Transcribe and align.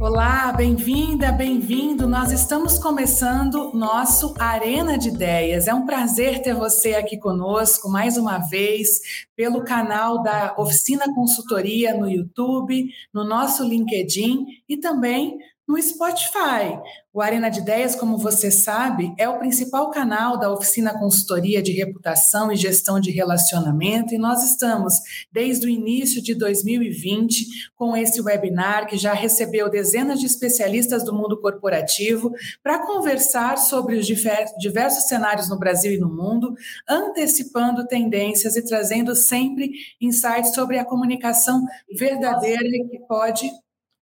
Olá, 0.00 0.50
bem-vinda, 0.50 1.30
bem-vindo. 1.30 2.08
Nós 2.08 2.32
estamos 2.32 2.78
começando 2.78 3.70
nosso 3.74 4.34
Arena 4.38 4.96
de 4.96 5.10
Ideias. 5.10 5.68
É 5.68 5.74
um 5.74 5.84
prazer 5.84 6.40
ter 6.40 6.54
você 6.54 6.94
aqui 6.94 7.18
conosco 7.18 7.86
mais 7.90 8.16
uma 8.16 8.38
vez 8.38 9.28
pelo 9.36 9.62
canal 9.62 10.22
da 10.22 10.54
Oficina 10.56 11.04
Consultoria 11.14 11.92
no 11.92 12.08
YouTube, 12.08 12.88
no 13.12 13.24
nosso 13.24 13.62
LinkedIn 13.62 14.46
e 14.66 14.78
também 14.78 15.36
no 15.70 15.80
Spotify. 15.80 16.78
O 17.12 17.20
Arena 17.20 17.48
de 17.48 17.60
Ideias, 17.60 17.94
como 17.94 18.18
você 18.18 18.50
sabe, 18.50 19.14
é 19.16 19.28
o 19.28 19.38
principal 19.38 19.90
canal 19.90 20.38
da 20.38 20.52
oficina 20.52 20.98
consultoria 20.98 21.62
de 21.62 21.72
reputação 21.72 22.50
e 22.52 22.56
gestão 22.56 23.00
de 23.00 23.10
relacionamento, 23.10 24.14
e 24.14 24.18
nós 24.18 24.42
estamos 24.44 24.94
desde 25.32 25.66
o 25.66 25.70
início 25.70 26.20
de 26.22 26.34
2020 26.34 27.46
com 27.76 27.96
esse 27.96 28.20
webinar 28.20 28.86
que 28.86 28.96
já 28.96 29.12
recebeu 29.12 29.70
dezenas 29.70 30.18
de 30.18 30.26
especialistas 30.26 31.04
do 31.04 31.14
mundo 31.14 31.40
corporativo 31.40 32.32
para 32.62 32.84
conversar 32.84 33.56
sobre 33.56 33.96
os 33.96 34.06
diversos 34.06 35.04
cenários 35.04 35.48
no 35.48 35.58
Brasil 35.58 35.92
e 35.92 35.98
no 35.98 36.08
mundo, 36.08 36.52
antecipando 36.88 37.86
tendências 37.86 38.56
e 38.56 38.64
trazendo 38.64 39.14
sempre 39.14 39.70
insights 40.00 40.52
sobre 40.52 40.78
a 40.78 40.84
comunicação 40.84 41.64
verdadeira 41.96 42.62
que 42.90 42.98
pode 43.08 43.50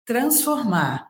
transformar. 0.04 1.08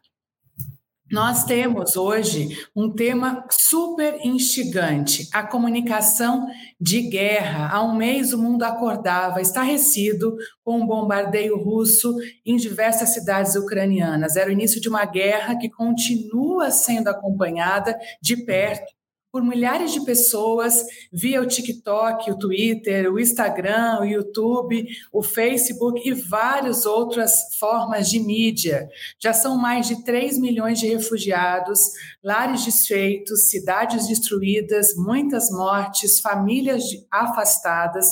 Nós 1.10 1.44
temos 1.44 1.96
hoje 1.96 2.66
um 2.74 2.92
tema 2.92 3.46
super 3.48 4.18
instigante, 4.24 5.28
a 5.32 5.46
comunicação 5.46 6.48
de 6.80 7.02
guerra. 7.02 7.68
Há 7.72 7.80
um 7.84 7.94
mês 7.94 8.32
o 8.32 8.38
mundo 8.38 8.64
acordava 8.64 9.40
estarrecido 9.40 10.36
com 10.64 10.80
um 10.80 10.86
bombardeio 10.86 11.56
russo 11.56 12.12
em 12.44 12.56
diversas 12.56 13.10
cidades 13.14 13.54
ucranianas. 13.54 14.34
Era 14.34 14.50
o 14.50 14.52
início 14.52 14.80
de 14.80 14.88
uma 14.88 15.04
guerra 15.04 15.56
que 15.56 15.70
continua 15.70 16.72
sendo 16.72 17.06
acompanhada 17.06 17.96
de 18.20 18.44
perto 18.44 18.95
por 19.36 19.42
milhares 19.42 19.92
de 19.92 20.00
pessoas 20.00 20.82
via 21.12 21.42
o 21.42 21.46
TikTok, 21.46 22.30
o 22.30 22.38
Twitter, 22.38 23.12
o 23.12 23.20
Instagram, 23.20 23.98
o 24.00 24.04
YouTube, 24.06 24.86
o 25.12 25.22
Facebook 25.22 26.00
e 26.08 26.14
várias 26.14 26.86
outras 26.86 27.54
formas 27.58 28.08
de 28.08 28.18
mídia. 28.18 28.88
Já 29.20 29.34
são 29.34 29.58
mais 29.58 29.88
de 29.88 30.02
3 30.04 30.38
milhões 30.38 30.80
de 30.80 30.88
refugiados, 30.88 31.80
lares 32.24 32.64
desfeitos, 32.64 33.50
cidades 33.50 34.08
destruídas, 34.08 34.96
muitas 34.96 35.50
mortes, 35.50 36.18
famílias 36.18 36.84
afastadas 37.12 38.06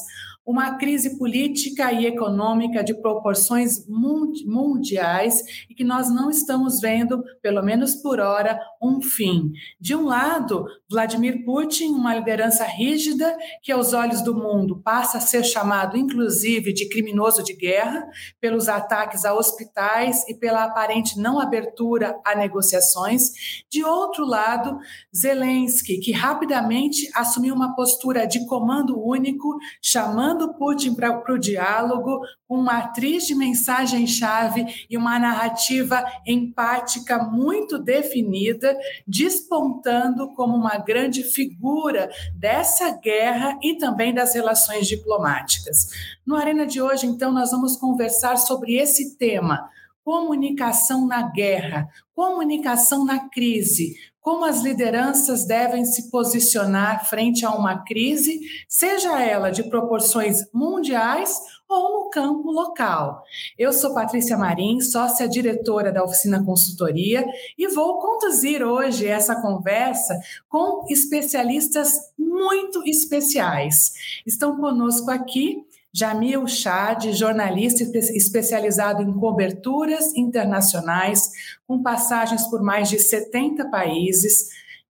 uma 0.47 0.77
crise 0.77 1.17
política 1.17 1.91
e 1.91 2.07
econômica 2.07 2.85
de 2.85 2.93
proporções 3.01 3.87
mundiais 3.89 5.43
e 5.71 5.75
que 5.75 5.83
nós 5.83 6.11
não 6.11 6.29
estamos 6.29 6.81
vendo, 6.81 7.25
pelo 7.41 7.63
menos 7.63 7.95
por 7.95 8.21
hora, 8.21 8.61
um 8.85 9.01
fim. 9.01 9.53
De 9.81 9.95
um 9.95 10.05
lado, 10.05 10.67
Vladimir 10.91 11.45
Putin, 11.45 11.95
uma 11.95 12.15
liderança 12.15 12.65
rígida 12.65 13.37
que, 13.63 13.73
aos 13.73 13.93
olhos 13.93 14.21
do 14.21 14.35
mundo, 14.35 14.81
passa 14.85 15.19
a 15.19 15.21
ser 15.21 15.45
chamado, 15.45 15.97
inclusive, 15.97 16.73
de 16.73 16.89
criminoso 16.89 17.43
de 17.43 17.55
guerra, 17.55 18.07
pelos 18.41 18.69
ataques 18.69 19.25
a 19.25 19.35
hospitais 19.35 20.29
e 20.29 20.35
pela 20.35 20.65
aparente 20.65 21.19
não 21.19 21.41
abertura 21.41 22.21
a 22.25 22.35
negociações. 22.35 23.65
De 23.71 23.83
outro 23.83 24.27
lado, 24.27 24.79
Zelensky, 25.15 25.99
que 25.99 26.13
rapidamente 26.13 27.11
assumiu 27.15 27.55
uma 27.55 27.75
postura 27.75 28.27
de 28.27 28.45
comando 28.47 29.03
único, 29.03 29.57
chamando 29.83 30.55
Putin 30.55 30.95
para 30.95 31.33
o 31.33 31.39
diálogo, 31.39 32.21
com 32.47 32.59
uma 32.59 32.79
atriz 32.79 33.27
de 33.27 33.35
mensagem-chave 33.35 34.87
e 34.89 34.97
uma 34.97 35.19
narrativa 35.19 36.05
empática 36.27 37.19
muito 37.19 37.79
definida, 37.79 38.74
despontando 39.07 40.29
como 40.35 40.57
uma 40.57 40.79
grande 40.79 41.23
figura 41.23 42.11
dessa 42.35 42.91
guerra 42.91 43.59
e 43.63 43.77
também 43.77 44.15
das 44.15 44.35
relações 44.35 44.87
diplomáticas. 44.87 45.89
No 46.27 46.37
Arena 46.37 46.67
de 46.67 46.81
hoje, 46.81 47.07
então, 47.07 47.33
nós 47.33 47.51
vamos 47.51 47.77
conversar 47.77 48.37
sobre 48.37 48.77
esse 48.77 49.17
tema. 49.17 49.69
Comunicação 50.05 51.07
na 51.07 51.23
guerra, 51.33 51.89
comunicação 52.15 53.05
na 53.05 53.29
crise, 53.29 53.95
como 54.25 54.47
as 54.47 54.63
lideranças 54.63 55.45
devem 55.47 55.85
se 55.85 56.11
posicionar 56.11 57.09
frente 57.09 57.45
a 57.45 57.51
uma 57.51 57.85
crise, 57.85 58.41
seja 58.67 59.23
ela 59.23 59.51
de 59.51 59.63
proporções 59.65 60.47
mundiais 60.53 61.39
ou 61.69 62.05
no 62.05 62.11
campo 62.11 62.51
local. 62.51 63.23
Eu 63.59 63.71
sou 63.71 63.93
Patrícia 63.93 64.39
Marim, 64.39 64.81
sócia 64.81 65.29
diretora 65.29 65.93
da 65.93 66.03
Oficina 66.03 66.43
Consultoria, 66.43 67.27
e 67.59 67.69
vou 67.69 67.99
conduzir 67.99 68.63
hoje 68.63 69.07
essa 69.07 69.41
conversa 69.43 70.19
com 70.49 70.87
especialistas 70.89 71.93
muito 72.17 72.83
especiais. 72.87 73.93
Estão 74.27 74.57
conosco 74.57 75.11
aqui 75.11 75.67
Jamil 75.97 76.45
Chad, 76.49 77.13
jornalista 77.13 77.85
especializado 77.85 79.01
em 79.01 79.13
coberturas 79.13 80.13
internacionais, 80.17 81.31
com 81.69 81.83
passagens 81.85 82.49
por 82.49 82.61
mais 82.63 82.89
de 82.89 82.99
70 82.99 83.71
países. 83.71 84.49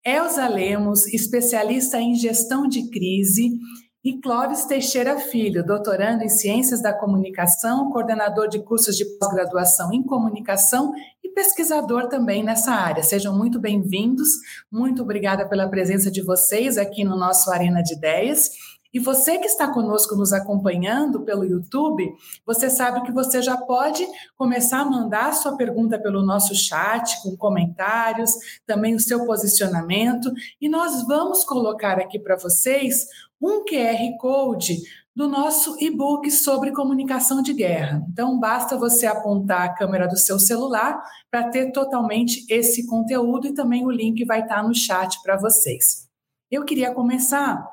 Elza 0.05 0.47
Lemos, 0.47 1.07
especialista 1.07 1.99
em 1.99 2.15
gestão 2.15 2.69
de 2.69 2.91
crise. 2.91 3.59
E 4.03 4.19
Clóvis 4.19 4.65
Teixeira 4.65 5.19
Filho, 5.19 5.65
doutorando 5.65 6.25
em 6.25 6.29
Ciências 6.29 6.81
da 6.81 6.91
Comunicação, 6.91 7.91
coordenador 7.91 8.49
de 8.49 8.59
cursos 8.59 8.97
de 8.97 9.05
pós-graduação 9.19 9.93
em 9.93 10.03
comunicação 10.03 10.95
e 11.23 11.29
pesquisador 11.29 12.09
também 12.09 12.43
nessa 12.43 12.73
área. 12.73 13.03
Sejam 13.03 13.37
muito 13.37 13.61
bem-vindos. 13.61 14.29
Muito 14.73 15.03
obrigada 15.03 15.47
pela 15.47 15.69
presença 15.69 16.11
de 16.11 16.23
vocês 16.23 16.79
aqui 16.79 17.05
no 17.05 17.15
nosso 17.15 17.51
Arena 17.51 17.83
de 17.83 17.93
Ideias. 17.93 18.51
E 18.93 18.99
você 18.99 19.39
que 19.39 19.47
está 19.47 19.73
conosco 19.73 20.17
nos 20.17 20.33
acompanhando 20.33 21.23
pelo 21.23 21.45
YouTube, 21.45 22.13
você 22.45 22.69
sabe 22.69 23.03
que 23.03 23.13
você 23.13 23.41
já 23.41 23.57
pode 23.57 24.07
começar 24.37 24.81
a 24.81 24.85
mandar 24.85 25.33
sua 25.33 25.57
pergunta 25.57 25.99
pelo 25.99 26.25
nosso 26.25 26.55
chat, 26.55 27.23
com 27.23 27.37
comentários, 27.37 28.33
também 28.67 28.95
o 28.95 29.01
seu 29.01 29.25
posicionamento, 29.25 30.33
e 30.61 30.69
nós 30.69 31.07
vamos 31.07 31.45
colocar 31.45 31.99
aqui 31.99 32.19
para 32.19 32.37
vocês 32.37 33.07
um 33.41 33.65
QR 33.65 34.17
Code 34.19 34.79
do 35.15 35.29
nosso 35.29 35.77
e-book 35.81 36.31
sobre 36.31 36.73
comunicação 36.73 37.43
de 37.43 37.53
guerra. 37.53 38.05
Então, 38.09 38.39
basta 38.39 38.77
você 38.77 39.07
apontar 39.07 39.63
a 39.63 39.75
câmera 39.75 40.07
do 40.07 40.17
seu 40.17 40.39
celular 40.39 41.01
para 41.31 41.49
ter 41.49 41.73
totalmente 41.73 42.45
esse 42.49 42.87
conteúdo 42.87 43.47
e 43.47 43.55
também 43.55 43.85
o 43.85 43.91
link 43.91 44.25
vai 44.25 44.41
estar 44.41 44.63
no 44.63 44.75
chat 44.75 45.21
para 45.23 45.37
vocês. 45.37 46.09
Eu 46.51 46.65
queria 46.65 46.95
começar 46.95 47.65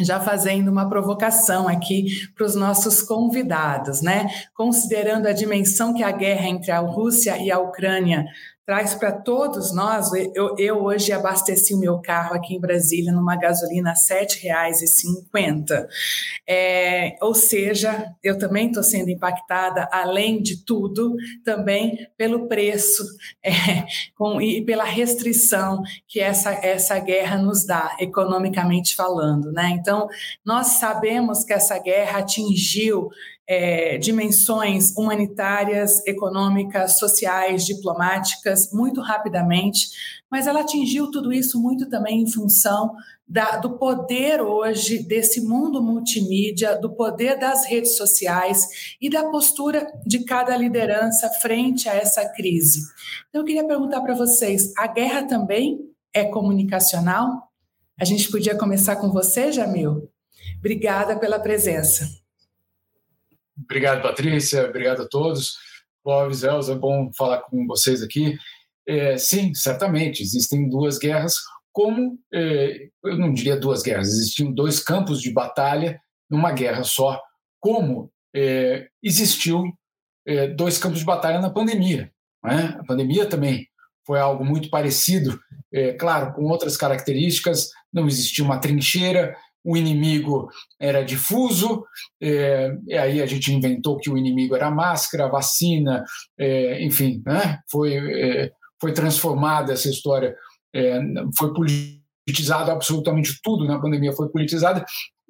já 0.00 0.18
fazendo 0.20 0.70
uma 0.70 0.88
provocação 0.88 1.68
aqui 1.68 2.06
para 2.34 2.46
os 2.46 2.54
nossos 2.54 3.02
convidados, 3.02 4.02
né? 4.02 4.26
Considerando 4.54 5.26
a 5.26 5.32
dimensão 5.32 5.94
que 5.94 6.02
a 6.02 6.10
guerra 6.10 6.48
entre 6.48 6.70
a 6.70 6.78
Rússia 6.78 7.36
e 7.38 7.50
a 7.50 7.58
Ucrânia 7.58 8.24
traz 8.64 8.94
para 8.94 9.12
todos 9.12 9.74
nós. 9.74 10.10
Eu, 10.34 10.54
eu, 10.56 10.82
hoje 10.82 11.12
abasteci 11.12 11.74
o 11.74 11.78
meu 11.78 12.00
carro 12.00 12.34
aqui 12.34 12.54
em 12.54 12.60
Brasília 12.60 13.12
numa 13.12 13.36
gasolina 13.36 13.90
R$ 13.90 13.96
7,50. 13.96 15.86
É, 16.48 17.16
ou 17.20 17.34
seja, 17.34 18.12
eu 18.22 18.38
também 18.38 18.68
estou 18.68 18.82
sendo 18.82 19.10
impactada, 19.10 19.88
além 19.92 20.40
de 20.40 20.64
tudo, 20.64 21.14
também 21.44 22.06
pelo 22.16 22.46
preço 22.46 23.04
é, 23.44 23.52
com, 24.14 24.40
e 24.40 24.64
pela 24.64 24.84
restrição 24.84 25.82
que 26.06 26.20
essa, 26.20 26.52
essa 26.52 26.98
guerra 27.00 27.38
nos 27.38 27.66
dá, 27.66 27.96
economicamente 27.98 28.94
falando. 28.94 29.50
Né? 29.50 29.70
Então, 29.70 30.08
nós 30.44 30.78
sabemos 30.78 31.44
que 31.44 31.52
essa 31.52 31.78
guerra 31.78 32.20
atingiu 32.20 33.10
é, 33.48 33.98
dimensões 33.98 34.96
humanitárias, 34.96 36.04
econômicas, 36.06 36.98
sociais, 36.98 37.64
diplomáticas, 37.64 38.72
muito 38.72 39.00
rapidamente, 39.00 39.88
mas 40.30 40.46
ela 40.46 40.60
atingiu 40.60 41.10
tudo 41.10 41.32
isso 41.32 41.60
muito 41.60 41.88
também 41.88 42.22
em 42.22 42.30
função 42.30 42.94
da, 43.26 43.56
do 43.56 43.78
poder 43.78 44.40
hoje 44.40 45.02
desse 45.02 45.40
mundo 45.40 45.82
multimídia, 45.82 46.78
do 46.78 46.94
poder 46.94 47.38
das 47.38 47.66
redes 47.66 47.96
sociais 47.96 48.96
e 49.00 49.10
da 49.10 49.28
postura 49.30 49.86
de 50.06 50.24
cada 50.24 50.56
liderança 50.56 51.28
frente 51.28 51.88
a 51.88 51.94
essa 51.94 52.28
crise. 52.28 52.80
Então, 53.28 53.40
eu 53.40 53.46
queria 53.46 53.66
perguntar 53.66 54.00
para 54.02 54.14
vocês: 54.14 54.72
a 54.76 54.86
guerra 54.86 55.24
também 55.24 55.78
é 56.14 56.24
comunicacional? 56.24 57.50
A 57.98 58.04
gente 58.04 58.30
podia 58.30 58.56
começar 58.56 58.96
com 58.96 59.10
você, 59.10 59.50
Jamil? 59.50 60.08
Obrigada 60.58 61.18
pela 61.18 61.38
presença. 61.38 62.21
Obrigado, 63.56 64.02
Patrícia. 64.02 64.68
Obrigado 64.68 65.02
a 65.02 65.08
todos. 65.08 65.56
Clóvis, 66.04 66.42
Elza, 66.42 66.72
é 66.72 66.76
bom 66.76 67.10
falar 67.16 67.42
com 67.42 67.66
vocês 67.66 68.02
aqui. 68.02 68.36
É, 68.86 69.16
sim, 69.16 69.54
certamente, 69.54 70.22
existem 70.22 70.68
duas 70.68 70.98
guerras, 70.98 71.36
como, 71.72 72.18
é, 72.32 72.88
eu 73.04 73.16
não 73.16 73.32
diria 73.32 73.56
duas 73.56 73.82
guerras, 73.82 74.08
existiam 74.08 74.52
dois 74.52 74.80
campos 74.80 75.22
de 75.22 75.32
batalha 75.32 76.00
numa 76.28 76.52
guerra 76.52 76.82
só, 76.82 77.20
como 77.60 78.10
é, 78.34 78.88
existiu 79.02 79.62
é, 80.26 80.48
dois 80.48 80.78
campos 80.78 80.98
de 80.98 81.04
batalha 81.04 81.40
na 81.40 81.50
pandemia. 81.50 82.12
Né? 82.44 82.76
A 82.78 82.84
pandemia 82.84 83.26
também 83.26 83.68
foi 84.06 84.18
algo 84.18 84.44
muito 84.44 84.68
parecido, 84.68 85.38
é, 85.72 85.92
claro, 85.92 86.34
com 86.34 86.44
outras 86.44 86.76
características. 86.76 87.70
Não 87.92 88.06
existia 88.06 88.44
uma 88.44 88.58
trincheira, 88.58 89.36
o 89.64 89.76
inimigo 89.76 90.50
era 90.78 91.04
difuso, 91.04 91.84
é, 92.20 92.74
e 92.86 92.96
aí 92.96 93.22
a 93.22 93.26
gente 93.26 93.52
inventou 93.52 93.98
que 93.98 94.10
o 94.10 94.18
inimigo 94.18 94.56
era 94.56 94.66
a 94.66 94.70
máscara, 94.70 95.26
a 95.26 95.30
vacina, 95.30 96.04
é, 96.38 96.84
enfim, 96.84 97.22
né? 97.24 97.60
foi, 97.70 97.94
é, 97.94 98.50
foi 98.80 98.92
transformada 98.92 99.72
essa 99.72 99.88
história, 99.88 100.34
foi 101.36 101.52
politizado 101.52 102.70
absolutamente 102.70 103.38
tudo 103.42 103.66
na 103.66 103.78
pandemia 103.78 104.12
foi 104.12 104.30
politizada, 104.30 104.84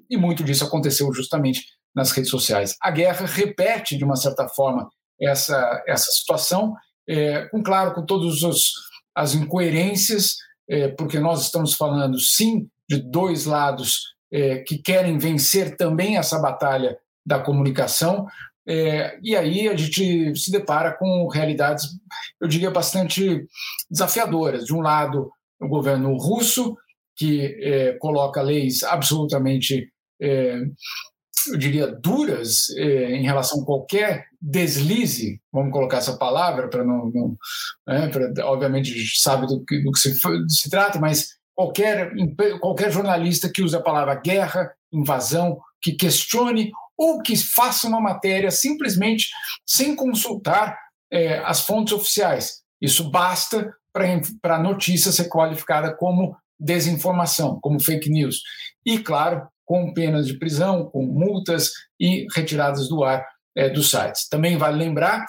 e 0.08 0.16
muito 0.16 0.44
disso 0.44 0.64
aconteceu 0.64 1.12
justamente 1.12 1.64
nas 1.94 2.12
redes 2.12 2.30
sociais. 2.30 2.76
A 2.80 2.90
guerra 2.90 3.26
repete, 3.26 3.98
de 3.98 4.04
uma 4.04 4.16
certa 4.16 4.48
forma, 4.48 4.88
essa, 5.20 5.82
essa 5.86 6.10
situação, 6.12 6.74
com 7.50 7.62
claro, 7.62 7.92
com 7.92 8.06
todas 8.06 8.40
as 9.14 9.34
incoerências, 9.34 10.36
porque 10.96 11.18
nós 11.18 11.42
estamos 11.42 11.74
falando, 11.74 12.20
sim, 12.20 12.68
de 12.88 12.98
dois 12.98 13.46
lados 13.46 14.11
é, 14.32 14.58
que 14.58 14.78
querem 14.78 15.18
vencer 15.18 15.76
também 15.76 16.16
essa 16.16 16.38
batalha 16.38 16.96
da 17.24 17.38
comunicação, 17.38 18.26
é, 18.66 19.18
e 19.22 19.36
aí 19.36 19.68
a 19.68 19.76
gente 19.76 20.34
se 20.36 20.50
depara 20.50 20.92
com 20.92 21.28
realidades, 21.28 21.86
eu 22.40 22.48
diria, 22.48 22.70
bastante 22.70 23.44
desafiadoras. 23.90 24.64
De 24.64 24.74
um 24.74 24.80
lado, 24.80 25.30
o 25.60 25.68
governo 25.68 26.16
russo, 26.16 26.76
que 27.16 27.56
é, 27.60 27.92
coloca 27.94 28.40
leis 28.40 28.82
absolutamente 28.82 29.92
é, 30.20 30.60
eu 31.48 31.58
diria, 31.58 31.86
duras 31.88 32.70
eh, 32.76 33.16
em 33.16 33.24
relação 33.24 33.62
a 33.62 33.64
qualquer 33.64 34.26
deslize, 34.40 35.40
vamos 35.52 35.72
colocar 35.72 35.98
essa 35.98 36.16
palavra, 36.16 36.68
para 36.68 36.84
não. 36.84 37.10
não 37.10 37.36
né, 37.86 38.08
pra, 38.08 38.46
obviamente, 38.46 38.92
a 38.92 38.96
gente 38.96 39.20
sabe 39.20 39.46
do 39.46 39.64
que, 39.64 39.80
do 39.80 39.90
que 39.90 39.98
se, 39.98 40.14
se, 40.48 40.70
trata, 40.70 41.00
mas 41.00 41.30
qualquer, 41.54 42.12
qualquer 42.60 42.90
jornalista 42.90 43.48
que 43.48 43.62
use 43.62 43.76
a 43.76 43.82
palavra 43.82 44.14
guerra, 44.14 44.72
invasão, 44.92 45.58
que 45.80 45.92
questione 45.92 46.70
ou 46.96 47.20
que 47.20 47.36
faça 47.36 47.88
uma 47.88 48.00
matéria 48.00 48.50
simplesmente 48.50 49.28
sem 49.66 49.96
consultar 49.96 50.78
eh, 51.10 51.42
as 51.44 51.62
fontes 51.62 51.92
oficiais. 51.92 52.62
Isso 52.80 53.10
basta 53.10 53.74
para 53.92 54.56
a 54.56 54.62
notícia 54.62 55.12
ser 55.12 55.28
qualificada 55.28 55.94
como 55.94 56.36
desinformação, 56.58 57.58
como 57.60 57.80
fake 57.80 58.08
news. 58.08 58.40
E, 58.84 58.98
claro, 58.98 59.46
com 59.64 59.92
penas 59.92 60.26
de 60.26 60.38
prisão, 60.38 60.86
com 60.86 61.04
multas 61.04 61.70
e 61.98 62.26
retiradas 62.34 62.88
do 62.88 63.04
ar 63.04 63.24
é, 63.56 63.68
dos 63.68 63.90
sites. 63.90 64.28
Também 64.28 64.56
vale 64.56 64.78
lembrar, 64.78 65.24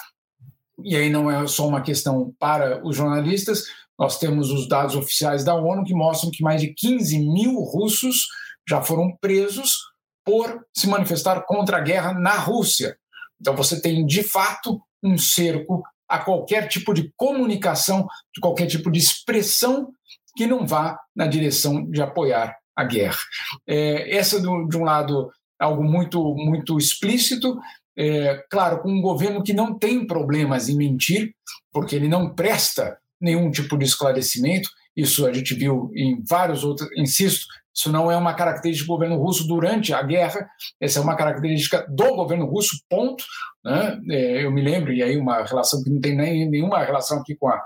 e 0.83 0.95
aí 0.95 1.09
não 1.09 1.29
é 1.29 1.45
só 1.47 1.67
uma 1.67 1.81
questão 1.81 2.33
para 2.39 2.85
os 2.85 2.95
jornalistas, 2.95 3.65
nós 3.97 4.17
temos 4.17 4.49
os 4.51 4.67
dados 4.67 4.95
oficiais 4.95 5.43
da 5.43 5.55
ONU 5.55 5.83
que 5.83 5.93
mostram 5.93 6.31
que 6.31 6.43
mais 6.43 6.61
de 6.61 6.73
15 6.73 7.19
mil 7.19 7.55
russos 7.59 8.27
já 8.67 8.81
foram 8.81 9.15
presos 9.21 9.77
por 10.25 10.65
se 10.75 10.87
manifestar 10.87 11.41
contra 11.45 11.77
a 11.77 11.81
guerra 11.81 12.13
na 12.13 12.37
Rússia. 12.37 12.97
Então 13.39 13.55
você 13.55 13.81
tem, 13.81 14.05
de 14.05 14.23
fato, 14.23 14.81
um 15.03 15.17
cerco 15.17 15.83
a 16.07 16.19
qualquer 16.19 16.67
tipo 16.67 16.93
de 16.93 17.11
comunicação, 17.15 18.07
de 18.33 18.39
qualquer 18.39 18.67
tipo 18.67 18.89
de 18.89 18.99
expressão 18.99 19.91
que 20.35 20.47
não 20.47 20.65
vá 20.65 20.97
na 21.15 21.27
direção 21.27 21.89
de 21.89 22.01
apoiar 22.01 22.55
a 22.75 22.83
guerra. 22.83 23.19
É, 23.67 24.15
essa, 24.15 24.39
do, 24.41 24.67
de 24.67 24.77
um 24.77 24.83
lado, 24.83 25.29
algo 25.59 25.83
muito, 25.83 26.35
muito 26.35 26.77
explícito, 26.77 27.59
é, 27.97 28.43
claro, 28.49 28.81
com 28.81 28.89
um 28.89 29.01
governo 29.01 29.43
que 29.43 29.53
não 29.53 29.77
tem 29.77 30.07
problemas 30.07 30.69
em 30.69 30.75
mentir, 30.75 31.35
porque 31.71 31.95
ele 31.95 32.07
não 32.07 32.33
presta 32.33 32.97
nenhum 33.23 33.49
tipo 33.49 33.77
de 33.77 33.85
esclarecimento. 33.85 34.69
Isso 34.95 35.25
a 35.25 35.33
gente 35.33 35.55
viu 35.55 35.89
em 35.95 36.21
vários 36.23 36.63
outros, 36.63 36.87
insisto, 36.95 37.45
isso 37.75 37.91
não 37.91 38.11
é 38.11 38.15
uma 38.15 38.35
característica 38.35 38.85
do 38.85 38.93
governo 38.93 39.17
russo 39.17 39.47
durante 39.47 39.93
a 39.93 40.03
guerra, 40.03 40.47
essa 40.79 40.99
é 40.99 41.01
uma 41.01 41.15
característica 41.15 41.83
do 41.89 42.15
governo 42.15 42.45
russo, 42.45 42.77
ponto. 42.87 43.23
Né? 43.65 43.99
É, 44.11 44.45
eu 44.45 44.51
me 44.51 44.61
lembro, 44.61 44.93
e 44.93 45.01
aí 45.01 45.17
uma 45.17 45.43
relação 45.43 45.81
que 45.81 45.89
não 45.89 45.99
tem 45.99 46.15
nem, 46.15 46.47
nenhuma 46.47 46.83
relação 46.83 47.19
aqui 47.19 47.35
com 47.35 47.47
a, 47.47 47.59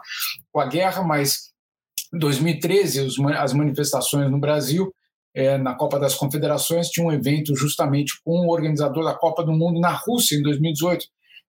com 0.49 0.61
a 0.61 0.65
guerra, 0.67 1.03
mas 1.03 1.51
em 2.13 2.19
2013, 2.19 3.01
os, 3.01 3.19
as 3.19 3.51
manifestações 3.51 4.31
no 4.31 4.39
Brasil, 4.39 4.93
é, 5.35 5.57
na 5.57 5.75
Copa 5.75 5.99
das 5.99 6.15
Confederações, 6.15 6.87
tinha 6.87 7.05
um 7.05 7.11
evento 7.11 7.53
justamente 7.53 8.13
com 8.23 8.47
o 8.47 8.49
organizador 8.49 9.03
da 9.03 9.13
Copa 9.13 9.43
do 9.43 9.51
Mundo 9.51 9.81
na 9.81 9.91
Rússia, 9.91 10.37
em 10.37 10.41
2018. 10.41 11.05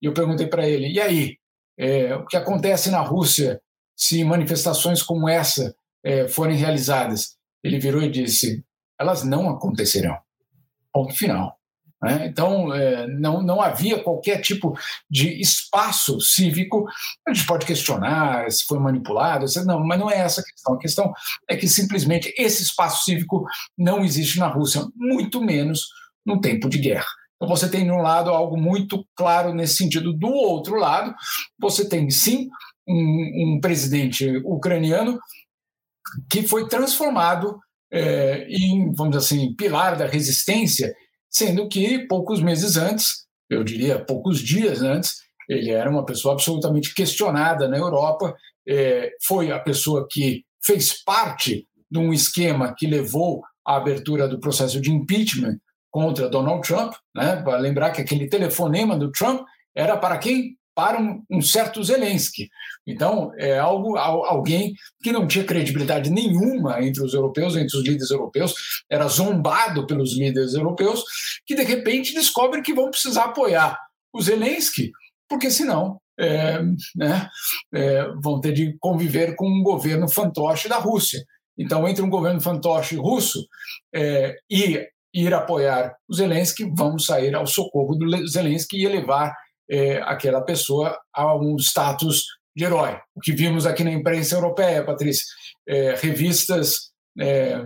E 0.02 0.06
eu 0.06 0.12
perguntei 0.12 0.48
para 0.48 0.68
ele: 0.68 0.88
e 0.88 1.00
aí? 1.00 1.36
É, 1.78 2.14
o 2.14 2.26
que 2.26 2.36
acontece 2.36 2.90
na 2.90 3.00
Rússia 3.00 3.58
se 4.00 4.24
manifestações 4.24 5.02
como 5.02 5.28
essa 5.28 5.74
é, 6.02 6.26
forem 6.26 6.56
realizadas? 6.56 7.36
Ele 7.62 7.78
virou 7.78 8.02
e 8.02 8.10
disse: 8.10 8.64
elas 8.98 9.22
não 9.22 9.50
acontecerão. 9.50 10.16
Ponto 10.90 11.14
final. 11.14 11.54
Né? 12.02 12.26
Então, 12.26 12.72
é, 12.72 13.06
não, 13.06 13.42
não 13.42 13.60
havia 13.60 14.02
qualquer 14.02 14.40
tipo 14.40 14.74
de 15.10 15.38
espaço 15.38 16.18
cívico. 16.18 16.86
A 17.28 17.32
gente 17.32 17.46
pode 17.46 17.66
questionar 17.66 18.50
se 18.50 18.64
foi 18.64 18.78
manipulado, 18.78 19.46
se, 19.46 19.62
não, 19.66 19.84
mas 19.84 19.98
não 19.98 20.10
é 20.10 20.16
essa 20.16 20.40
a 20.40 20.44
questão. 20.44 20.74
A 20.74 20.78
questão 20.78 21.12
é 21.48 21.56
que 21.56 21.68
simplesmente 21.68 22.32
esse 22.38 22.62
espaço 22.62 23.04
cívico 23.04 23.44
não 23.76 24.02
existe 24.02 24.38
na 24.38 24.48
Rússia, 24.48 24.82
muito 24.96 25.42
menos 25.42 25.88
no 26.24 26.40
tempo 26.40 26.70
de 26.70 26.78
guerra. 26.78 27.06
Então, 27.36 27.48
você 27.48 27.70
tem, 27.70 27.84
de 27.84 27.90
um 27.90 28.02
lado, 28.02 28.30
algo 28.30 28.56
muito 28.56 29.06
claro 29.14 29.52
nesse 29.54 29.76
sentido. 29.76 30.12
Do 30.12 30.28
outro 30.28 30.76
lado, 30.76 31.14
você 31.58 31.86
tem, 31.86 32.08
sim, 32.10 32.48
um, 32.90 33.54
um 33.54 33.60
presidente 33.60 34.28
ucraniano 34.44 35.18
que 36.28 36.42
foi 36.42 36.68
transformado 36.68 37.58
é, 37.92 38.46
em, 38.48 38.92
vamos 38.92 39.16
dizer 39.16 39.34
assim, 39.34 39.54
pilar 39.54 39.96
da 39.96 40.06
resistência 40.06 40.94
sendo 41.30 41.68
que 41.68 42.06
poucos 42.06 42.42
meses 42.42 42.76
antes, 42.76 43.26
eu 43.48 43.62
diria 43.62 44.04
poucos 44.04 44.40
dias 44.40 44.82
antes, 44.82 45.20
ele 45.48 45.70
era 45.70 45.88
uma 45.88 46.04
pessoa 46.04 46.34
absolutamente 46.34 46.92
questionada 46.92 47.68
na 47.68 47.78
Europa, 47.78 48.34
é, 48.68 49.10
foi 49.22 49.50
a 49.52 49.58
pessoa 49.58 50.06
que 50.10 50.44
fez 50.62 51.02
parte 51.02 51.66
de 51.90 51.98
um 51.98 52.12
esquema 52.12 52.74
que 52.76 52.86
levou 52.86 53.42
à 53.66 53.76
abertura 53.76 54.28
do 54.28 54.40
processo 54.40 54.80
de 54.80 54.90
impeachment 54.90 55.58
contra 55.90 56.28
Donald 56.28 56.66
Trump, 56.66 56.94
né? 57.14 57.42
Para 57.42 57.58
lembrar 57.58 57.90
que 57.90 58.00
aquele 58.00 58.28
telefonema 58.28 58.96
do 58.96 59.10
Trump 59.10 59.44
era 59.74 59.96
para 59.96 60.18
quem? 60.18 60.56
Para 60.74 61.00
um, 61.00 61.22
um, 61.30 61.42
certo 61.42 61.82
Zelensky. 61.82 62.48
Então, 62.86 63.32
é 63.36 63.58
algo, 63.58 63.96
alguém 63.96 64.74
que 65.02 65.12
não 65.12 65.26
tinha 65.26 65.44
credibilidade 65.44 66.10
nenhuma 66.10 66.82
entre 66.82 67.02
os 67.02 67.12
europeus, 67.12 67.56
entre 67.56 67.76
os 67.76 67.84
líderes 67.84 68.10
europeus, 68.10 68.54
era 68.90 69.08
zombado 69.08 69.86
pelos 69.86 70.16
líderes 70.16 70.54
europeus, 70.54 71.02
que 71.46 71.54
de 71.54 71.62
repente 71.62 72.14
descobrem 72.14 72.62
que 72.62 72.74
vão 72.74 72.90
precisar 72.90 73.24
apoiar 73.24 73.78
o 74.12 74.20
Zelensky, 74.20 74.90
porque 75.28 75.50
senão 75.50 76.00
é, 76.18 76.60
né, 76.94 77.28
é, 77.72 78.04
vão 78.22 78.40
ter 78.40 78.52
de 78.52 78.76
conviver 78.78 79.34
com 79.36 79.48
um 79.48 79.62
governo 79.62 80.08
fantoche 80.08 80.68
da 80.68 80.76
Rússia. 80.76 81.24
Então, 81.58 81.86
entre 81.88 82.02
um 82.02 82.10
governo 82.10 82.40
fantoche 82.40 82.96
russo 82.96 83.46
é, 83.94 84.34
e 84.50 84.86
ir 85.12 85.34
apoiar 85.34 85.94
o 86.08 86.14
Zelensky, 86.14 86.70
vamos 86.76 87.06
sair 87.06 87.34
ao 87.34 87.46
socorro 87.46 87.96
do 87.96 88.26
Zelensky 88.26 88.78
e 88.78 88.84
elevar 88.84 89.34
é, 89.70 89.98
aquela 90.02 90.40
pessoa 90.40 90.98
a 91.14 91.36
um 91.36 91.56
status 91.56 92.24
de 92.54 92.64
herói. 92.64 92.98
O 93.14 93.20
que 93.20 93.32
vimos 93.32 93.64
aqui 93.64 93.84
na 93.84 93.92
imprensa 93.92 94.34
europeia, 94.34 94.84
Patrícia, 94.84 95.24
é, 95.66 95.94
revistas, 95.94 96.90
é, 97.18 97.64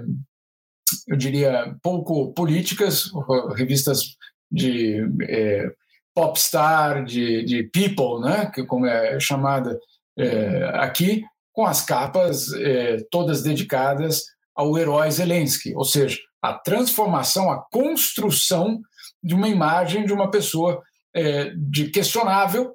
eu 1.08 1.16
diria, 1.16 1.74
pouco 1.82 2.32
políticas, 2.34 3.10
revistas 3.56 4.16
de 4.50 5.00
é, 5.28 5.66
popstar, 6.14 7.04
de, 7.04 7.44
de 7.44 7.64
people, 7.64 8.20
né, 8.20 8.50
que 8.54 8.64
como 8.64 8.86
é 8.86 9.18
chamada 9.18 9.78
é, 10.18 10.64
aqui, 10.74 11.24
com 11.52 11.66
as 11.66 11.82
capas 11.82 12.52
é, 12.52 12.98
todas 13.10 13.42
dedicadas 13.42 14.24
ao 14.54 14.78
herói 14.78 15.10
Zelensky, 15.10 15.74
ou 15.74 15.84
seja, 15.84 16.18
a 16.42 16.52
transformação, 16.52 17.50
a 17.50 17.64
construção 17.70 18.80
de 19.22 19.34
uma 19.34 19.48
imagem 19.48 20.04
de 20.04 20.12
uma 20.12 20.30
pessoa 20.30 20.82
é, 21.14 21.52
de 21.56 21.90
questionável, 21.90 22.74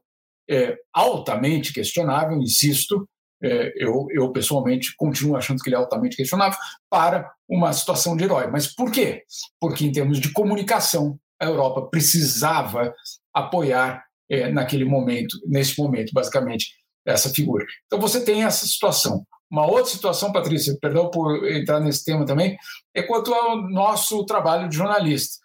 é, 0.50 0.78
altamente 0.94 1.74
questionável, 1.74 2.38
insisto, 2.38 3.08
é, 3.42 3.72
eu, 3.76 4.08
eu, 4.12 4.32
pessoalmente 4.32 4.94
continuo 4.98 5.36
achando 5.36 5.62
que 5.62 5.70
ele 5.70 5.76
é 5.76 5.80
altamente 5.80 6.18
questionável, 6.18 6.58
para 6.90 7.32
uma 7.48 7.72
situação 7.72 8.16
de 8.16 8.24
herói. 8.24 8.48
Mas 8.48 8.68
por 8.68 8.92
quê? 8.92 9.24
Porque, 9.60 9.86
em 9.86 9.92
termos 9.92 10.20
de 10.20 10.32
comunicação, 10.34 11.18
a 11.40 11.46
Europa 11.46 11.88
precisava 11.90 12.94
apoiar 13.34 14.04
é, 14.30 14.52
naquele 14.52 14.86
momento, 14.86 15.38
nesse 15.48 15.80
momento, 15.80 16.12
basicamente, 16.14 16.68
essa 17.06 17.30
figura. 17.30 17.66
Então 17.88 18.00
você 18.00 18.24
tem 18.24 18.44
essa 18.44 18.66
situação. 18.66 19.26
Uma 19.50 19.66
outra 19.66 19.86
situação, 19.86 20.32
Patrícia, 20.32 20.78
perdão 20.80 21.10
por 21.10 21.48
entrar 21.50 21.80
nesse 21.80 22.04
tema 22.04 22.26
também, 22.26 22.56
é 22.94 23.02
quanto 23.02 23.34
ao 23.34 23.58
nosso 23.70 24.24
trabalho 24.26 24.70
de 24.70 24.76
jornalista. 24.76 25.38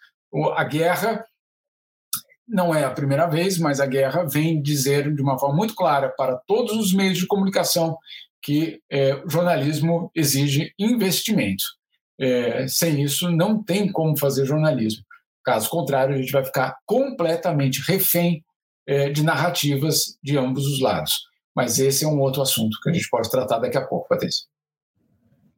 A 0.55 0.63
guerra 0.63 1.25
não 2.47 2.73
é 2.73 2.83
a 2.83 2.91
primeira 2.91 3.27
vez, 3.27 3.57
mas 3.57 3.79
a 3.79 3.85
guerra 3.85 4.23
vem 4.23 4.61
dizer 4.61 5.13
de 5.13 5.21
uma 5.21 5.37
forma 5.37 5.55
muito 5.55 5.75
clara 5.75 6.09
para 6.09 6.37
todos 6.47 6.73
os 6.73 6.93
meios 6.93 7.17
de 7.17 7.27
comunicação 7.27 7.97
que 8.41 8.79
é, 8.91 9.15
o 9.15 9.29
jornalismo 9.29 10.11
exige 10.13 10.71
investimento. 10.77 11.63
É, 12.19 12.67
sem 12.67 13.01
isso, 13.01 13.31
não 13.31 13.61
tem 13.61 13.91
como 13.91 14.17
fazer 14.17 14.45
jornalismo. 14.45 15.03
Caso 15.43 15.69
contrário, 15.69 16.15
a 16.15 16.17
gente 16.17 16.31
vai 16.31 16.45
ficar 16.45 16.77
completamente 16.85 17.81
refém 17.81 18.43
é, 18.87 19.09
de 19.09 19.23
narrativas 19.23 20.17
de 20.23 20.37
ambos 20.37 20.67
os 20.67 20.79
lados. 20.79 21.23
Mas 21.55 21.79
esse 21.79 22.05
é 22.05 22.07
um 22.07 22.19
outro 22.19 22.41
assunto 22.41 22.77
que 22.83 22.89
a 22.89 22.93
gente 22.93 23.09
pode 23.09 23.29
tratar 23.29 23.57
daqui 23.57 23.77
a 23.77 23.85
pouco, 23.85 24.07
Patrícia. 24.07 24.45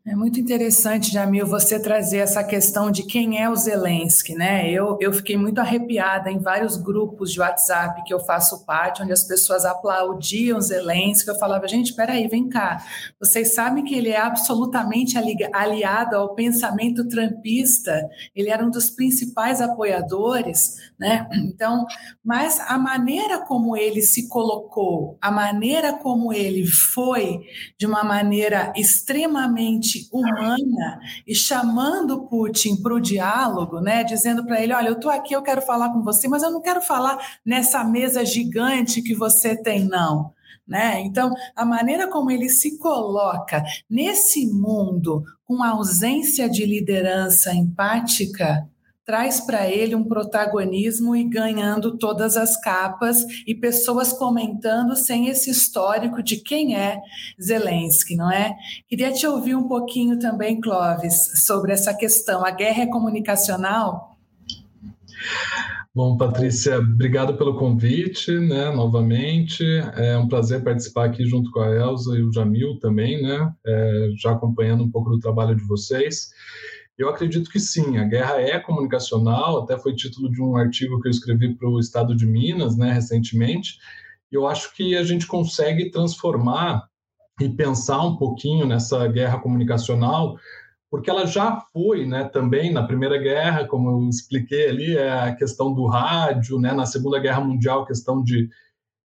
É 0.07 0.15
muito 0.15 0.39
interessante, 0.39 1.11
Jamil, 1.11 1.45
você 1.45 1.77
trazer 1.77 2.19
essa 2.19 2.41
questão 2.41 2.89
de 2.89 3.03
quem 3.03 3.41
é 3.41 3.49
o 3.49 3.55
Zelensky, 3.57 4.35
né? 4.35 4.71
Eu, 4.71 4.97
eu 5.01 5.11
fiquei 5.11 5.35
muito 5.35 5.59
arrepiada 5.59 6.31
em 6.31 6.39
vários 6.39 6.77
grupos 6.77 7.33
de 7.33 7.41
WhatsApp 7.41 8.01
que 8.05 8.13
eu 8.13 8.21
faço 8.21 8.65
parte, 8.65 9.03
onde 9.03 9.11
as 9.11 9.25
pessoas 9.25 9.65
aplaudiam 9.65 10.61
Zelensky. 10.61 11.29
Eu 11.29 11.37
falava, 11.37 11.67
gente, 11.67 11.93
peraí, 11.93 12.25
vem 12.29 12.47
cá. 12.47 12.81
Vocês 13.19 13.53
sabem 13.53 13.83
que 13.83 13.95
ele 13.95 14.07
é 14.07 14.17
absolutamente 14.17 15.17
aliado 15.51 16.15
ao 16.15 16.33
pensamento 16.33 17.05
trampista, 17.09 18.07
ele 18.33 18.49
era 18.49 18.65
um 18.65 18.71
dos 18.71 18.89
principais 18.89 19.59
apoiadores, 19.59 20.77
né? 20.97 21.27
Então, 21.33 21.85
mas 22.23 22.61
a 22.61 22.77
maneira 22.77 23.39
como 23.39 23.75
ele 23.75 24.01
se 24.01 24.29
colocou, 24.29 25.17
a 25.21 25.29
maneira 25.29 25.91
como 25.93 26.31
ele 26.31 26.65
foi, 26.65 27.41
de 27.77 27.85
uma 27.85 28.03
maneira 28.05 28.71
extremamente 28.73 29.96
humana 30.11 30.99
e 31.25 31.33
chamando 31.33 32.27
Putin 32.27 32.81
para 32.81 32.93
o 32.93 32.99
diálogo, 32.99 33.79
né, 33.79 34.03
dizendo 34.03 34.45
para 34.45 34.61
ele: 34.61 34.73
olha, 34.73 34.89
eu 34.89 34.93
estou 34.93 35.11
aqui, 35.11 35.33
eu 35.33 35.41
quero 35.41 35.61
falar 35.61 35.91
com 35.91 36.03
você, 36.03 36.27
mas 36.27 36.43
eu 36.43 36.51
não 36.51 36.61
quero 36.61 36.81
falar 36.81 37.17
nessa 37.45 37.83
mesa 37.83 38.25
gigante 38.25 39.01
que 39.01 39.15
você 39.15 39.55
tem, 39.55 39.85
não. 39.85 40.33
Né? 40.67 40.99
Então, 41.01 41.33
a 41.55 41.63
maneira 41.63 42.09
como 42.09 42.29
ele 42.29 42.49
se 42.49 42.77
coloca 42.77 43.63
nesse 43.89 44.45
mundo 44.47 45.23
com 45.45 45.63
ausência 45.63 46.49
de 46.49 46.65
liderança 46.65 47.53
empática 47.53 48.67
traz 49.07 49.39
para 49.39 49.69
ele 49.69 49.95
um 49.95 50.03
protagonismo 50.03 51.15
e 51.15 51.23
ganhando 51.23 51.97
todas 51.97 52.35
as 52.35 52.59
capas 52.59 53.23
e 53.47 53.55
pessoas 53.55 54.11
comentando 54.11 54.97
sem 54.97 55.29
esse 55.29 55.49
histórico 55.49 56.21
de 56.21 56.35
quem 56.35 56.75
é 56.75 56.99
Zelensky, 57.41 58.17
não 58.17 58.29
é? 58.29 58.53
Queria 58.85 59.13
te 59.13 59.25
ouvir 59.25 59.55
um 59.55 59.65
pouquinho 59.65 60.19
também, 60.19 60.59
Clóvis, 60.59 61.45
sobre 61.45 61.71
essa 61.71 61.93
questão. 61.93 62.45
A 62.45 62.51
guerra 62.51 62.83
é 62.83 62.87
comunicacional? 62.87 64.17
Bom, 65.95 66.17
Patrícia, 66.17 66.77
obrigado 66.77 67.37
pelo 67.37 67.57
convite, 67.57 68.37
né, 68.37 68.69
novamente. 68.71 69.63
É 69.95 70.17
um 70.17 70.27
prazer 70.27 70.65
participar 70.65 71.05
aqui 71.05 71.25
junto 71.25 71.49
com 71.51 71.61
a 71.61 71.73
Elza 71.73 72.17
e 72.17 72.23
o 72.23 72.31
Jamil 72.33 72.77
também, 72.79 73.21
né, 73.21 73.53
é, 73.65 74.09
já 74.17 74.33
acompanhando 74.33 74.83
um 74.83 74.91
pouco 74.91 75.11
do 75.11 75.19
trabalho 75.19 75.55
de 75.55 75.63
vocês. 75.63 76.29
Eu 76.97 77.09
acredito 77.09 77.49
que 77.51 77.59
sim, 77.59 77.97
a 77.97 78.03
guerra 78.03 78.41
é 78.41 78.59
comunicacional, 78.59 79.61
até 79.61 79.77
foi 79.77 79.93
título 79.93 80.31
de 80.31 80.41
um 80.41 80.57
artigo 80.57 80.99
que 80.99 81.07
eu 81.07 81.11
escrevi 81.11 81.53
para 81.53 81.69
o 81.69 81.79
Estado 81.79 82.15
de 82.15 82.25
Minas, 82.25 82.75
né, 82.75 82.91
recentemente. 82.91 83.77
Eu 84.31 84.47
acho 84.47 84.73
que 84.73 84.97
a 84.97 85.03
gente 85.03 85.27
consegue 85.27 85.91
transformar 85.91 86.87
e 87.39 87.49
pensar 87.49 88.01
um 88.03 88.17
pouquinho 88.17 88.65
nessa 88.65 89.07
guerra 89.07 89.39
comunicacional, 89.39 90.37
porque 90.89 91.09
ela 91.09 91.27
já 91.27 91.61
foi, 91.71 92.05
né, 92.07 92.23
também 92.23 92.73
na 92.73 92.81
Primeira 92.87 93.17
Guerra, 93.19 93.67
como 93.67 93.91
eu 93.91 94.09
expliquei 94.09 94.67
ali, 94.67 94.97
é 94.97 95.11
a 95.11 95.35
questão 95.35 95.71
do 95.71 95.85
rádio, 95.85 96.59
né, 96.59 96.73
na 96.73 96.87
Segunda 96.87 97.19
Guerra 97.19 97.41
Mundial, 97.41 97.83
a 97.83 97.87
questão 97.87 98.23
de 98.23 98.49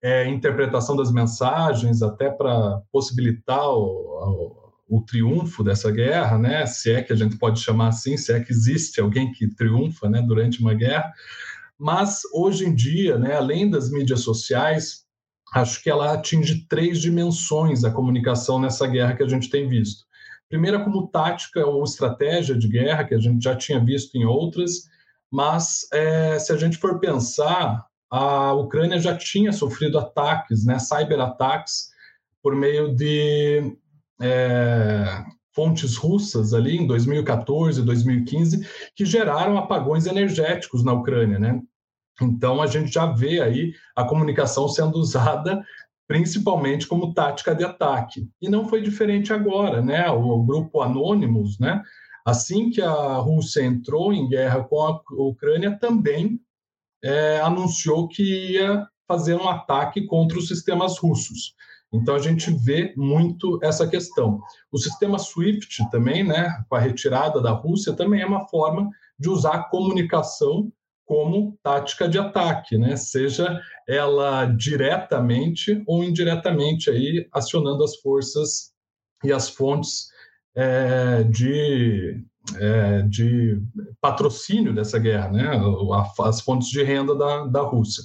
é, 0.01 0.29
interpretação 0.29 0.96
das 0.96 1.12
mensagens, 1.12 2.03
até 2.03 2.29
para 2.29 2.81
possibilitar 2.91 3.67
o, 3.67 4.67
o 4.67 4.68
triunfo 5.01 5.63
dessa 5.63 5.91
guerra, 5.91 6.38
né? 6.38 6.65
Se 6.65 6.91
é 6.91 7.03
que 7.03 7.13
a 7.13 7.15
gente 7.15 7.38
pode 7.38 7.60
chamar 7.60 7.89
assim, 7.89 8.17
se 8.17 8.34
é 8.34 8.39
que 8.39 8.51
existe 8.51 9.00
alguém 9.00 9.31
que 9.31 9.48
triunfa, 9.53 10.10
né, 10.10 10.22
durante 10.22 10.60
uma 10.60 10.74
guerra. 10.74 11.13
Mas 11.77 12.22
hoje 12.34 12.65
em 12.65 12.74
dia, 12.74 13.17
né, 13.17 13.36
além 13.36 13.69
das 13.69 13.91
mídias 13.91 14.22
sociais, 14.22 15.05
acho 15.53 15.81
que 15.84 15.89
ela 15.89 16.13
atinge 16.13 16.65
três 16.67 17.00
dimensões 17.00 17.84
a 17.84 17.91
comunicação 17.91 18.60
nessa 18.60 18.88
guerra 18.88 19.15
que 19.15 19.24
a 19.24 19.27
gente 19.27 19.50
tem 19.50 19.67
visto. 19.67 20.05
Primeira, 20.50 20.84
como 20.84 21.08
tática 21.08 21.65
ou 21.65 21.84
estratégia 21.84 22.58
de 22.58 22.67
guerra, 22.67 23.03
que 23.03 23.13
a 23.13 23.19
gente 23.19 23.43
já 23.43 23.55
tinha 23.55 23.84
visto 23.84 24.15
em 24.15 24.25
outras, 24.25 24.89
mas 25.31 25.88
é, 25.93 26.39
se 26.39 26.51
a 26.51 26.58
gente 26.58 26.77
for 26.77 27.00
pensar, 27.00 27.86
a 28.10 28.53
Ucrânia 28.53 29.00
já 29.00 29.15
tinha 29.15 29.53
sofrido 29.53 30.00
ataques, 30.00 30.65
né, 30.65 30.79
cyberataques, 30.79 31.89
por 32.41 32.55
meio 32.55 32.96
de 32.96 33.77
é, 34.21 35.23
fontes 35.53 35.95
russas 35.95 36.53
ali 36.53 36.77
em 36.77 36.88
2014, 36.88 37.83
2015, 37.83 38.67
que 38.95 39.05
geraram 39.05 39.57
apagões 39.57 40.05
energéticos 40.05 40.83
na 40.83 40.93
Ucrânia, 40.93 41.39
né? 41.39 41.59
Então 42.21 42.61
a 42.61 42.67
gente 42.67 42.91
já 42.91 43.05
vê 43.05 43.41
aí 43.41 43.73
a 43.95 44.03
comunicação 44.03 44.67
sendo 44.67 44.97
usada 44.97 45.63
principalmente 46.07 46.88
como 46.88 47.13
tática 47.13 47.53
de 47.53 47.63
ataque. 47.63 48.27
E 48.41 48.49
não 48.49 48.67
foi 48.67 48.81
diferente 48.81 49.31
agora, 49.31 49.79
né? 49.79 50.09
O, 50.09 50.39
o 50.39 50.43
grupo 50.43 50.81
Anonymous, 50.81 51.59
né? 51.59 51.83
Assim 52.25 52.71
que 52.71 52.81
a 52.81 53.17
Rússia 53.17 53.63
entrou 53.63 54.11
em 54.11 54.27
guerra 54.27 54.63
com 54.63 54.81
a 54.81 54.99
Ucrânia, 55.11 55.77
também 55.77 56.41
é, 57.03 57.39
anunciou 57.41 58.07
que 58.07 58.53
ia 58.53 58.88
fazer 59.07 59.35
um 59.35 59.47
ataque 59.47 60.05
contra 60.07 60.38
os 60.38 60.47
sistemas 60.47 60.97
russos. 60.97 61.55
Então 61.91 62.15
a 62.15 62.19
gente 62.19 62.51
vê 62.51 62.93
muito 62.96 63.60
essa 63.63 63.88
questão. 63.88 64.41
O 64.72 64.77
sistema 64.77 65.17
SWIFT 65.17 65.89
também, 65.89 66.24
né, 66.24 66.63
com 66.69 66.75
a 66.75 66.79
retirada 66.79 67.41
da 67.41 67.51
Rússia, 67.51 67.93
também 67.93 68.22
é 68.22 68.25
uma 68.25 68.48
forma 68.48 68.89
de 69.17 69.29
usar 69.29 69.53
a 69.53 69.63
comunicação 69.63 70.72
como 71.10 71.58
tática 71.63 72.08
de 72.08 72.19
ataque, 72.19 72.77
né? 72.77 72.96
Seja 72.96 73.60
ela 73.88 74.46
diretamente 74.46 75.84
ou 75.88 76.03
indiretamente 76.03 76.91
aí 76.91 77.27
acionando 77.34 77.84
as 77.84 77.96
forças 77.96 78.72
e 79.24 79.34
as 79.34 79.50
fontes 79.50 80.10
é, 80.55 81.24
de, 81.24 82.24
é, 82.58 83.01
de 83.01 83.60
patrocínio 84.00 84.72
dessa 84.72 85.00
guerra, 85.00 85.31
né? 85.31 85.50
As 86.19 86.41
fontes 86.41 86.69
de 86.69 86.84
renda 86.84 87.15
da, 87.15 87.46
da 87.46 87.62
Rússia. 87.62 88.03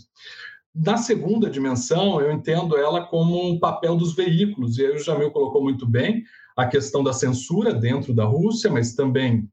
Na 0.74 0.96
segunda 0.96 1.48
dimensão, 1.48 2.20
eu 2.20 2.32
entendo 2.32 2.76
ela 2.76 3.06
como 3.06 3.48
um 3.48 3.60
papel 3.60 3.96
dos 3.96 4.14
veículos, 4.14 4.76
e 4.76 4.84
aí 4.84 4.96
o 4.96 4.98
Jamil 4.98 5.30
colocou 5.30 5.62
muito 5.62 5.86
bem 5.86 6.24
a 6.56 6.66
questão 6.66 7.02
da 7.02 7.12
censura 7.12 7.72
dentro 7.72 8.12
da 8.12 8.24
Rússia, 8.24 8.70
mas 8.70 8.94
também 8.94 9.48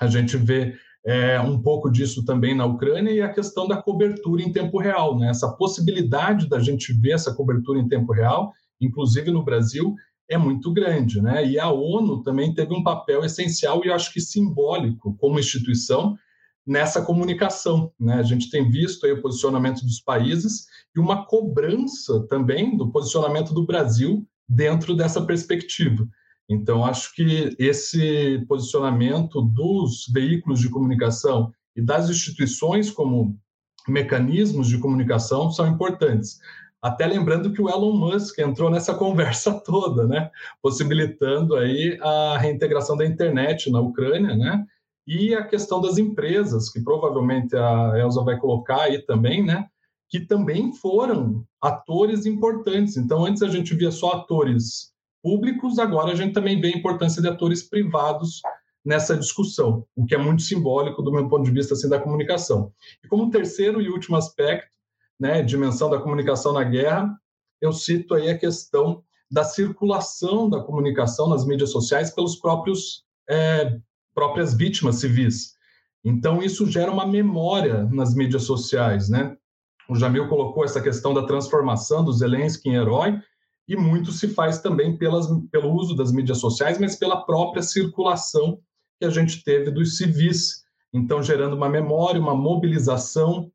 a 0.00 0.08
gente 0.08 0.36
vê 0.36 0.74
é, 1.06 1.40
um 1.40 1.62
pouco 1.62 1.88
disso 1.88 2.24
também 2.24 2.56
na 2.56 2.66
Ucrânia 2.66 3.12
e 3.12 3.22
a 3.22 3.32
questão 3.32 3.68
da 3.68 3.80
cobertura 3.80 4.42
em 4.42 4.52
tempo 4.52 4.78
real, 4.78 5.16
né? 5.16 5.30
essa 5.30 5.48
possibilidade 5.48 6.48
da 6.48 6.58
gente 6.58 6.92
ver 6.92 7.12
essa 7.12 7.32
cobertura 7.32 7.78
em 7.78 7.88
tempo 7.88 8.12
real, 8.12 8.52
inclusive 8.80 9.30
no 9.30 9.44
Brasil, 9.44 9.94
é 10.28 10.36
muito 10.36 10.72
grande. 10.72 11.22
Né? 11.22 11.46
E 11.46 11.58
a 11.58 11.70
ONU 11.70 12.22
também 12.22 12.52
teve 12.52 12.74
um 12.74 12.82
papel 12.82 13.24
essencial 13.24 13.84
e 13.84 13.92
acho 13.92 14.12
que 14.12 14.20
simbólico 14.20 15.16
como 15.18 15.38
instituição 15.38 16.16
nessa 16.68 17.00
comunicação. 17.00 17.90
Né? 17.98 18.14
A 18.14 18.22
gente 18.22 18.50
tem 18.50 18.70
visto 18.70 19.06
aí 19.06 19.12
o 19.12 19.22
posicionamento 19.22 19.80
dos 19.80 20.00
países 20.00 20.66
e 20.94 21.00
uma 21.00 21.24
cobrança 21.24 22.26
também 22.28 22.76
do 22.76 22.92
posicionamento 22.92 23.54
do 23.54 23.64
Brasil 23.64 24.28
dentro 24.46 24.94
dessa 24.94 25.22
perspectiva. 25.22 26.06
Então, 26.46 26.84
acho 26.84 27.14
que 27.14 27.56
esse 27.58 28.44
posicionamento 28.46 29.40
dos 29.40 30.06
veículos 30.12 30.60
de 30.60 30.68
comunicação 30.68 31.52
e 31.74 31.80
das 31.80 32.10
instituições 32.10 32.90
como 32.90 33.38
mecanismos 33.88 34.68
de 34.68 34.78
comunicação 34.78 35.50
são 35.50 35.66
importantes. 35.66 36.38
Até 36.82 37.06
lembrando 37.06 37.52
que 37.52 37.62
o 37.62 37.68
Elon 37.68 37.96
Musk 37.96 38.38
entrou 38.38 38.70
nessa 38.70 38.92
conversa 38.94 39.52
toda, 39.60 40.06
né? 40.06 40.30
possibilitando 40.62 41.56
aí 41.56 41.98
a 42.02 42.36
reintegração 42.38 42.96
da 42.96 43.06
internet 43.06 43.70
na 43.70 43.80
Ucrânia, 43.80 44.36
né? 44.36 44.66
E 45.08 45.34
a 45.34 45.42
questão 45.42 45.80
das 45.80 45.96
empresas, 45.96 46.68
que 46.68 46.82
provavelmente 46.82 47.56
a 47.56 47.94
Elza 47.98 48.22
vai 48.22 48.38
colocar 48.38 48.82
aí 48.82 48.98
também, 48.98 49.42
né? 49.42 49.66
Que 50.10 50.20
também 50.20 50.74
foram 50.74 51.46
atores 51.62 52.26
importantes. 52.26 52.98
Então, 52.98 53.24
antes 53.24 53.42
a 53.42 53.48
gente 53.48 53.74
via 53.74 53.90
só 53.90 54.12
atores 54.12 54.92
públicos, 55.22 55.78
agora 55.78 56.12
a 56.12 56.14
gente 56.14 56.34
também 56.34 56.60
vê 56.60 56.68
a 56.68 56.76
importância 56.76 57.22
de 57.22 57.28
atores 57.28 57.62
privados 57.62 58.42
nessa 58.84 59.16
discussão, 59.16 59.86
o 59.96 60.04
que 60.04 60.14
é 60.14 60.18
muito 60.18 60.42
simbólico 60.42 61.02
do 61.02 61.10
meu 61.10 61.26
ponto 61.26 61.44
de 61.44 61.52
vista 61.52 61.72
assim, 61.72 61.88
da 61.88 61.98
comunicação. 61.98 62.70
E 63.02 63.08
como 63.08 63.30
terceiro 63.30 63.80
e 63.80 63.88
último 63.88 64.16
aspecto, 64.16 64.68
né, 65.18 65.42
dimensão 65.42 65.88
da 65.88 65.98
comunicação 65.98 66.52
na 66.52 66.64
guerra, 66.64 67.18
eu 67.62 67.72
cito 67.72 68.12
aí 68.12 68.28
a 68.28 68.38
questão 68.38 69.02
da 69.30 69.42
circulação 69.42 70.50
da 70.50 70.62
comunicação 70.62 71.30
nas 71.30 71.46
mídias 71.46 71.70
sociais 71.70 72.10
pelos 72.10 72.36
próprios 72.36 73.04
é, 73.28 73.78
próprias 74.18 74.52
vítimas 74.52 74.96
civis. 74.96 75.54
Então, 76.04 76.42
isso 76.42 76.66
gera 76.66 76.90
uma 76.90 77.06
memória 77.06 77.84
nas 77.84 78.16
mídias 78.16 78.42
sociais, 78.42 79.08
né? 79.08 79.36
O 79.88 79.94
Jamil 79.94 80.28
colocou 80.28 80.64
essa 80.64 80.80
questão 80.80 81.14
da 81.14 81.24
transformação 81.24 82.04
do 82.04 82.12
Zelensky 82.12 82.68
em 82.68 82.74
herói, 82.74 83.16
e 83.68 83.76
muito 83.76 84.10
se 84.10 84.26
faz 84.26 84.58
também 84.58 84.98
pelas, 84.98 85.28
pelo 85.52 85.72
uso 85.72 85.94
das 85.94 86.10
mídias 86.10 86.38
sociais, 86.38 86.80
mas 86.80 86.96
pela 86.96 87.24
própria 87.24 87.62
circulação 87.62 88.58
que 88.98 89.06
a 89.06 89.10
gente 89.10 89.44
teve 89.44 89.70
dos 89.70 89.96
civis. 89.96 90.64
Então, 90.92 91.22
gerando 91.22 91.54
uma 91.54 91.68
memória, 91.68 92.20
uma 92.20 92.34
mobilização 92.34 93.52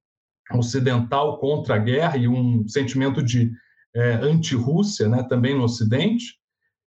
ocidental 0.54 1.40
contra 1.40 1.76
a 1.76 1.80
guerra 1.80 2.16
e 2.16 2.26
um 2.26 2.66
sentimento 2.70 3.22
de 3.22 3.52
é, 3.94 4.14
anti-Rússia 4.14 5.10
né, 5.10 5.24
também 5.24 5.58
no 5.58 5.66
Ocidente. 5.66 6.38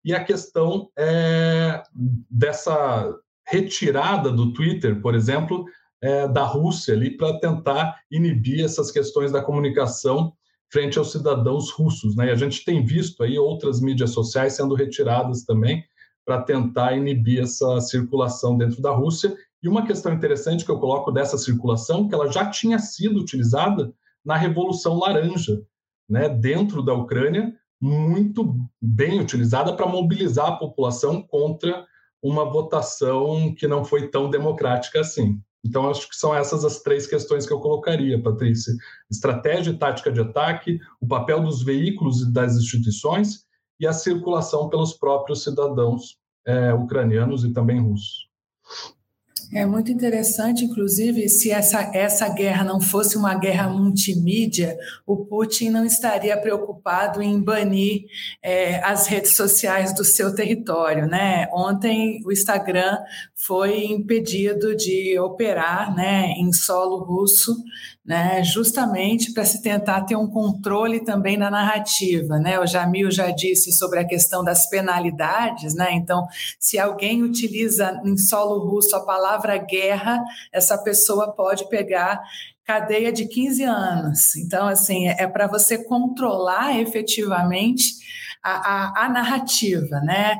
E 0.02 0.14
a 0.14 0.24
questão 0.24 0.88
é, 0.96 1.82
dessa 2.30 3.14
retirada 3.46 4.30
do 4.30 4.52
Twitter, 4.52 5.00
por 5.00 5.14
exemplo, 5.14 5.64
é, 6.02 6.28
da 6.28 6.44
Rússia 6.44 6.94
ali 6.94 7.16
para 7.16 7.38
tentar 7.38 8.00
inibir 8.10 8.64
essas 8.64 8.90
questões 8.90 9.32
da 9.32 9.42
comunicação 9.42 10.32
frente 10.70 10.98
aos 10.98 11.12
cidadãos 11.12 11.70
russos. 11.70 12.16
Né? 12.16 12.26
E 12.26 12.30
a 12.30 12.34
gente 12.34 12.64
tem 12.64 12.84
visto 12.84 13.22
aí 13.22 13.38
outras 13.38 13.80
mídias 13.80 14.10
sociais 14.10 14.54
sendo 14.54 14.74
retiradas 14.74 15.44
também 15.44 15.84
para 16.24 16.42
tentar 16.42 16.96
inibir 16.96 17.42
essa 17.42 17.80
circulação 17.80 18.58
dentro 18.58 18.82
da 18.82 18.90
Rússia. 18.90 19.36
E 19.62 19.68
uma 19.68 19.86
questão 19.86 20.12
interessante 20.12 20.64
que 20.64 20.70
eu 20.70 20.78
coloco 20.78 21.12
dessa 21.12 21.38
circulação, 21.38 22.08
que 22.08 22.14
ela 22.14 22.30
já 22.30 22.50
tinha 22.50 22.78
sido 22.78 23.20
utilizada 23.20 23.92
na 24.24 24.36
Revolução 24.36 24.98
Laranja, 24.98 25.62
né, 26.08 26.28
dentro 26.28 26.82
da 26.82 26.92
Ucrânia, 26.92 27.54
muito 27.80 28.56
bem 28.80 29.20
utilizada 29.20 29.72
para 29.72 29.86
mobilizar 29.86 30.46
a 30.48 30.56
população 30.56 31.22
contra 31.22 31.86
uma 32.22 32.44
votação 32.44 33.54
que 33.54 33.66
não 33.66 33.84
foi 33.84 34.08
tão 34.08 34.30
democrática 34.30 35.00
assim. 35.00 35.40
Então, 35.64 35.90
acho 35.90 36.08
que 36.08 36.14
são 36.14 36.34
essas 36.34 36.64
as 36.64 36.80
três 36.80 37.06
questões 37.06 37.46
que 37.46 37.52
eu 37.52 37.60
colocaria, 37.60 38.22
Patrícia: 38.22 38.72
estratégia 39.10 39.72
e 39.72 39.78
tática 39.78 40.12
de 40.12 40.20
ataque, 40.20 40.78
o 41.00 41.06
papel 41.08 41.42
dos 41.42 41.62
veículos 41.62 42.22
e 42.22 42.32
das 42.32 42.56
instituições 42.56 43.44
e 43.80 43.86
a 43.86 43.92
circulação 43.92 44.68
pelos 44.68 44.92
próprios 44.92 45.42
cidadãos 45.42 46.18
é, 46.46 46.72
ucranianos 46.72 47.44
e 47.44 47.52
também 47.52 47.80
russos. 47.80 48.28
É 49.52 49.64
muito 49.64 49.92
interessante, 49.92 50.64
inclusive, 50.64 51.28
se 51.28 51.50
essa, 51.52 51.90
essa 51.94 52.28
guerra 52.28 52.64
não 52.64 52.80
fosse 52.80 53.16
uma 53.16 53.34
guerra 53.34 53.68
multimídia, 53.68 54.76
o 55.06 55.24
Putin 55.24 55.70
não 55.70 55.84
estaria 55.84 56.36
preocupado 56.36 57.22
em 57.22 57.40
banir 57.40 58.06
é, 58.42 58.82
as 58.84 59.06
redes 59.06 59.36
sociais 59.36 59.94
do 59.94 60.04
seu 60.04 60.34
território. 60.34 61.06
Né? 61.06 61.48
Ontem, 61.52 62.20
o 62.24 62.32
Instagram 62.32 62.98
foi 63.34 63.84
impedido 63.84 64.74
de 64.74 65.18
operar 65.18 65.94
né, 65.94 66.32
em 66.38 66.52
solo 66.52 67.04
russo 67.04 67.56
né, 68.06 68.42
justamente 68.44 69.32
para 69.32 69.44
se 69.44 69.60
tentar 69.60 70.02
ter 70.02 70.14
um 70.14 70.28
controle 70.28 71.04
também 71.04 71.36
da 71.36 71.50
narrativa, 71.50 72.38
né? 72.38 72.60
O 72.60 72.66
Jamil 72.66 73.10
já 73.10 73.32
disse 73.32 73.72
sobre 73.72 73.98
a 73.98 74.06
questão 74.06 74.44
das 74.44 74.68
penalidades, 74.68 75.74
né? 75.74 75.92
Então, 75.92 76.24
se 76.60 76.78
alguém 76.78 77.24
utiliza 77.24 78.00
em 78.04 78.16
solo 78.16 78.64
russo 78.70 78.94
a 78.94 79.04
palavra 79.04 79.58
guerra, 79.58 80.22
essa 80.52 80.78
pessoa 80.78 81.34
pode 81.34 81.68
pegar 81.68 82.22
cadeia 82.64 83.12
de 83.12 83.26
15 83.26 83.64
anos. 83.64 84.36
Então, 84.36 84.68
assim, 84.68 85.08
é, 85.08 85.22
é 85.22 85.26
para 85.26 85.48
você 85.48 85.82
controlar 85.82 86.78
efetivamente 86.78 87.84
a, 88.42 88.52
a, 88.52 89.04
a 89.06 89.08
narrativa, 89.08 90.00
né? 90.00 90.36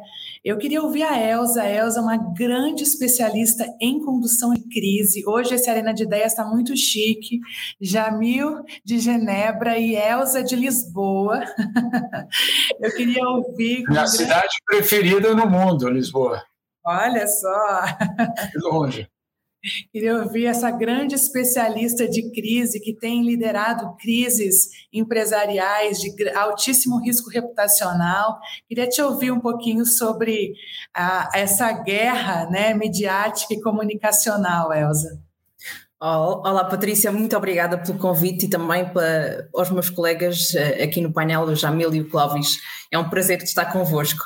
Eu 0.46 0.58
queria 0.58 0.80
ouvir 0.80 1.02
a 1.02 1.20
Elsa. 1.20 1.62
A 1.62 1.68
Elsa 1.68 1.98
é 1.98 2.02
uma 2.02 2.16
grande 2.16 2.84
especialista 2.84 3.66
em 3.80 3.98
condução 3.98 4.54
de 4.54 4.62
crise. 4.68 5.24
Hoje 5.26 5.56
esse 5.56 5.68
Arena 5.68 5.92
de 5.92 6.04
Ideias 6.04 6.30
está 6.30 6.44
muito 6.44 6.76
chique. 6.76 7.40
Jamil 7.80 8.62
de 8.84 9.00
Genebra 9.00 9.76
e 9.76 9.96
Elsa 9.96 10.44
de 10.44 10.54
Lisboa. 10.54 11.40
Eu 12.80 12.94
queria 12.94 13.28
ouvir. 13.28 13.82
Minha 13.88 14.02
grande... 14.02 14.10
cidade 14.16 14.54
preferida 14.64 15.34
no 15.34 15.50
mundo, 15.50 15.90
Lisboa. 15.90 16.40
Olha 16.84 17.26
só. 17.26 17.80
De 18.52 18.60
longe. 18.62 19.08
Queria 19.92 20.16
ouvir 20.16 20.46
essa 20.46 20.70
grande 20.70 21.14
especialista 21.14 22.08
de 22.08 22.30
crise 22.32 22.80
que 22.80 22.94
tem 22.94 23.24
liderado 23.24 23.96
crises 23.96 24.68
empresariais 24.92 25.98
de 25.98 26.28
altíssimo 26.30 27.00
risco 27.00 27.30
reputacional. 27.30 28.38
Queria 28.68 28.88
te 28.88 29.00
ouvir 29.02 29.30
um 29.30 29.40
pouquinho 29.40 29.84
sobre 29.84 30.54
a, 30.94 31.30
essa 31.34 31.72
guerra 31.72 32.48
né, 32.50 32.74
mediática 32.74 33.54
e 33.54 33.60
comunicacional, 33.60 34.72
Elza. 34.72 35.25
Olá, 35.98 36.62
Patrícia, 36.64 37.10
muito 37.10 37.34
obrigada 37.34 37.78
pelo 37.78 37.96
convite 37.98 38.44
e 38.44 38.50
também 38.50 38.86
para 38.86 39.48
os 39.54 39.70
meus 39.70 39.88
colegas 39.88 40.54
eh, 40.54 40.84
aqui 40.84 41.00
no 41.00 41.10
painel, 41.10 41.44
o 41.44 41.56
Jamil 41.56 41.94
e 41.94 42.02
o 42.02 42.10
Clóvis. 42.10 42.58
É 42.92 42.98
um 42.98 43.08
prazer 43.08 43.42
estar 43.42 43.72
convosco. 43.72 44.22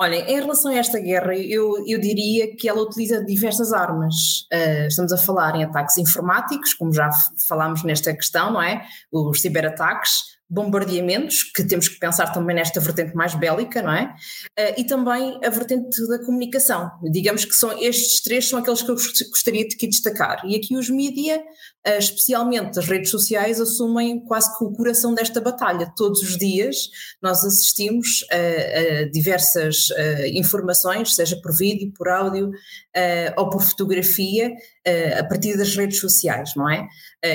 Olhem, 0.00 0.20
em 0.22 0.40
relação 0.40 0.72
a 0.72 0.74
esta 0.74 0.98
guerra, 0.98 1.36
eu, 1.36 1.76
eu 1.86 2.00
diria 2.00 2.56
que 2.56 2.68
ela 2.68 2.82
utiliza 2.82 3.24
diversas 3.24 3.72
armas. 3.72 4.14
Uh, 4.52 4.88
estamos 4.88 5.12
a 5.12 5.16
falar 5.16 5.54
em 5.54 5.62
ataques 5.62 5.96
informáticos, 5.96 6.74
como 6.74 6.92
já 6.92 7.08
falámos 7.46 7.84
nesta 7.84 8.12
questão, 8.12 8.52
não 8.52 8.60
é? 8.60 8.84
Os 9.12 9.40
ciberataques, 9.40 10.31
bombardeamentos, 10.52 11.44
que 11.44 11.64
temos 11.64 11.88
que 11.88 11.98
pensar 11.98 12.30
também 12.30 12.54
nesta 12.54 12.78
vertente 12.78 13.14
mais 13.14 13.34
bélica, 13.34 13.80
não 13.80 13.92
é? 13.92 14.14
Uh, 14.58 14.74
e 14.80 14.84
também 14.84 15.40
a 15.42 15.48
vertente 15.48 16.06
da 16.08 16.18
comunicação. 16.18 16.90
Digamos 17.10 17.46
que 17.46 17.54
são 17.54 17.72
estes 17.82 18.20
três 18.22 18.46
são 18.46 18.58
aqueles 18.58 18.82
que 18.82 18.90
eu 18.90 18.94
gostaria 19.30 19.66
de 19.66 19.76
destacar. 19.88 20.42
E 20.44 20.54
aqui 20.54 20.76
os 20.76 20.90
mídia, 20.90 21.38
uh, 21.38 21.98
especialmente 21.98 22.78
as 22.78 22.86
redes 22.86 23.10
sociais, 23.10 23.62
assumem 23.62 24.20
quase 24.20 24.54
que 24.58 24.62
o 24.62 24.72
coração 24.72 25.14
desta 25.14 25.40
batalha. 25.40 25.90
Todos 25.96 26.20
os 26.20 26.36
dias 26.36 26.90
nós 27.22 27.42
assistimos 27.44 28.22
a, 28.30 29.04
diversas 29.10 29.88
uh, 29.88 30.26
informações, 30.34 31.14
seja 31.14 31.40
por 31.40 31.56
vídeo, 31.56 31.90
por 31.96 32.08
áudio 32.08 32.50
ou 33.36 33.48
por 33.50 33.62
fotografia, 33.62 34.52
a 35.18 35.24
partir 35.24 35.56
das 35.56 35.74
redes 35.74 35.98
sociais, 35.98 36.52
não 36.56 36.68
é? 36.68 36.86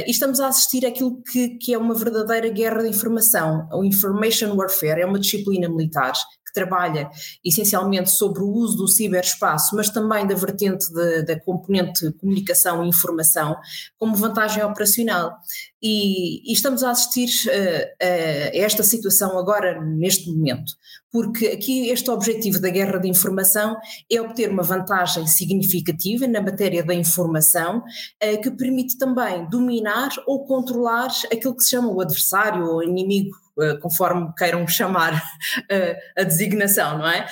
e 0.05 0.11
estamos 0.11 0.39
a 0.39 0.47
assistir 0.47 0.85
àquilo 0.85 1.21
que, 1.23 1.57
que 1.57 1.73
é 1.73 1.77
uma 1.77 1.95
verdadeira 1.95 2.49
guerra 2.49 2.83
de 2.83 2.89
informação 2.89 3.17
informação. 3.17 3.67
O 3.71 3.83
Information 3.83 4.55
Warfare 4.55 5.01
é 5.01 5.05
uma 5.05 5.19
disciplina 5.19 5.67
militar 5.69 6.13
que 6.13 6.53
trabalha 6.53 7.09
essencialmente 7.43 8.11
sobre 8.11 8.41
o 8.41 8.47
uso 8.47 8.77
do 8.77 8.87
ciberespaço, 8.87 9.75
mas 9.75 9.89
também 9.89 10.25
da 10.25 10.35
vertente 10.35 10.91
de, 10.91 11.23
da 11.23 11.39
componente 11.39 12.11
comunicação 12.13 12.83
e 12.83 12.87
informação 12.87 13.55
como 13.97 14.15
vantagem 14.15 14.63
operacional. 14.63 15.35
E, 15.81 16.49
e 16.49 16.53
estamos 16.53 16.83
a 16.83 16.91
assistir 16.91 17.29
uh, 17.49 17.87
a 18.01 18.57
esta 18.57 18.81
situação 18.81 19.37
agora, 19.37 19.81
neste 19.83 20.29
momento, 20.31 20.73
porque 21.17 21.47
aqui 21.47 21.89
este 21.89 22.11
objetivo 22.11 22.61
da 22.61 22.69
guerra 22.69 22.99
de 22.99 23.09
informação 23.09 23.75
é 24.11 24.21
obter 24.21 24.51
uma 24.51 24.61
vantagem 24.61 25.25
significativa 25.25 26.27
na 26.27 26.39
matéria 26.39 26.83
da 26.83 26.93
informação, 26.93 27.79
uh, 27.79 28.39
que 28.39 28.51
permite 28.51 28.99
também 28.99 29.49
dominar 29.49 30.09
ou 30.27 30.45
controlar 30.45 31.07
aquilo 31.33 31.55
que 31.55 31.63
se 31.63 31.71
chama 31.71 31.91
o 31.91 31.99
adversário 31.99 32.63
ou 32.65 32.83
inimigo 32.83 33.35
Uh, 33.57 33.79
conforme 33.79 34.31
queiram 34.37 34.61
chamar 34.69 35.15
uh, 35.15 35.95
a 36.15 36.21
designação, 36.21 36.99
não 36.99 37.07
é? 37.07 37.27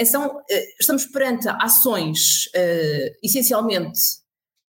Então, 0.00 0.40
estamos 0.80 1.04
perante 1.04 1.46
ações 1.46 2.48
essencialmente 3.22 4.21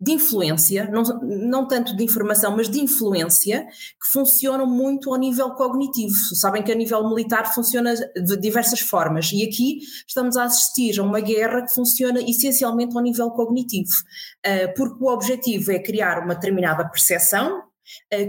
de 0.04 0.12
influência, 0.12 0.90
não, 0.92 1.04
não 1.22 1.68
tanto 1.68 1.96
de 1.96 2.04
informação, 2.04 2.56
mas 2.56 2.70
de 2.70 2.80
influência, 2.80 3.66
que 3.66 4.12
funcionam 4.12 4.68
muito 4.68 5.12
ao 5.12 5.18
nível 5.18 5.52
cognitivo. 5.52 6.14
Sabem 6.36 6.62
que 6.62 6.72
a 6.72 6.76
nível 6.76 7.08
militar 7.08 7.54
funciona 7.54 7.94
de 7.96 8.38
diversas 8.38 8.82
formas, 8.82 9.32
e 9.32 9.44
aqui 9.44 9.80
estamos 10.06 10.36
a 10.36 10.44
assistir 10.44 11.00
a 11.00 11.04
uma 11.04 11.22
guerra 11.22 11.62
que 11.62 11.74
funciona 11.74 12.20
essencialmente 12.22 12.96
ao 12.96 13.02
nível 13.02 13.32
cognitivo, 13.32 13.94
porque 14.76 15.04
o 15.04 15.08
objetivo 15.08 15.72
é 15.72 15.80
criar 15.80 16.24
uma 16.24 16.36
determinada 16.36 16.88
percepção, 16.90 17.63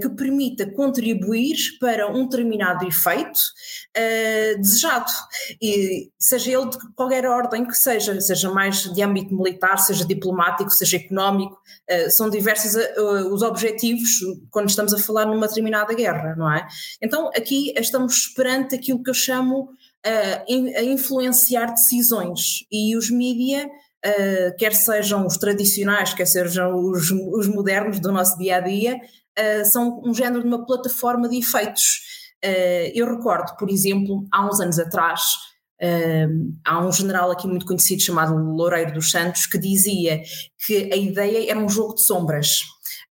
que 0.00 0.08
permita 0.10 0.70
contribuir 0.72 1.56
para 1.78 2.10
um 2.10 2.24
determinado 2.24 2.86
efeito 2.86 3.38
uh, 3.96 4.60
desejado, 4.60 5.10
e 5.60 6.10
seja 6.18 6.52
ele 6.52 6.70
de 6.70 6.78
qualquer 6.94 7.26
ordem 7.26 7.64
que 7.66 7.74
seja, 7.74 8.20
seja 8.20 8.50
mais 8.50 8.82
de 8.92 9.02
âmbito 9.02 9.34
militar, 9.34 9.78
seja 9.78 10.04
diplomático, 10.04 10.70
seja 10.70 10.96
económico, 10.96 11.56
uh, 11.90 12.10
são 12.10 12.28
diversos 12.30 12.74
uh, 12.74 13.32
os 13.32 13.42
objetivos 13.42 14.10
quando 14.50 14.68
estamos 14.68 14.92
a 14.92 14.98
falar 14.98 15.26
numa 15.26 15.46
determinada 15.46 15.94
guerra, 15.94 16.34
não 16.36 16.52
é? 16.52 16.66
Então 17.02 17.28
aqui 17.28 17.72
estamos 17.76 18.28
perante 18.28 18.74
aquilo 18.74 19.02
que 19.02 19.10
eu 19.10 19.14
chamo 19.14 19.70
a 20.06 20.82
influenciar 20.82 21.70
decisões 21.70 22.66
e 22.70 22.94
os 22.94 23.10
mídia 23.10 23.66
quer 24.58 24.74
sejam 24.74 25.26
os 25.26 25.38
tradicionais, 25.38 26.12
quer 26.12 26.26
sejam 26.26 26.76
os, 26.76 27.10
os 27.10 27.48
modernos 27.48 27.98
do 28.00 28.12
nosso 28.12 28.36
dia 28.36 28.56
a 28.56 28.60
dia, 28.60 29.00
uh, 29.38 29.64
são 29.64 30.02
um 30.04 30.14
género 30.14 30.42
de 30.42 30.48
uma 30.48 30.64
plataforma 30.64 31.28
de 31.28 31.38
efeitos. 31.38 32.00
Uh, 32.44 32.90
eu 32.94 33.06
recordo, 33.06 33.56
por 33.56 33.70
exemplo, 33.70 34.26
há 34.32 34.46
uns 34.46 34.60
anos 34.60 34.78
atrás, 34.78 35.22
Uh, 35.82 36.56
há 36.64 36.86
um 36.86 36.92
general 36.92 37.32
aqui 37.32 37.48
muito 37.48 37.66
conhecido 37.66 38.00
chamado 38.00 38.32
Loureiro 38.36 38.94
dos 38.94 39.10
Santos 39.10 39.44
que 39.44 39.58
dizia 39.58 40.22
que 40.64 40.88
a 40.92 40.96
ideia 40.96 41.50
era 41.50 41.58
um 41.58 41.68
jogo 41.68 41.94
de 41.94 42.02
sombras. 42.02 42.62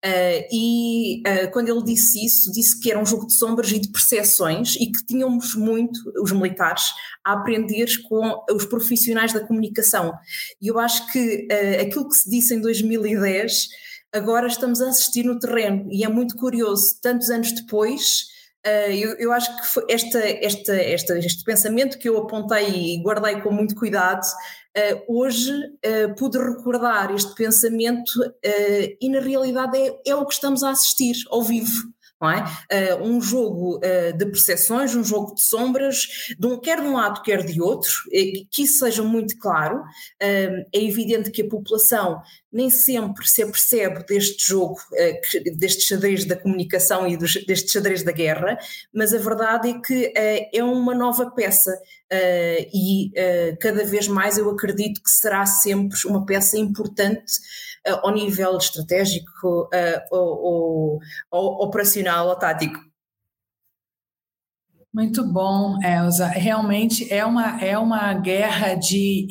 Uh, 0.05 0.43
e 0.51 1.21
uh, 1.21 1.51
quando 1.51 1.69
ele 1.69 1.83
disse 1.83 2.25
isso, 2.25 2.51
disse 2.51 2.77
que 2.79 2.91
era 2.91 2.99
um 2.99 3.05
jogo 3.05 3.25
de 3.25 3.33
sombras 3.33 3.71
e 3.71 3.79
de 3.79 3.89
percepções 3.89 4.75
e 4.75 4.91
que 4.91 5.05
tínhamos 5.05 5.55
muito, 5.55 5.97
os 6.21 6.31
militares, 6.31 6.83
a 7.23 7.33
aprender 7.33 7.87
com 8.09 8.43
os 8.51 8.65
profissionais 8.65 9.31
da 9.31 9.39
comunicação. 9.39 10.13
E 10.61 10.67
eu 10.67 10.77
acho 10.77 11.09
que 11.11 11.47
uh, 11.49 11.81
aquilo 11.81 12.09
que 12.09 12.15
se 12.15 12.29
disse 12.29 12.53
em 12.53 12.59
2010, 12.59 13.69
agora 14.13 14.47
estamos 14.47 14.81
a 14.81 14.89
assistir 14.89 15.23
no 15.23 15.39
terreno 15.39 15.87
e 15.91 16.03
é 16.03 16.07
muito 16.07 16.35
curioso, 16.35 16.99
tantos 17.01 17.29
anos 17.29 17.51
depois 17.51 18.31
Uh, 18.65 18.91
eu, 18.93 19.11
eu, 19.15 19.33
acho 19.33 19.53
que 19.57 19.91
esta, 19.91 20.19
esta, 20.19 20.73
esta, 20.73 21.19
este 21.19 21.43
pensamento 21.43 21.99
que 21.99 22.07
eu 22.07 22.17
apontei 22.17 22.69
e 22.69 23.03
guardei 23.03 23.41
com 23.41 23.51
muito 23.51 23.75
cuidado, 23.75 24.25
uh, 24.25 25.19
hoje 25.19 25.51
uh, 25.51 26.15
pude 26.15 26.37
recordar 26.37 27.13
este 27.13 27.35
pensamento 27.35 28.13
e 29.01 29.09
na 29.09 29.19
realidade 29.19 29.77
é, 29.77 29.99
é 30.07 30.15
o 30.15 30.25
que 30.25 30.33
estamos 30.33 30.63
a 30.63 30.69
assistir 30.69 31.13
ao 31.29 31.43
vivo 31.43 31.93
é? 32.29 32.43
Uh, 32.99 33.03
um 33.03 33.21
jogo 33.21 33.77
uh, 33.77 34.17
de 34.17 34.25
percepções, 34.25 34.95
um 34.95 35.03
jogo 35.03 35.35
de 35.35 35.43
sombras, 35.43 36.07
de 36.37 36.47
um, 36.47 36.59
quer 36.59 36.81
de 36.81 36.87
um 36.87 36.93
lado, 36.93 37.21
quer 37.21 37.43
de 37.43 37.61
outro, 37.61 37.91
que 38.51 38.63
isso 38.63 38.79
seja 38.79 39.03
muito 39.03 39.37
claro. 39.37 39.77
Uh, 39.79 40.65
é 40.73 40.83
evidente 40.83 41.31
que 41.31 41.41
a 41.41 41.47
população 41.47 42.21
nem 42.51 42.69
sempre 42.69 43.27
se 43.27 43.41
apercebe 43.41 44.05
deste 44.05 44.45
jogo, 44.45 44.77
deste 45.57 45.81
xadrez 45.85 46.23
da 46.23 46.35
comunicação 46.35 47.07
e 47.07 47.17
dos, 47.17 47.33
deste 47.45 47.71
xadrez 47.71 48.03
da 48.03 48.11
guerra, 48.11 48.59
mas 48.93 49.11
a 49.11 49.17
verdade 49.17 49.69
é 49.69 49.81
que 49.81 50.13
é 50.53 50.63
uma 50.63 50.93
nova 50.93 51.31
peça 51.31 51.75
e 52.71 53.11
cada 53.59 53.83
vez 53.83 54.07
mais 54.07 54.37
eu 54.37 54.47
acredito 54.51 55.01
que 55.01 55.09
será 55.09 55.47
sempre 55.47 55.97
uma 56.05 56.27
peça 56.27 56.55
importante 56.55 57.33
ao 57.87 58.11
nível 58.13 58.57
estratégico 58.57 59.63
uh, 59.63 60.01
ou, 60.11 60.99
ou, 61.31 61.65
operacional 61.65 62.27
ou 62.27 62.35
tático. 62.35 62.79
Muito 64.93 65.25
bom, 65.25 65.75
Elza. 65.83 66.27
Realmente 66.27 67.11
é 67.11 67.25
uma, 67.25 67.59
é 67.59 67.75
uma 67.75 68.13
guerra 68.13 68.75
de 68.75 69.25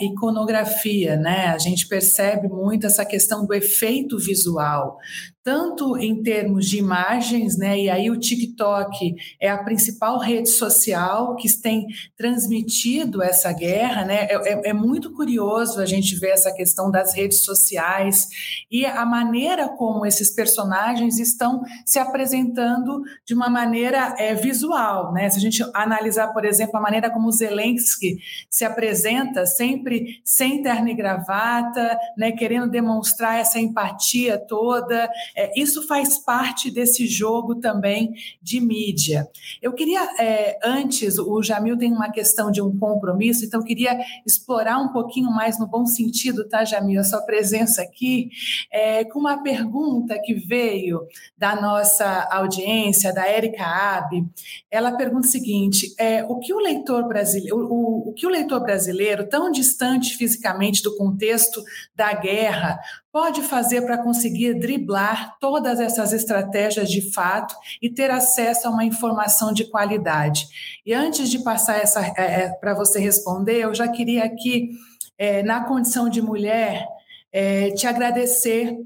iconografia, 0.00 1.16
né? 1.16 1.46
A 1.46 1.58
gente 1.58 1.86
percebe 1.86 2.48
muito 2.48 2.88
essa 2.88 3.04
questão 3.04 3.46
do 3.46 3.54
efeito 3.54 4.18
visual 4.18 4.98
tanto 5.42 5.96
em 5.96 6.22
termos 6.22 6.66
de 6.66 6.78
imagens, 6.78 7.56
né? 7.56 7.78
E 7.78 7.88
aí 7.88 8.10
o 8.10 8.18
TikTok 8.18 9.14
é 9.40 9.48
a 9.48 9.62
principal 9.62 10.18
rede 10.18 10.50
social 10.50 11.34
que 11.36 11.50
tem 11.60 11.86
transmitido 12.16 13.22
essa 13.22 13.52
guerra, 13.52 14.04
né? 14.04 14.26
É, 14.26 14.34
é, 14.34 14.70
é, 14.70 14.72
muito 14.72 15.12
curioso 15.12 15.80
a 15.80 15.86
gente 15.86 16.14
ver 16.16 16.30
essa 16.30 16.52
questão 16.52 16.90
das 16.90 17.14
redes 17.14 17.42
sociais 17.42 18.28
e 18.70 18.84
a 18.84 19.04
maneira 19.06 19.68
como 19.68 20.04
esses 20.04 20.30
personagens 20.34 21.18
estão 21.18 21.62
se 21.86 21.98
apresentando 21.98 23.02
de 23.24 23.34
uma 23.34 23.48
maneira 23.48 24.14
é, 24.18 24.34
visual, 24.34 25.12
né? 25.12 25.30
Se 25.30 25.38
a 25.38 25.40
gente 25.40 25.64
analisar, 25.74 26.28
por 26.34 26.44
exemplo, 26.44 26.76
a 26.76 26.82
maneira 26.82 27.10
como 27.10 27.32
Zelensky 27.32 28.18
se 28.50 28.64
apresenta, 28.64 29.46
sempre 29.46 30.20
sem 30.22 30.62
terno 30.62 30.88
e 30.88 30.94
gravata, 30.94 31.98
né? 32.16 32.30
Querendo 32.32 32.68
demonstrar 32.68 33.38
essa 33.38 33.58
empatia 33.58 34.38
toda 34.38 35.08
é, 35.40 35.50
isso 35.56 35.86
faz 35.86 36.18
parte 36.18 36.70
desse 36.70 37.06
jogo 37.06 37.54
também 37.54 38.12
de 38.42 38.60
mídia. 38.60 39.26
Eu 39.62 39.72
queria, 39.72 40.02
é, 40.18 40.58
antes, 40.62 41.18
o 41.18 41.42
Jamil 41.42 41.78
tem 41.78 41.90
uma 41.90 42.10
questão 42.10 42.50
de 42.50 42.60
um 42.60 42.78
compromisso, 42.78 43.42
então 43.46 43.62
queria 43.62 43.98
explorar 44.26 44.78
um 44.78 44.92
pouquinho 44.92 45.30
mais 45.30 45.58
no 45.58 45.66
bom 45.66 45.86
sentido, 45.86 46.46
tá, 46.46 46.62
Jamil, 46.62 47.00
a 47.00 47.04
sua 47.04 47.22
presença 47.22 47.80
aqui, 47.80 48.28
é, 48.70 49.02
com 49.04 49.18
uma 49.18 49.42
pergunta 49.42 50.20
que 50.22 50.34
veio 50.34 51.00
da 51.38 51.58
nossa 51.58 52.28
audiência, 52.30 53.14
da 53.14 53.26
Érica 53.26 53.64
Abe. 53.64 54.26
Ela 54.70 54.92
pergunta 54.92 55.26
o 55.26 55.30
seguinte: 55.30 55.94
é, 55.98 56.22
o 56.24 56.38
que 56.38 56.52
o 56.52 56.58
leitor 56.58 57.08
brasileiro, 57.08 57.56
o, 57.56 58.10
o 58.10 58.12
que 58.12 58.26
o 58.26 58.30
leitor 58.30 58.60
brasileiro, 58.60 59.26
tão 59.26 59.50
distante 59.50 60.18
fisicamente 60.18 60.82
do 60.82 60.94
contexto 60.96 61.62
da 61.96 62.12
guerra, 62.12 62.78
pode 63.12 63.42
fazer 63.42 63.82
para 63.82 63.98
conseguir 63.98 64.54
driblar 64.54 65.19
todas 65.40 65.80
essas 65.80 66.12
estratégias 66.12 66.90
de 66.90 67.12
fato 67.12 67.54
e 67.80 67.88
ter 67.88 68.10
acesso 68.10 68.66
a 68.66 68.70
uma 68.70 68.84
informação 68.84 69.52
de 69.52 69.64
qualidade? 69.64 70.46
E 70.84 70.92
antes 70.92 71.30
de 71.30 71.38
passar 71.40 71.78
essa 71.78 72.00
é, 72.16 72.42
é 72.42 72.48
para 72.48 72.74
você 72.74 72.98
responder, 72.98 73.60
eu 73.60 73.74
já 73.74 73.88
queria 73.88 74.24
aqui, 74.24 74.70
é, 75.18 75.42
na 75.42 75.64
condição 75.64 76.08
de 76.08 76.20
mulher, 76.20 76.86
é, 77.32 77.70
te 77.70 77.86
agradecer 77.86 78.76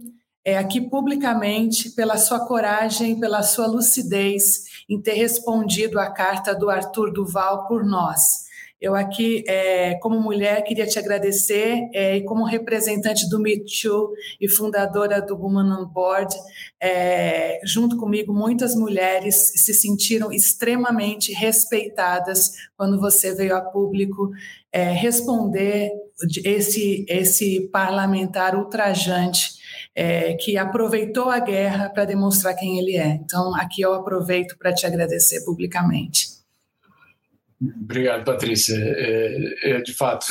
é, 0.44 0.58
aqui 0.58 0.80
publicamente 0.80 1.90
pela 1.90 2.18
sua 2.18 2.46
coragem, 2.46 3.18
pela 3.18 3.42
sua 3.42 3.66
lucidez 3.66 4.84
em 4.88 5.00
ter 5.00 5.14
respondido 5.14 5.98
à 5.98 6.10
carta 6.10 6.54
do 6.54 6.68
Arthur 6.68 7.12
Duval 7.12 7.66
por 7.66 7.84
nós. 7.84 8.43
Eu 8.84 8.94
aqui, 8.94 9.42
é, 9.48 9.94
como 9.94 10.20
mulher, 10.20 10.62
queria 10.62 10.86
te 10.86 10.98
agradecer 10.98 11.88
é, 11.94 12.18
e 12.18 12.22
como 12.22 12.44
representante 12.44 13.26
do 13.30 13.40
Me 13.40 13.56
Too 13.64 14.12
e 14.38 14.46
fundadora 14.46 15.22
do 15.22 15.34
Woman 15.34 15.80
on 15.80 15.86
Board, 15.86 16.36
é, 16.78 17.60
junto 17.64 17.96
comigo, 17.96 18.34
muitas 18.34 18.74
mulheres 18.74 19.52
se 19.56 19.72
sentiram 19.72 20.30
extremamente 20.30 21.32
respeitadas 21.32 22.50
quando 22.76 23.00
você 23.00 23.34
veio 23.34 23.56
a 23.56 23.62
público 23.62 24.30
é, 24.70 24.90
responder 24.92 25.90
esse, 26.44 27.06
esse 27.08 27.70
parlamentar 27.72 28.54
ultrajante 28.54 29.54
é, 29.94 30.34
que 30.34 30.58
aproveitou 30.58 31.30
a 31.30 31.38
guerra 31.38 31.88
para 31.88 32.04
demonstrar 32.04 32.54
quem 32.54 32.78
ele 32.78 32.98
é. 32.98 33.14
Então, 33.14 33.54
aqui 33.54 33.80
eu 33.80 33.94
aproveito 33.94 34.58
para 34.58 34.74
te 34.74 34.84
agradecer 34.84 35.42
publicamente. 35.42 36.33
Obrigado, 37.82 38.24
Patrícia. 38.24 38.76
É, 38.76 39.70
é, 39.70 39.80
de 39.80 39.94
fato, 39.94 40.26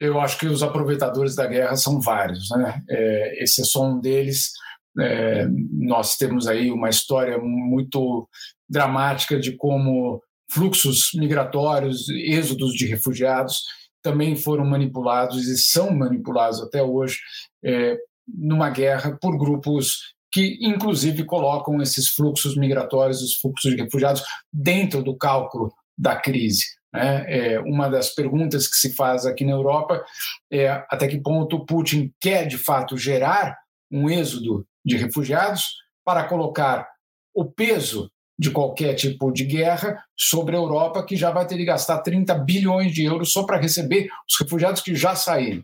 eu 0.00 0.20
acho 0.20 0.38
que 0.38 0.46
os 0.46 0.62
aproveitadores 0.62 1.34
da 1.34 1.46
guerra 1.46 1.76
são 1.76 2.00
vários. 2.00 2.48
Né? 2.50 2.82
É, 2.88 3.42
esse 3.42 3.60
é 3.60 3.64
só 3.64 3.86
um 3.86 4.00
deles. 4.00 4.52
É, 4.98 5.46
nós 5.70 6.16
temos 6.16 6.46
aí 6.46 6.70
uma 6.70 6.90
história 6.90 7.38
muito 7.38 8.28
dramática 8.68 9.38
de 9.38 9.56
como 9.56 10.22
fluxos 10.50 11.10
migratórios, 11.14 12.08
êxodos 12.10 12.74
de 12.74 12.86
refugiados 12.86 13.62
também 14.02 14.36
foram 14.36 14.64
manipulados 14.64 15.46
e 15.46 15.56
são 15.56 15.94
manipulados 15.94 16.60
até 16.60 16.82
hoje 16.82 17.20
é, 17.64 17.96
numa 18.26 18.68
guerra 18.68 19.16
por 19.20 19.38
grupos 19.38 20.12
que, 20.30 20.58
inclusive, 20.60 21.24
colocam 21.24 21.80
esses 21.80 22.08
fluxos 22.08 22.56
migratórios, 22.56 23.22
os 23.22 23.36
fluxos 23.36 23.70
de 23.70 23.82
refugiados, 23.82 24.22
dentro 24.52 25.02
do 25.02 25.16
cálculo 25.16 25.72
da 25.96 26.16
crise. 26.16 26.64
Né? 26.92 27.24
É, 27.26 27.60
uma 27.60 27.88
das 27.88 28.14
perguntas 28.14 28.68
que 28.68 28.76
se 28.76 28.94
faz 28.94 29.24
aqui 29.24 29.44
na 29.44 29.52
Europa 29.52 30.04
é 30.50 30.68
até 30.90 31.08
que 31.08 31.20
ponto 31.20 31.64
Putin 31.64 32.12
quer, 32.20 32.46
de 32.46 32.58
fato, 32.58 32.96
gerar 32.96 33.56
um 33.90 34.08
êxodo 34.08 34.66
de 34.84 34.96
refugiados 34.96 35.68
para 36.04 36.24
colocar 36.24 36.88
o 37.34 37.44
peso 37.44 38.10
de 38.38 38.50
qualquer 38.50 38.94
tipo 38.94 39.30
de 39.30 39.44
guerra 39.44 40.02
sobre 40.16 40.56
a 40.56 40.58
Europa, 40.58 41.04
que 41.04 41.16
já 41.16 41.30
vai 41.30 41.46
ter 41.46 41.56
de 41.56 41.64
gastar 41.64 41.98
30 41.98 42.34
bilhões 42.38 42.92
de 42.92 43.04
euros 43.04 43.32
só 43.32 43.44
para 43.44 43.60
receber 43.60 44.08
os 44.28 44.36
refugiados 44.40 44.82
que 44.82 44.94
já 44.94 45.14
saíram. 45.14 45.62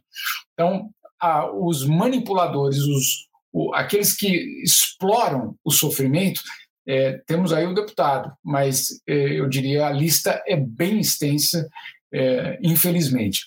Então, 0.53 0.91
a, 1.21 1.51
os 1.51 1.85
manipuladores, 1.85 2.79
os, 2.79 3.29
o, 3.53 3.75
aqueles 3.75 4.15
que 4.15 4.63
exploram 4.63 5.57
o 5.65 5.71
sofrimento, 5.71 6.41
é, 6.89 7.19
temos 7.27 7.53
aí 7.53 7.67
o 7.67 7.75
deputado, 7.75 8.33
mas 8.43 9.03
é, 9.07 9.39
eu 9.39 9.47
diria 9.47 9.87
a 9.87 9.91
lista 9.91 10.43
é 10.47 10.57
bem 10.57 10.99
extensa, 11.01 11.69
é, 12.13 12.59
infelizmente. 12.63 13.43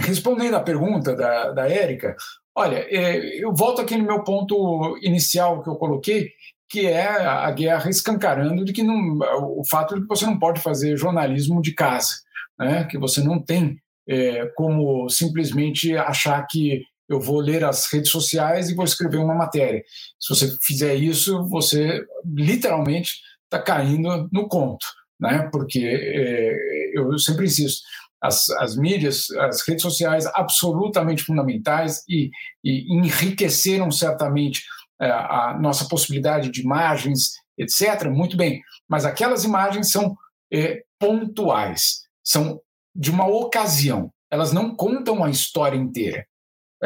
Respondendo 0.00 0.54
à 0.54 0.60
pergunta 0.60 1.16
da, 1.16 1.52
da 1.52 1.70
Érica, 1.70 2.14
olha, 2.54 2.86
é, 2.90 3.42
eu 3.42 3.54
volto 3.54 3.80
aqui 3.80 3.96
no 3.96 4.04
meu 4.04 4.22
ponto 4.22 4.98
inicial 5.00 5.62
que 5.62 5.70
eu 5.70 5.76
coloquei, 5.76 6.30
que 6.68 6.86
é 6.86 7.06
a 7.06 7.50
guerra 7.52 7.88
escancarando 7.88 8.64
de 8.66 8.72
que 8.72 8.82
não, 8.82 9.18
o 9.56 9.62
fato 9.64 9.94
de 9.94 10.02
que 10.02 10.08
você 10.08 10.26
não 10.26 10.38
pode 10.38 10.60
fazer 10.60 10.96
jornalismo 10.98 11.62
de 11.62 11.72
casa, 11.72 12.10
né? 12.58 12.84
que 12.84 12.98
você 12.98 13.22
não 13.22 13.40
tem 13.40 13.80
é, 14.06 14.46
como 14.56 15.08
simplesmente 15.08 15.96
achar 15.96 16.44
que 16.46 16.82
eu 17.08 17.20
vou 17.20 17.40
ler 17.40 17.64
as 17.64 17.90
redes 17.92 18.10
sociais 18.10 18.68
e 18.68 18.74
vou 18.74 18.84
escrever 18.84 19.18
uma 19.18 19.34
matéria. 19.34 19.82
Se 20.18 20.34
você 20.34 20.56
fizer 20.62 20.94
isso, 20.94 21.46
você 21.48 22.04
literalmente 22.24 23.14
está 23.44 23.60
caindo 23.62 24.28
no 24.32 24.48
conto, 24.48 24.86
né? 25.20 25.48
Porque 25.52 25.80
é, 25.84 26.98
eu 26.98 27.18
sempre 27.18 27.46
insisto, 27.46 27.82
as, 28.20 28.48
as 28.50 28.76
mídias, 28.76 29.30
as 29.30 29.66
redes 29.66 29.82
sociais 29.82 30.26
absolutamente 30.34 31.22
fundamentais 31.22 32.02
e, 32.08 32.30
e 32.64 32.92
enriqueceram 32.92 33.90
certamente 33.90 34.64
é, 35.00 35.10
a 35.10 35.56
nossa 35.60 35.86
possibilidade 35.88 36.50
de 36.50 36.62
imagens, 36.62 37.32
etc. 37.58 38.08
Muito 38.10 38.36
bem, 38.36 38.62
mas 38.88 39.04
aquelas 39.04 39.44
imagens 39.44 39.90
são 39.90 40.16
é, 40.52 40.82
pontuais. 40.98 42.02
são 42.24 42.60
de 42.94 43.10
uma 43.10 43.26
ocasião. 43.26 44.10
Elas 44.30 44.52
não 44.52 44.74
contam 44.74 45.22
a 45.22 45.30
história 45.30 45.76
inteira. 45.76 46.26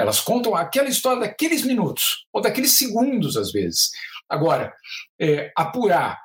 Elas 0.00 0.20
contam 0.20 0.54
aquela 0.54 0.88
história 0.88 1.20
daqueles 1.20 1.64
minutos, 1.64 2.26
ou 2.32 2.40
daqueles 2.40 2.78
segundos, 2.78 3.36
às 3.36 3.52
vezes. 3.52 3.90
Agora, 4.28 4.72
é, 5.20 5.52
apurar 5.56 6.20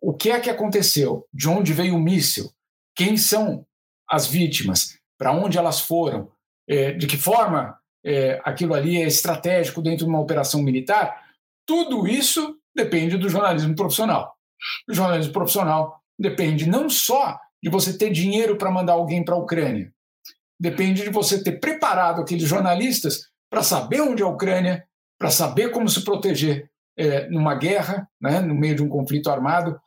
o 0.00 0.12
que 0.12 0.30
é 0.30 0.40
que 0.40 0.50
aconteceu, 0.50 1.26
de 1.32 1.48
onde 1.48 1.72
veio 1.72 1.96
o 1.96 2.00
míssil, 2.00 2.50
quem 2.94 3.16
são 3.16 3.66
as 4.08 4.26
vítimas, 4.26 4.98
para 5.18 5.32
onde 5.32 5.58
elas 5.58 5.80
foram, 5.80 6.30
é, 6.68 6.92
de 6.92 7.06
que 7.06 7.16
forma 7.16 7.78
é, 8.04 8.40
aquilo 8.44 8.74
ali 8.74 9.00
é 9.00 9.06
estratégico 9.06 9.80
dentro 9.80 10.04
de 10.04 10.10
uma 10.10 10.20
operação 10.20 10.62
militar, 10.62 11.24
tudo 11.66 12.06
isso 12.06 12.58
depende 12.74 13.16
do 13.16 13.28
jornalismo 13.28 13.74
profissional. 13.74 14.34
O 14.88 14.94
jornalismo 14.94 15.32
profissional 15.32 16.00
depende 16.18 16.68
não 16.68 16.90
só 16.90 17.38
de 17.62 17.70
você 17.70 17.96
ter 17.96 18.10
dinheiro 18.10 18.56
para 18.56 18.70
mandar 18.70 18.92
alguém 18.94 19.24
para 19.24 19.34
a 19.34 19.38
Ucrânia, 19.38 19.93
depende 20.58 21.02
de 21.02 21.10
você 21.10 21.42
ter 21.42 21.58
preparado 21.60 22.20
aqueles 22.20 22.48
jornalistas 22.48 23.28
para 23.50 23.62
saber 23.62 24.00
onde 24.00 24.22
é 24.22 24.24
a 24.24 24.28
Ucrânia, 24.28 24.84
para 25.18 25.30
saber 25.30 25.70
como 25.70 25.88
se 25.88 26.02
proteger 26.02 26.70
é, 26.96 27.28
numa 27.28 27.54
guerra, 27.54 28.08
né, 28.20 28.40
no 28.40 28.54
meio 28.54 28.76
de 28.76 28.82
um 28.82 28.88
conflito 28.88 29.30
armado, 29.30 29.78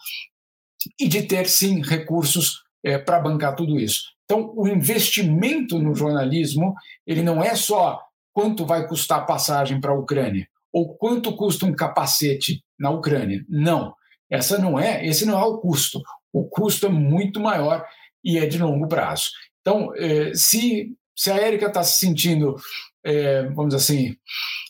e 0.99 1.07
de 1.07 1.23
ter, 1.23 1.47
sim, 1.47 1.81
recursos 1.81 2.63
é, 2.83 2.97
para 2.97 3.19
bancar 3.19 3.55
tudo 3.55 3.79
isso. 3.79 4.03
Então, 4.25 4.53
o 4.55 4.67
investimento 4.67 5.79
no 5.79 5.95
jornalismo, 5.95 6.75
ele 7.05 7.21
não 7.21 7.43
é 7.43 7.55
só 7.55 8.01
quanto 8.33 8.65
vai 8.65 8.87
custar 8.87 9.19
a 9.19 9.25
passagem 9.25 9.79
para 9.79 9.91
a 9.91 9.97
Ucrânia, 9.97 10.47
ou 10.71 10.95
quanto 10.95 11.35
custa 11.35 11.65
um 11.65 11.73
capacete 11.73 12.63
na 12.77 12.89
Ucrânia. 12.89 13.43
Não, 13.49 13.93
essa 14.29 14.57
não 14.57 14.77
é, 14.77 15.05
esse 15.05 15.25
não 15.25 15.39
é 15.39 15.43
o 15.43 15.57
custo. 15.57 16.01
O 16.31 16.47
custo 16.47 16.85
é 16.85 16.89
muito 16.89 17.39
maior 17.39 17.85
e 18.23 18.37
é 18.37 18.45
de 18.45 18.59
longo 18.59 18.87
prazo. 18.87 19.29
Então, 19.67 19.93
é, 19.97 20.33
se, 20.33 20.95
se 21.13 21.29
a 21.29 21.35
Érica 21.35 21.65
está 21.65 21.83
se 21.83 21.99
sentindo, 21.99 22.55
é, 23.03 23.43
vamos 23.49 23.75
dizer 23.75 23.83
assim, 23.83 24.15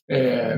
é, 0.09 0.57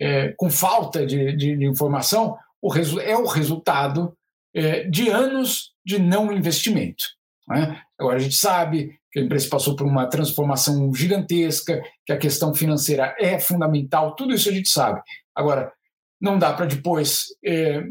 é, 0.00 0.28
com 0.38 0.48
falta 0.48 1.04
de, 1.04 1.36
de, 1.36 1.54
de 1.58 1.66
informação, 1.66 2.38
o 2.62 2.72
é 3.00 3.14
o 3.14 3.26
resultado 3.26 4.16
é, 4.54 4.84
de 4.84 5.10
anos 5.10 5.74
de 5.84 5.98
não 5.98 6.32
investimento. 6.32 7.04
Né? 7.46 7.82
Agora, 8.00 8.16
a 8.16 8.18
gente 8.18 8.34
sabe 8.34 8.98
que 9.12 9.20
a 9.20 9.22
empresa 9.22 9.46
passou 9.50 9.76
por 9.76 9.86
uma 9.86 10.08
transformação 10.08 10.90
gigantesca, 10.94 11.82
que 12.06 12.14
a 12.14 12.18
questão 12.18 12.54
financeira 12.54 13.14
é 13.20 13.38
fundamental, 13.38 14.16
tudo 14.16 14.32
isso 14.32 14.48
a 14.48 14.52
gente 14.52 14.70
sabe. 14.70 15.02
Agora, 15.34 15.70
não 16.18 16.38
dá 16.38 16.54
para 16.54 16.64
depois 16.64 17.26
é, 17.44 17.82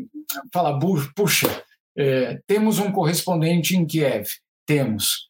falar, 0.52 0.80
puxa, 1.16 1.64
é, 1.96 2.40
temos 2.48 2.80
um 2.80 2.92
correspondente 2.92 3.78
em 3.78 3.86
Kiev, 3.86 4.28
temos. 4.66 5.30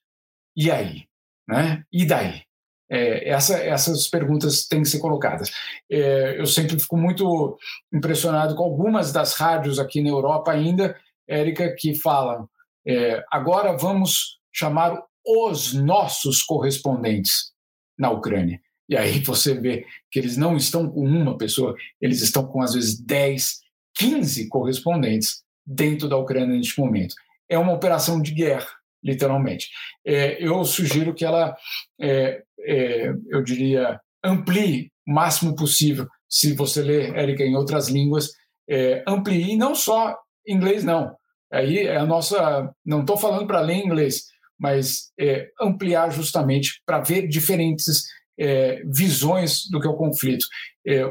E 0.56 0.70
aí? 0.70 1.06
Né? 1.48 1.84
E 1.92 2.06
daí? 2.06 2.44
É, 2.90 3.30
essa, 3.30 3.58
essas 3.58 4.08
perguntas 4.08 4.68
têm 4.68 4.82
que 4.82 4.90
ser 4.90 5.00
colocadas. 5.00 5.50
É, 5.90 6.38
eu 6.38 6.46
sempre 6.46 6.78
fico 6.78 6.98
muito 6.98 7.58
impressionado 7.94 8.54
com 8.54 8.64
algumas 8.64 9.14
das 9.14 9.34
rádios 9.36 9.80
aqui 9.80 10.02
na 10.02 10.10
Europa 10.10 10.52
ainda, 10.52 10.98
Érica, 11.26 11.74
que 11.78 11.96
falam: 11.96 12.50
é, 12.86 13.24
agora 13.32 13.78
vamos 13.78 14.40
chamar 14.52 15.02
os 15.26 15.74
nossos 15.74 16.44
correspondentes 16.44 17.54
na 17.98 18.10
Ucrânia. 18.10 18.60
E 18.90 18.98
aí 18.98 19.20
você 19.24 19.54
vê 19.54 19.86
que 20.12 20.20
eles 20.20 20.36
não 20.36 20.58
estão 20.58 20.90
com 20.90 21.06
uma 21.06 21.38
pessoa, 21.38 21.74
eles 22.02 22.22
estão 22.22 22.46
com 22.46 22.62
às 22.62 22.74
vezes 22.74 23.00
10, 23.00 23.60
15 23.96 24.50
correspondentes 24.50 25.44
dentro 25.66 26.10
da 26.10 26.18
Ucrânia 26.18 26.58
neste 26.58 26.78
momento. 26.78 27.16
É 27.48 27.58
uma 27.58 27.72
operação 27.72 28.22
de 28.22 28.34
guerra 28.34 28.68
literalmente. 29.04 29.70
É, 30.06 30.44
eu 30.44 30.64
sugiro 30.64 31.14
que 31.14 31.26
ela, 31.26 31.56
é, 32.00 32.42
é, 32.60 33.14
eu 33.30 33.42
diria, 33.44 34.00
amplie 34.24 34.92
o 35.08 35.14
máximo 35.14 35.56
possível, 35.56 36.08
se 36.30 36.54
você 36.54 36.82
ler 36.82 37.16
Érica 37.16 37.44
em 37.44 37.56
outras 37.56 37.90
línguas, 37.90 38.30
é, 38.70 39.04
amplie, 39.08 39.54
e 39.54 39.58
não 39.58 39.76
só 39.76 40.16
inglês, 40.48 40.84
não. 40.84 41.16
Aí 41.52 41.80
é 41.80 41.98
a 41.98 42.06
nossa, 42.06 42.72
não 42.86 43.02
estou 43.02 43.18
falando 43.18 43.46
para 43.46 43.60
ler 43.60 43.84
inglês, 43.84 44.24
mas 44.58 45.12
é, 45.20 45.50
ampliar 45.60 46.12
justamente 46.12 46.82
para 46.86 47.00
ver 47.00 47.28
diferentes 47.28 48.04
é, 48.40 48.82
visões 48.86 49.70
do 49.70 49.80
que 49.80 49.88
é 49.88 49.90
o 49.90 49.98
conflito. 49.98 50.46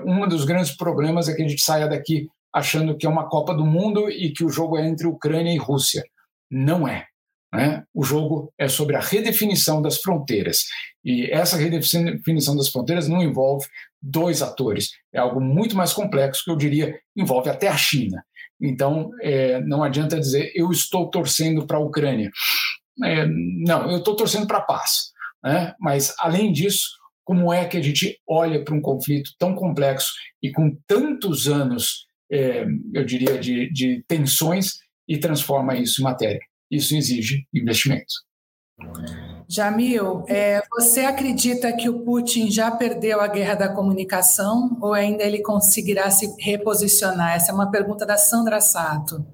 um 0.07 0.27
dos 0.27 0.45
grandes 0.45 0.77
problemas 0.77 1.29
é 1.29 1.35
que 1.35 1.43
a 1.43 1.49
gente 1.49 1.63
saia 1.63 1.87
daqui 1.87 2.27
achando 2.53 2.97
que 2.97 3.07
é 3.07 3.09
uma 3.09 3.29
Copa 3.29 3.55
do 3.55 3.65
Mundo 3.65 4.11
e 4.11 4.33
que 4.33 4.45
o 4.45 4.49
jogo 4.49 4.77
é 4.77 4.87
entre 4.87 5.07
Ucrânia 5.07 5.53
e 5.53 5.59
Rússia. 5.59 6.03
Não 6.51 6.87
é. 6.89 7.07
Né? 7.53 7.83
O 7.93 8.05
jogo 8.05 8.53
é 8.57 8.69
sobre 8.69 8.97
a 8.97 9.01
redefinição 9.01 9.83
das 9.83 10.01
fronteiras. 10.01 10.65
E 11.05 11.31
essa 11.31 11.57
redefinição 11.57 12.57
das 12.57 12.69
fronteiras 12.69 13.09
não 13.09 13.23
envolve 13.23 13.67
dois 14.03 14.41
atores, 14.41 14.91
é 15.13 15.19
algo 15.19 15.41
muito 15.41 15.77
mais 15.77 15.93
complexo 15.93 16.43
que 16.45 16.51
eu 16.51 16.57
diria 16.57 16.99
envolve 17.15 17.51
até 17.51 17.69
a 17.69 17.77
China. 17.77 18.25
Então, 18.61 19.11
é, 19.21 19.61
não 19.61 19.83
adianta 19.83 20.19
dizer 20.19 20.53
eu 20.55 20.71
estou 20.71 21.11
torcendo 21.11 21.67
para 21.67 21.79
a 21.79 21.81
Ucrânia. 21.81 22.31
É, 23.03 23.27
não, 23.27 23.91
eu 23.91 23.99
estou 23.99 24.15
torcendo 24.15 24.47
para 24.47 24.59
a 24.59 24.63
paz. 24.63 25.11
Né? 25.43 25.75
Mas, 25.81 26.15
além 26.19 26.53
disso, 26.53 26.89
como 27.25 27.53
é 27.53 27.65
que 27.65 27.77
a 27.77 27.83
gente 27.83 28.19
olha 28.29 28.63
para 28.63 28.75
um 28.75 28.81
conflito 28.81 29.31
tão 29.39 29.55
complexo 29.55 30.13
e 30.43 30.51
com 30.51 30.77
tantos 30.87 31.49
anos, 31.49 32.07
é, 32.31 32.67
eu 32.93 33.05
diria, 33.05 33.39
de, 33.39 33.71
de 33.73 34.05
tensões 34.07 34.75
e 35.09 35.19
transforma 35.19 35.77
isso 35.77 36.01
em 36.01 36.05
matéria? 36.05 36.41
Isso 36.71 36.95
exige 36.97 37.47
investimento. 37.53 38.15
Jamil, 39.49 40.25
é, 40.29 40.63
você 40.71 41.01
acredita 41.01 41.73
que 41.73 41.89
o 41.89 42.05
Putin 42.05 42.51
já 42.51 42.71
perdeu 42.71 43.21
a 43.21 43.27
guerra 43.27 43.55
da 43.55 43.69
comunicação 43.69 44.79
ou 44.81 44.95
ainda 44.95 45.25
ele 45.25 45.43
conseguirá 45.43 46.11
se 46.11 46.33
reposicionar? 46.39 47.35
Essa 47.35 47.51
é 47.51 47.55
uma 47.55 47.71
pergunta 47.71 48.07
da 48.07 48.17
Sandra 48.17 48.61
Sato. 48.61 49.27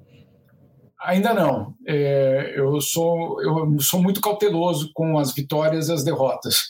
Ainda 1.03 1.35
não. 1.35 1.75
É, 1.87 2.55
eu, 2.57 2.81
sou, 2.81 3.41
eu 3.43 3.79
sou 3.81 4.03
muito 4.03 4.21
cauteloso 4.21 4.91
com 4.95 5.19
as 5.19 5.35
vitórias 5.35 5.89
e 5.89 5.93
as 5.93 6.03
derrotas, 6.03 6.63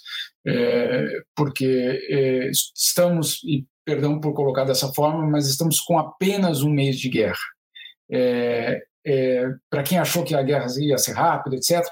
é, 0.47 1.07
porque 1.35 2.01
é, 2.11 2.51
estamos, 2.51 3.41
e 3.45 3.65
perdão 3.85 4.21
por 4.21 4.35
colocar 4.35 4.65
dessa 4.65 4.93
forma, 4.93 5.25
mas 5.25 5.49
estamos 5.49 5.81
com 5.81 5.99
apenas 5.99 6.63
um 6.63 6.71
mês 6.71 6.99
de 6.99 7.09
guerra. 7.09 7.39
É, 8.11 8.83
é, 9.07 9.55
para 9.71 9.85
quem 9.85 9.99
achou 9.99 10.25
que 10.25 10.35
a 10.35 10.43
guerra 10.43 10.67
ia 10.79 10.99
ser 10.99 11.13
rápida, 11.13 11.57
etc., 11.57 11.87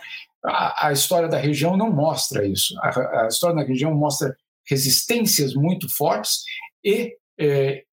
a, 0.45 0.89
a 0.89 0.93
história 0.93 1.29
da 1.29 1.39
região 1.39 1.77
não 1.77 1.91
mostra 1.91 2.45
isso. 2.45 2.75
A, 2.81 3.23
a, 3.25 3.29
história 3.29 3.57
da 3.57 3.63
região 3.63 3.95
mostra 3.95 4.37
resistências 4.69 5.55
muito 5.55 5.89
fortes 5.89 6.43
e 6.85 7.17
é, 7.39 7.85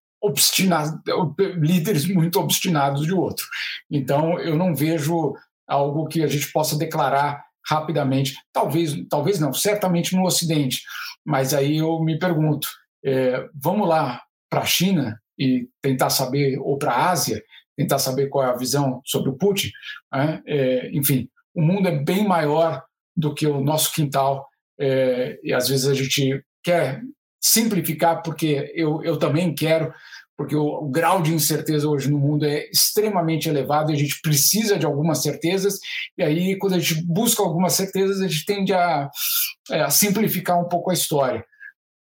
líderes 1.57 2.05
muito 2.07 2.39
obstinados 2.39 3.05
de 3.05 3.13
outro. 3.13 3.45
Então, 3.89 4.39
eu 4.39 4.57
não 4.57 4.75
vejo 4.75 5.33
algo 5.67 6.07
que 6.07 6.23
a 6.23 6.27
gente 6.27 6.51
possa 6.51 6.77
declarar 6.77 7.43
rapidamente. 7.65 8.35
Talvez, 8.51 8.95
talvez 9.09 9.39
não, 9.39 9.53
certamente 9.53 10.15
no 10.15 10.25
Ocidente. 10.25 10.83
Mas 11.25 11.53
aí 11.53 11.77
eu 11.77 11.99
me 12.03 12.19
pergunto: 12.19 12.67
é, 13.05 13.47
vamos 13.53 13.87
lá 13.87 14.21
para 14.49 14.61
a 14.61 14.65
China 14.65 15.19
e 15.39 15.69
tentar 15.81 16.09
saber, 16.09 16.59
ou 16.59 16.77
para 16.77 16.91
a 16.91 17.09
Ásia, 17.09 17.41
tentar 17.81 17.99
saber 17.99 18.27
qual 18.27 18.45
é 18.45 18.49
a 18.49 18.57
visão 18.57 19.01
sobre 19.05 19.29
o 19.29 19.37
Putin. 19.37 19.71
Né? 20.13 20.41
É, 20.45 20.89
enfim, 20.93 21.27
o 21.53 21.61
mundo 21.61 21.87
é 21.87 22.03
bem 22.03 22.27
maior 22.27 22.83
do 23.15 23.33
que 23.33 23.45
o 23.45 23.61
nosso 23.61 23.91
quintal 23.91 24.47
é, 24.79 25.39
e 25.43 25.53
às 25.53 25.67
vezes 25.67 25.87
a 25.87 25.93
gente 25.93 26.43
quer 26.63 27.01
simplificar 27.39 28.21
porque 28.23 28.71
eu, 28.75 29.03
eu 29.03 29.17
também 29.17 29.53
quero, 29.53 29.93
porque 30.37 30.55
o, 30.55 30.65
o, 30.65 30.89
grau 30.89 31.21
de 31.21 31.33
incerteza 31.33 31.87
hoje 31.87 32.09
no 32.09 32.17
mundo 32.17 32.45
é 32.45 32.67
extremamente 32.69 33.49
elevado 33.49 33.91
e 33.91 33.95
a 33.95 33.97
gente 33.97 34.19
precisa 34.21 34.77
de 34.77 34.85
algumas 34.85 35.21
certezas, 35.21 35.79
e 36.17 36.23
aí 36.23 36.57
quando 36.57 36.75
a 36.75 36.79
gente 36.79 37.03
busca 37.05 37.43
algumas 37.43 37.73
certezas, 37.73 38.21
a 38.21 38.27
gente 38.27 38.45
tende 38.45 38.73
a, 38.73 39.09
é, 39.71 39.81
a 39.81 39.89
simplificar 39.89 40.59
um 40.59 40.67
pouco 40.67 40.91
a 40.91 40.93
história 40.93 41.43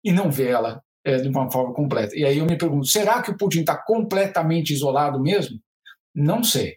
e 0.04 0.12
não 0.12 0.30
vê 0.30 0.48
ela 0.48 0.82
é, 1.04 1.16
de 1.16 1.28
uma 1.28 1.50
forma 1.50 1.74
completa. 1.74 2.14
E 2.16 2.24
aí 2.24 2.38
eu 2.38 2.46
me 2.46 2.56
pergunto, 2.56 2.86
será 2.86 3.22
que 3.22 3.30
o 3.30 3.36
Putin 3.36 3.60
está 3.60 3.76
completamente 3.76 4.72
isolado 4.72 5.20
mesmo? 5.20 5.58
Não 6.14 6.42
sei. 6.42 6.76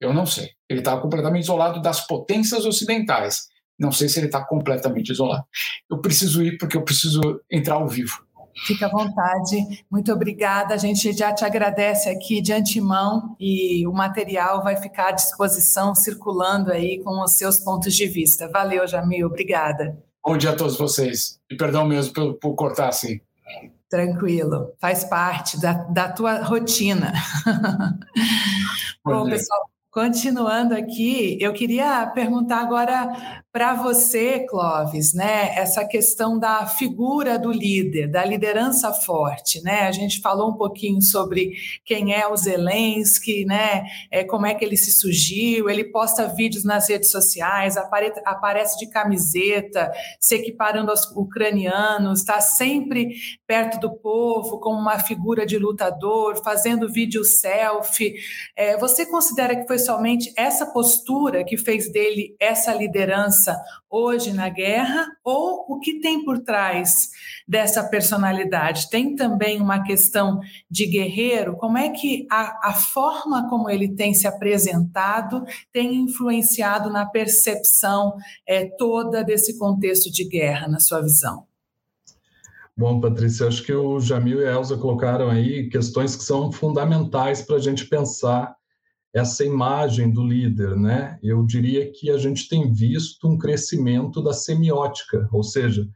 Eu 0.00 0.12
não 0.12 0.26
sei. 0.26 0.50
Ele 0.68 0.80
está 0.80 0.96
completamente 1.00 1.44
isolado 1.44 1.80
das 1.80 2.06
potências 2.06 2.64
ocidentais. 2.64 3.46
Não 3.78 3.92
sei 3.92 4.08
se 4.08 4.18
ele 4.18 4.26
está 4.26 4.44
completamente 4.44 5.10
isolado. 5.10 5.44
Eu 5.90 6.00
preciso 6.00 6.42
ir 6.42 6.58
porque 6.58 6.76
eu 6.76 6.84
preciso 6.84 7.20
entrar 7.50 7.76
ao 7.76 7.88
vivo. 7.88 8.24
Fique 8.66 8.84
à 8.84 8.88
vontade. 8.88 9.84
Muito 9.90 10.12
obrigada. 10.12 10.74
A 10.74 10.76
gente 10.76 11.12
já 11.12 11.32
te 11.32 11.44
agradece 11.44 12.08
aqui 12.08 12.40
de 12.40 12.52
antemão 12.52 13.34
e 13.40 13.86
o 13.86 13.92
material 13.92 14.62
vai 14.62 14.76
ficar 14.76 15.08
à 15.08 15.12
disposição, 15.12 15.94
circulando 15.94 16.70
aí 16.70 17.02
com 17.02 17.22
os 17.22 17.32
seus 17.32 17.58
pontos 17.58 17.94
de 17.94 18.06
vista. 18.06 18.48
Valeu, 18.48 18.86
Jamil. 18.86 19.26
Obrigada. 19.26 19.96
Bom 20.24 20.36
dia 20.36 20.50
a 20.50 20.56
todos 20.56 20.76
vocês. 20.76 21.40
E 21.50 21.56
perdão 21.56 21.86
mesmo 21.86 22.12
por, 22.12 22.34
por 22.34 22.54
cortar 22.54 22.88
assim. 22.88 23.20
Tranquilo, 23.92 24.74
faz 24.80 25.04
parte 25.04 25.60
da, 25.60 25.74
da 25.74 26.10
tua 26.10 26.42
rotina. 26.42 27.12
Bom, 29.04 29.28
pessoal, 29.28 29.68
Continuando 29.92 30.72
aqui, 30.74 31.36
eu 31.38 31.52
queria 31.52 32.06
perguntar 32.14 32.60
agora 32.60 33.44
para 33.52 33.74
você, 33.74 34.46
Clóvis, 34.48 35.12
né, 35.12 35.54
essa 35.54 35.84
questão 35.84 36.38
da 36.38 36.64
figura 36.64 37.38
do 37.38 37.52
líder, 37.52 38.10
da 38.10 38.24
liderança 38.24 38.90
forte, 38.94 39.62
né? 39.62 39.82
A 39.82 39.92
gente 39.92 40.22
falou 40.22 40.52
um 40.52 40.56
pouquinho 40.56 41.02
sobre 41.02 41.52
quem 41.84 42.14
é 42.14 42.26
o 42.26 42.34
Zelensky, 42.34 43.44
né? 43.44 43.84
É, 44.10 44.24
como 44.24 44.46
é 44.46 44.54
que 44.54 44.64
ele 44.64 44.78
se 44.78 44.90
surgiu, 44.90 45.68
ele 45.68 45.84
posta 45.84 46.26
vídeos 46.26 46.64
nas 46.64 46.88
redes 46.88 47.10
sociais, 47.10 47.76
apare, 47.76 48.10
aparece 48.24 48.78
de 48.78 48.88
camiseta, 48.88 49.92
se 50.18 50.36
equiparando 50.36 50.90
aos 50.90 51.04
ucranianos, 51.14 52.20
está 52.20 52.40
sempre 52.40 53.10
perto 53.46 53.78
do 53.78 53.92
povo, 53.98 54.58
como 54.58 54.80
uma 54.80 54.98
figura 55.00 55.44
de 55.44 55.58
lutador, 55.58 56.42
fazendo 56.42 56.90
vídeo 56.90 57.22
selfie. 57.22 58.14
É, 58.56 58.78
você 58.78 59.04
considera 59.04 59.54
que 59.54 59.66
foi 59.66 59.81
somente 59.84 60.32
essa 60.36 60.66
postura 60.66 61.44
que 61.44 61.56
fez 61.56 61.90
dele 61.92 62.34
essa 62.40 62.74
liderança 62.74 63.56
hoje 63.90 64.32
na 64.32 64.48
guerra, 64.48 65.06
ou 65.22 65.66
o 65.68 65.78
que 65.78 66.00
tem 66.00 66.24
por 66.24 66.40
trás 66.40 67.10
dessa 67.46 67.84
personalidade? 67.84 68.88
Tem 68.88 69.14
também 69.14 69.60
uma 69.60 69.82
questão 69.82 70.40
de 70.70 70.86
guerreiro? 70.86 71.56
Como 71.56 71.76
é 71.76 71.90
que 71.90 72.26
a, 72.30 72.70
a 72.70 72.72
forma 72.72 73.48
como 73.48 73.68
ele 73.68 73.94
tem 73.94 74.14
se 74.14 74.26
apresentado 74.26 75.44
tem 75.72 75.94
influenciado 75.96 76.90
na 76.90 77.04
percepção 77.06 78.14
é, 78.46 78.64
toda 78.78 79.22
desse 79.22 79.58
contexto 79.58 80.10
de 80.10 80.24
guerra, 80.28 80.68
na 80.68 80.80
sua 80.80 81.02
visão? 81.02 81.46
Bom, 82.74 83.00
Patrícia, 83.00 83.46
acho 83.46 83.62
que 83.62 83.72
o 83.72 84.00
Jamil 84.00 84.40
e 84.40 84.46
a 84.46 84.52
Elza 84.52 84.78
colocaram 84.78 85.28
aí 85.28 85.68
questões 85.68 86.16
que 86.16 86.24
são 86.24 86.50
fundamentais 86.50 87.42
para 87.42 87.56
a 87.56 87.60
gente 87.60 87.86
pensar 87.86 88.56
essa 89.14 89.44
imagem 89.44 90.10
do 90.10 90.26
líder, 90.26 90.76
né? 90.76 91.18
Eu 91.22 91.44
diria 91.44 91.90
que 91.92 92.10
a 92.10 92.16
gente 92.16 92.48
tem 92.48 92.72
visto 92.72 93.28
um 93.28 93.36
crescimento 93.36 94.22
da 94.22 94.32
semiótica, 94.32 95.28
ou 95.30 95.42
seja, 95.42 95.86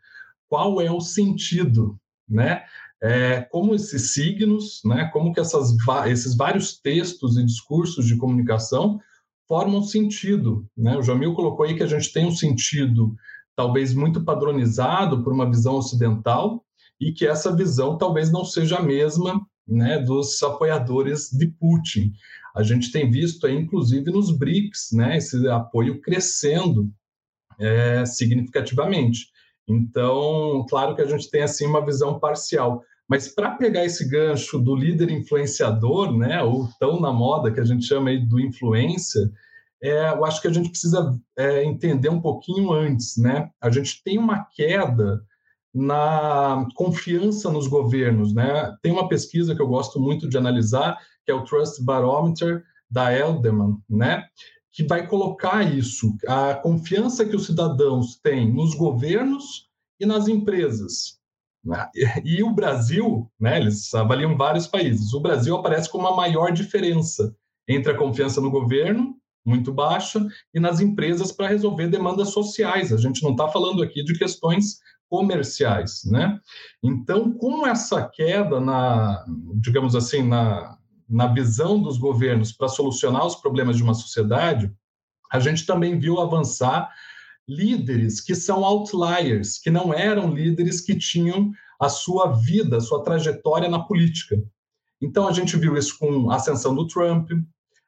qual 0.49 0.81
é 0.81 0.91
o 0.91 1.01
sentido, 1.01 1.99
né? 2.29 2.65
É, 3.03 3.43
como 3.43 3.75
esses 3.75 4.13
signos, 4.13 4.81
né? 4.85 5.11
Como 5.13 5.33
que 5.33 5.41
essas, 5.41 5.75
esses 6.07 6.37
vários 6.37 6.79
textos 6.79 7.37
e 7.37 7.45
discursos 7.45 8.07
de 8.07 8.17
comunicação 8.17 9.01
formam 9.49 9.83
sentido, 9.83 10.67
né? 10.77 10.97
O 10.97 11.03
Jamil 11.03 11.35
colocou 11.35 11.65
aí 11.65 11.75
que 11.75 11.83
a 11.83 11.87
gente 11.87 12.13
tem 12.13 12.27
um 12.27 12.35
sentido 12.35 13.15
talvez 13.55 13.95
muito 13.95 14.23
padronizado 14.23 15.23
por 15.25 15.33
uma 15.33 15.49
visão 15.49 15.77
ocidental 15.77 16.63
e 17.01 17.13
que 17.13 17.27
essa 17.27 17.55
visão 17.55 17.97
talvez 17.97 18.31
não 18.31 18.45
seja 18.45 18.77
a 18.77 18.83
mesma 18.83 19.41
né, 19.67 19.99
dos 19.99 20.43
apoiadores 20.43 21.31
de 21.31 21.47
Putin. 21.47 22.13
A 22.57 22.63
gente 22.63 22.91
tem 22.91 23.11
visto, 23.11 23.47
aí, 23.47 23.55
inclusive, 23.55 24.11
nos 24.11 24.31
BRICS, 24.37 24.93
né, 24.93 25.19
esse 25.19 25.47
apoio 25.49 26.01
crescendo 26.01 26.91
é, 27.61 28.05
significativamente. 28.07 29.27
Então, 29.69 30.65
claro 30.69 30.95
que 30.95 31.03
a 31.03 31.07
gente 31.07 31.31
tem 31.31 31.43
assim 31.43 31.67
uma 31.67 31.85
visão 31.85 32.19
parcial, 32.19 32.83
mas 33.09 33.29
para 33.29 33.53
pegar 33.53 33.85
esse 33.85 34.09
gancho 34.09 34.59
do 34.59 34.75
líder 34.75 35.11
influenciador, 35.11 36.17
né, 36.17 36.43
ou 36.43 36.69
tão 36.81 37.01
na 37.01 37.13
moda 37.13 37.53
que 37.53 37.61
a 37.61 37.65
gente 37.65 37.85
chama 37.85 38.11
aí 38.11 38.19
do 38.19 38.41
influencer, 38.41 39.31
é, 39.83 40.11
eu 40.11 40.25
acho 40.25 40.41
que 40.41 40.49
a 40.49 40.53
gente 40.53 40.71
precisa 40.71 41.15
é, 41.37 41.63
entender 41.65 42.09
um 42.09 42.21
pouquinho 42.21 42.73
antes, 42.73 43.17
né? 43.19 43.51
A 43.61 43.69
gente 43.69 44.03
tem 44.03 44.19
uma 44.19 44.45
queda 44.57 45.23
na 45.73 46.67
confiança 46.75 47.51
nos 47.51 47.67
governos, 47.67 48.33
né? 48.33 48.75
Tem 48.83 48.91
uma 48.91 49.09
pesquisa 49.09 49.55
que 49.55 49.61
eu 49.61 49.69
gosto 49.69 50.01
muito 50.01 50.29
de 50.29 50.39
analisar, 50.39 50.99
que 51.27 51.33
é 51.33 51.35
o 51.35 51.45
Trust 51.45 51.83
Barometer 51.83 52.65
da 52.89 53.13
Elderman, 53.13 53.79
né? 53.91 54.25
Que 54.73 54.85
vai 54.85 55.07
colocar 55.07 55.63
isso, 55.63 56.17
a 56.29 56.55
confiança 56.55 57.25
que 57.25 57.35
os 57.35 57.47
cidadãos 57.47 58.17
têm 58.17 58.51
nos 58.51 58.75
governos 58.75 59.69
e 59.99 60.07
nas 60.07 60.29
empresas. 60.29 61.19
Né? 61.65 61.91
E 62.25 62.43
o 62.43 62.55
Brasil, 62.55 63.29
né? 63.39 63.59
Eles 63.59 63.93
avaliam 63.93 64.37
vários 64.37 64.69
países. 64.69 65.13
O 65.13 65.21
Brasil 65.21 65.57
aparece 65.57 65.91
com 65.91 65.99
uma 65.99 66.15
maior 66.15 66.53
diferença 66.53 67.35
entre 67.69 67.91
a 67.91 67.97
confiança 67.97 68.41
no 68.41 68.51
governo 68.51 69.17
muito 69.47 69.73
baixa 69.73 70.27
e 70.53 70.59
nas 70.59 70.81
empresas 70.81 71.31
para 71.31 71.47
resolver 71.47 71.87
demandas 71.87 72.31
sociais. 72.31 72.93
A 72.93 72.97
gente 72.97 73.23
não 73.23 73.31
está 73.31 73.49
falando 73.49 73.83
aqui 73.83 74.03
de 74.03 74.19
questões 74.19 74.81
comerciais, 75.09 76.03
né? 76.05 76.41
Então, 76.83 77.33
com 77.33 77.65
essa 77.65 78.03
queda 78.09 78.59
na, 78.59 79.25
digamos 79.55 79.95
assim, 79.95 80.27
na, 80.27 80.77
na 81.09 81.27
visão 81.27 81.81
dos 81.81 81.99
governos 81.99 82.53
para 82.53 82.69
solucionar 82.69 83.27
os 83.27 83.37
problemas 83.37 83.77
de 83.77 83.83
uma 83.83 83.95
sociedade, 83.95 84.73
a 85.31 85.39
gente 85.39 85.67
também 85.67 85.99
viu 85.99 86.21
avançar 86.21 86.91
líderes 87.49 88.21
que 88.21 88.35
são 88.35 88.65
outliers, 88.65 89.59
que 89.59 89.71
não 89.71 89.95
eram 89.95 90.33
líderes 90.33 90.81
que 90.81 90.97
tinham 90.97 91.53
a 91.81 91.89
sua 91.89 92.33
vida, 92.33 92.79
a 92.79 92.81
sua 92.81 93.03
trajetória 93.03 93.69
na 93.69 93.79
política. 93.79 94.37
Então 95.01 95.29
a 95.29 95.33
gente 95.33 95.57
viu 95.57 95.77
isso 95.77 95.99
com 95.99 96.31
a 96.31 96.37
ascensão 96.37 96.75
do 96.75 96.87
Trump, 96.87 97.31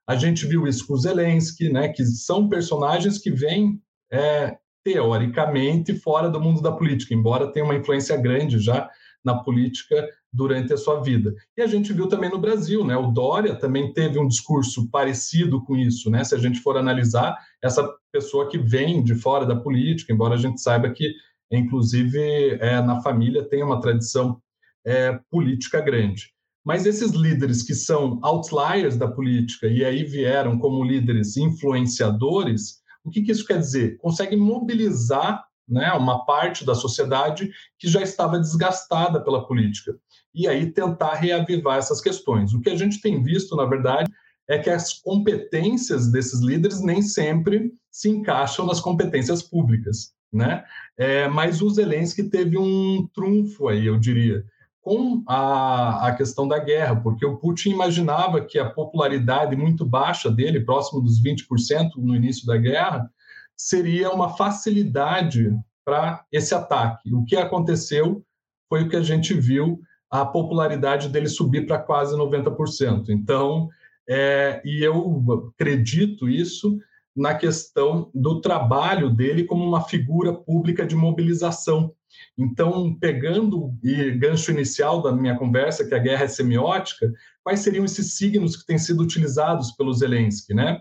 a 0.07 0.15
gente 0.15 0.47
viu 0.47 0.67
isso 0.67 0.87
com 0.87 0.97
Zelensky, 0.97 1.71
né, 1.71 1.89
que 1.89 2.05
são 2.05 2.49
personagens 2.49 3.19
que 3.19 3.31
vêm 3.31 3.81
é, 4.11 4.57
teoricamente 4.85 5.95
fora 5.95 6.31
do 6.31 6.41
mundo 6.41 6.63
da 6.63 6.73
política, 6.73 7.15
embora 7.15 7.53
tenha 7.53 7.65
uma 7.65 7.75
influência 7.75 8.17
grande 8.17 8.59
já 8.59 8.89
na 9.25 9.35
política 9.35 10.09
durante 10.33 10.73
a 10.73 10.77
sua 10.77 11.01
vida. 11.01 11.35
E 11.57 11.63
a 11.63 11.67
gente 11.67 11.93
viu 11.93 12.07
também 12.07 12.31
no 12.31 12.39
Brasil, 12.39 12.85
né? 12.85 12.97
O 12.97 13.11
Dória 13.11 13.55
também 13.55 13.93
teve 13.93 14.19
um 14.19 14.29
discurso 14.29 14.89
parecido 14.91 15.65
com 15.65 15.77
isso, 15.77 16.11
né? 16.11 16.23
Se 16.25 16.35
a 16.35 16.39
gente 16.39 16.61
for 16.61 16.77
analisar 16.77 17.37
essa 17.63 17.89
pessoa 18.13 18.49
que 18.49 18.59
vem 18.59 19.03
de 19.03 19.15
fora 19.15 19.47
da 19.47 19.57
política, 19.57 20.13
embora 20.13 20.35
a 20.35 20.39
gente 20.39 20.61
saiba 20.61 20.91
que, 20.91 21.15
inclusive, 21.51 22.59
é, 22.61 22.81
na 22.81 23.01
família 23.01 23.49
tem 23.49 23.63
uma 23.63 23.81
tradição 23.81 24.41
é, 24.85 25.19
política 25.31 25.81
grande. 25.81 26.33
Mas 26.65 26.85
esses 26.85 27.13
líderes 27.13 27.63
que 27.63 27.75
são 27.75 28.19
outliers 28.23 28.97
da 28.97 29.09
política 29.09 29.67
e 29.67 29.85
aí 29.85 30.05
vieram 30.05 30.59
como 30.59 30.85
líderes 30.85 31.37
influenciadores, 31.37 32.83
o 33.03 33.11
que, 33.11 33.23
que 33.23 33.33
isso 33.33 33.47
quer 33.47 33.59
dizer? 33.59 33.97
Consegue 33.97 34.37
mobilizar 34.37 35.48
né, 35.69 35.93
uma 35.93 36.25
parte 36.25 36.65
da 36.65 36.75
sociedade 36.75 37.51
que 37.79 37.89
já 37.89 38.01
estava 38.01 38.39
desgastada 38.39 39.23
pela 39.23 39.47
política 39.47 39.95
e 40.35 40.47
aí 40.47 40.71
tentar 40.71 41.15
reavivar 41.15 41.79
essas 41.79 42.01
questões. 42.01 42.53
O 42.53 42.61
que 42.61 42.71
a 42.71 42.77
gente 42.77 43.01
tem 43.01 43.23
visto, 43.23 43.57
na 43.57 43.65
verdade, 43.65 44.11
é 44.49 44.59
que 44.59 44.71
as 44.71 44.95
competências 44.95 46.11
desses 46.11 46.41
líderes 46.41 46.81
nem 46.81 47.03
sempre 47.03 47.73
se 47.91 48.09
encaixam 48.09 48.65
nas 48.65 48.81
competências 48.81 49.43
públicas, 49.43 50.13
né? 50.33 50.65
É, 50.97 51.29
mas 51.29 51.61
o 51.61 51.69
Zelensky 51.69 52.25
teve 52.25 52.57
um 52.57 53.07
trunfo 53.13 53.69
aí, 53.69 53.87
eu 53.87 53.99
diria, 53.99 54.45
com 54.81 55.23
a, 55.27 56.09
a 56.09 56.15
questão 56.15 56.49
da 56.49 56.59
guerra, 56.59 56.97
porque 56.97 57.27
o 57.27 57.37
Putin 57.37 57.71
imaginava 57.71 58.41
que 58.41 58.59
a 58.59 58.71
popularidade 58.71 59.55
muito 59.55 59.85
baixa 59.85 60.31
dele, 60.31 60.65
próximo 60.65 61.03
dos 61.03 61.23
20% 61.23 61.97
no 61.99 62.17
início 62.17 62.47
da 62.47 62.57
guerra, 62.57 63.11
seria 63.59 64.11
uma 64.11 64.37
facilidade 64.37 65.53
para 65.85 66.25
esse 66.31 66.55
ataque. 66.55 67.13
O 67.13 67.25
que 67.25 67.37
aconteceu 67.37 68.25
foi 68.69 68.85
o 68.85 68.89
que 68.89 68.97
a 68.97 69.03
gente 69.03 69.35
viu, 69.35 69.81
a 70.11 70.25
popularidade 70.25 71.09
dele 71.09 71.29
subir 71.29 71.67
para 71.67 71.79
quase 71.79 72.17
90%. 72.17 73.09
Então, 73.09 73.69
é, 74.09 74.63
e 74.65 74.83
eu 74.83 75.23
acredito 75.55 76.29
isso 76.29 76.79
na 77.15 77.35
questão 77.35 78.11
do 78.15 78.41
trabalho 78.41 79.11
dele 79.11 79.45
como 79.45 79.65
uma 79.65 79.83
figura 79.83 80.33
pública 80.33 80.87
de 80.87 80.95
mobilização. 80.95 81.93
Então, 82.39 82.95
pegando 82.95 83.65
o 83.65 83.79
gancho 84.19 84.51
inicial 84.51 85.03
da 85.03 85.13
minha 85.13 85.37
conversa, 85.37 85.87
que 85.87 85.95
a 85.95 85.99
guerra 85.99 86.25
é 86.25 86.29
semiótica, 86.29 87.13
quais 87.43 87.61
seriam 87.61 87.85
esses 87.85 88.17
signos 88.17 88.57
que 88.57 88.67
têm 88.67 88.79
sido 88.79 89.03
utilizados 89.03 89.73
pelo 89.73 89.93
Zelensky, 89.93 90.55
né? 90.55 90.81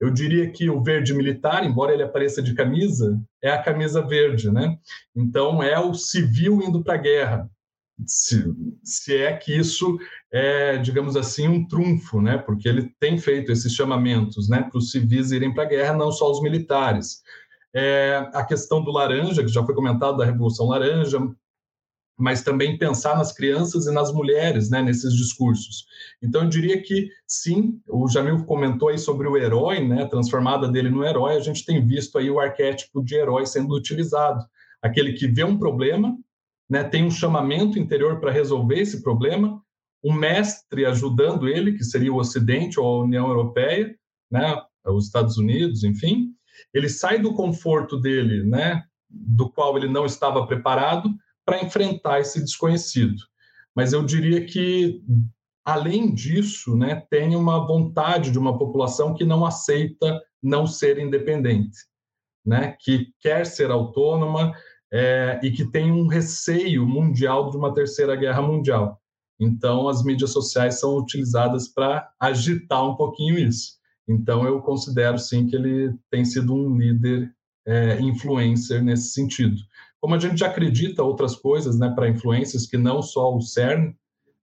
Eu 0.00 0.10
diria 0.10 0.50
que 0.50 0.70
o 0.70 0.82
verde 0.82 1.12
militar, 1.12 1.64
embora 1.64 1.92
ele 1.92 2.02
apareça 2.02 2.40
de 2.40 2.54
camisa, 2.54 3.20
é 3.42 3.50
a 3.50 3.62
camisa 3.62 4.00
verde, 4.00 4.50
né? 4.50 4.76
Então, 5.14 5.62
é 5.62 5.78
o 5.78 5.94
civil 5.94 6.62
indo 6.62 6.82
para 6.82 6.94
a 6.94 6.98
guerra. 6.98 7.50
Se, 8.06 8.44
se, 8.84 9.16
é 9.16 9.36
que 9.36 9.56
isso 9.56 9.98
é, 10.32 10.78
digamos 10.78 11.16
assim, 11.16 11.48
um 11.48 11.66
trunfo, 11.66 12.20
né? 12.20 12.38
Porque 12.38 12.68
ele 12.68 12.94
tem 13.00 13.18
feito 13.18 13.50
esses 13.50 13.72
chamamentos, 13.72 14.48
né, 14.48 14.62
para 14.62 14.78
os 14.78 14.92
civis 14.92 15.32
irem 15.32 15.52
para 15.52 15.64
a 15.64 15.68
guerra, 15.68 15.94
não 15.94 16.12
só 16.12 16.30
os 16.30 16.40
militares 16.40 17.22
é, 17.74 18.28
a 18.32 18.44
questão 18.44 18.82
do 18.82 18.90
laranja, 18.90 19.42
que 19.42 19.48
já 19.48 19.64
foi 19.64 19.74
comentado 19.74 20.16
da 20.16 20.24
Revolução 20.24 20.66
Laranja, 20.68 21.18
mas 22.18 22.42
também 22.42 22.76
pensar 22.76 23.16
nas 23.16 23.32
crianças 23.32 23.86
e 23.86 23.92
nas 23.92 24.12
mulheres, 24.12 24.68
né, 24.68 24.82
nesses 24.82 25.14
discursos. 25.14 25.86
Então, 26.20 26.42
eu 26.42 26.48
diria 26.48 26.82
que 26.82 27.08
sim, 27.24 27.80
o 27.88 28.08
Jamil 28.08 28.44
comentou 28.44 28.88
aí 28.88 28.98
sobre 28.98 29.28
o 29.28 29.36
herói, 29.36 29.86
né, 29.86 30.04
transformada 30.06 30.66
dele 30.68 30.90
no 30.90 31.04
herói, 31.04 31.36
a 31.36 31.40
gente 31.40 31.64
tem 31.64 31.86
visto 31.86 32.18
aí 32.18 32.28
o 32.28 32.40
arquétipo 32.40 33.04
de 33.04 33.14
herói 33.14 33.46
sendo 33.46 33.72
utilizado. 33.72 34.44
Aquele 34.82 35.12
que 35.12 35.28
vê 35.28 35.44
um 35.44 35.56
problema, 35.56 36.18
né, 36.68 36.82
tem 36.82 37.04
um 37.04 37.10
chamamento 37.10 37.78
interior 37.78 38.18
para 38.18 38.32
resolver 38.32 38.80
esse 38.80 39.00
problema, 39.00 39.62
um 40.02 40.12
mestre 40.12 40.86
ajudando 40.86 41.48
ele, 41.48 41.74
que 41.74 41.84
seria 41.84 42.12
o 42.12 42.18
Ocidente 42.18 42.80
ou 42.80 42.86
a 42.86 43.04
União 43.04 43.28
Europeia, 43.28 43.94
né, 44.28 44.60
os 44.86 45.06
Estados 45.06 45.38
Unidos, 45.38 45.84
enfim, 45.84 46.32
ele 46.74 46.88
sai 46.88 47.20
do 47.20 47.32
conforto 47.32 47.96
dele, 47.96 48.42
né, 48.42 48.82
do 49.08 49.48
qual 49.48 49.76
ele 49.76 49.88
não 49.88 50.04
estava 50.04 50.44
preparado 50.46 51.08
para 51.48 51.64
enfrentar 51.64 52.20
esse 52.20 52.38
desconhecido. 52.44 53.16
Mas 53.74 53.94
eu 53.94 54.04
diria 54.04 54.44
que 54.44 55.02
além 55.64 56.12
disso, 56.12 56.76
né, 56.76 57.02
tem 57.08 57.34
uma 57.34 57.66
vontade 57.66 58.30
de 58.30 58.38
uma 58.38 58.58
população 58.58 59.14
que 59.14 59.24
não 59.24 59.46
aceita 59.46 60.20
não 60.42 60.66
ser 60.66 60.98
independente, 60.98 61.78
né, 62.44 62.76
que 62.78 63.14
quer 63.18 63.46
ser 63.46 63.70
autônoma 63.70 64.52
é, 64.92 65.40
e 65.42 65.50
que 65.50 65.64
tem 65.64 65.90
um 65.90 66.06
receio 66.06 66.86
mundial 66.86 67.48
de 67.48 67.56
uma 67.56 67.72
terceira 67.72 68.14
guerra 68.14 68.42
mundial. 68.42 69.00
Então, 69.40 69.88
as 69.88 70.04
mídias 70.04 70.32
sociais 70.32 70.78
são 70.78 70.98
utilizadas 70.98 71.66
para 71.66 72.10
agitar 72.20 72.86
um 72.86 72.94
pouquinho 72.94 73.38
isso. 73.38 73.78
Então, 74.06 74.44
eu 74.44 74.60
considero 74.60 75.18
sim 75.18 75.46
que 75.46 75.56
ele 75.56 75.94
tem 76.10 76.26
sido 76.26 76.52
um 76.52 76.76
líder 76.76 77.34
é, 77.66 78.00
influencer 78.00 78.82
nesse 78.82 79.14
sentido. 79.14 79.56
Como 80.00 80.14
a 80.14 80.18
gente 80.18 80.38
já 80.38 80.46
acredita 80.46 81.02
outras 81.02 81.34
coisas 81.34 81.78
né, 81.78 81.90
para 81.90 82.08
influências 82.08 82.66
que 82.66 82.76
não 82.76 83.02
só 83.02 83.34
o 83.34 83.40
CERN, 83.40 83.94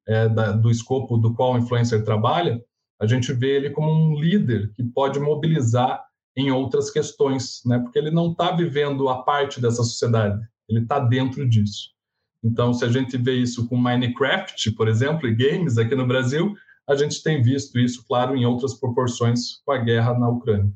é, 0.08 0.30
da, 0.30 0.52
do 0.52 0.70
escopo 0.70 1.18
do 1.18 1.34
qual 1.34 1.54
o 1.54 1.58
influencer 1.58 2.04
trabalha, 2.04 2.64
a 3.00 3.08
gente 3.08 3.34
vê 3.34 3.56
ele 3.56 3.72
como 3.72 3.92
um 3.92 4.20
líder 4.20 4.72
que 4.74 4.84
pode 4.84 5.20
mobilizar 5.20 6.04
em 6.38 6.52
outras 6.52 6.92
questões, 6.92 7.62
né? 7.66 7.80
porque 7.80 7.98
ele 7.98 8.12
não 8.12 8.32
está 8.32 8.52
vivendo 8.52 9.10
a 9.10 9.24
parte 9.24 9.60
dessa 9.62 9.84
sociedade, 9.84 10.46
ele 10.70 10.82
está 10.82 11.00
dentro 11.00 11.48
disso. 11.48 11.96
Então, 12.44 12.74
se 12.74 12.86
a 12.86 12.90
gente 12.90 13.18
vê 13.18 13.36
isso 13.36 13.68
com 13.68 13.76
Minecraft, 13.76 14.72
por 14.74 14.88
exemplo, 14.88 15.28
e 15.28 15.34
games 15.34 15.78
aqui 15.78 15.96
no 15.96 16.06
Brasil, 16.06 16.54
a 16.88 16.96
gente 16.96 17.24
tem 17.24 17.42
visto 17.42 17.80
isso, 17.80 18.06
claro, 18.06 18.36
em 18.36 18.46
outras 18.46 18.76
proporções 18.76 19.56
com 19.66 19.72
a 19.72 19.78
guerra 19.78 20.14
na 20.14 20.30
Ucrânia. 20.30 20.72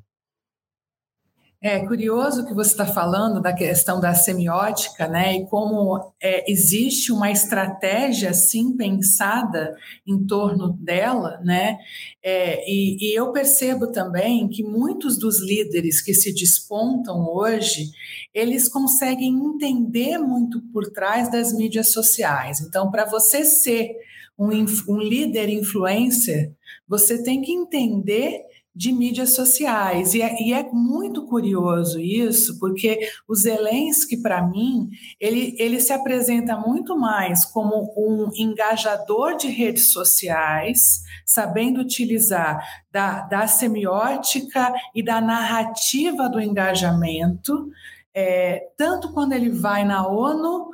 É 1.61 1.85
curioso 1.85 2.45
que 2.45 2.53
você 2.53 2.71
está 2.71 2.85
falando 2.85 3.41
da 3.41 3.51
questão 3.51 3.99
da 3.99 4.13
semiótica, 4.13 5.09
né? 5.09 5.35
E 5.35 5.45
como 5.47 6.13
é, 6.21 6.49
existe 6.49 7.11
uma 7.11 7.29
estratégia 7.29 8.29
assim 8.29 8.77
pensada 8.77 9.75
em 10.07 10.25
torno 10.25 10.71
dela, 10.71 11.37
né? 11.43 11.77
É, 12.23 12.63
e, 12.65 12.97
e 13.01 13.13
eu 13.13 13.33
percebo 13.33 13.91
também 13.91 14.47
que 14.47 14.63
muitos 14.63 15.19
dos 15.19 15.41
líderes 15.41 16.01
que 16.01 16.13
se 16.13 16.33
despontam 16.33 17.27
hoje, 17.27 17.91
eles 18.33 18.69
conseguem 18.69 19.33
entender 19.33 20.17
muito 20.17 20.61
por 20.71 20.89
trás 20.89 21.29
das 21.29 21.51
mídias 21.51 21.91
sociais. 21.91 22.61
Então, 22.61 22.89
para 22.89 23.03
você 23.03 23.43
ser 23.43 23.97
um, 24.37 24.47
um 24.87 24.97
líder 24.97 25.49
influencer, 25.49 26.53
você 26.87 27.21
tem 27.21 27.41
que 27.41 27.51
entender 27.51 28.43
de 28.75 28.91
mídias 28.91 29.33
sociais. 29.33 30.13
E 30.13 30.21
é, 30.21 30.41
e 30.41 30.53
é, 30.53 30.63
muito 30.71 31.25
curioso 31.25 31.99
isso, 31.99 32.59
porque 32.59 32.99
o 33.27 33.35
Zelensky, 33.35 34.17
para 34.17 34.41
mim, 34.41 34.89
ele, 35.19 35.55
ele 35.59 35.79
se 35.79 35.91
apresenta 35.91 36.57
muito 36.57 36.97
mais 36.97 37.45
como 37.45 37.93
um 37.97 38.29
engajador 38.35 39.35
de 39.35 39.47
redes 39.47 39.91
sociais, 39.91 41.01
sabendo 41.25 41.81
utilizar 41.81 42.63
da, 42.91 43.21
da 43.21 43.47
semiótica 43.47 44.73
e 44.93 45.03
da 45.03 45.19
narrativa 45.19 46.29
do 46.29 46.39
engajamento, 46.39 47.69
é, 48.13 48.67
tanto 48.77 49.13
quando 49.13 49.33
ele 49.33 49.49
vai 49.49 49.85
na 49.85 50.07
ONU, 50.07 50.69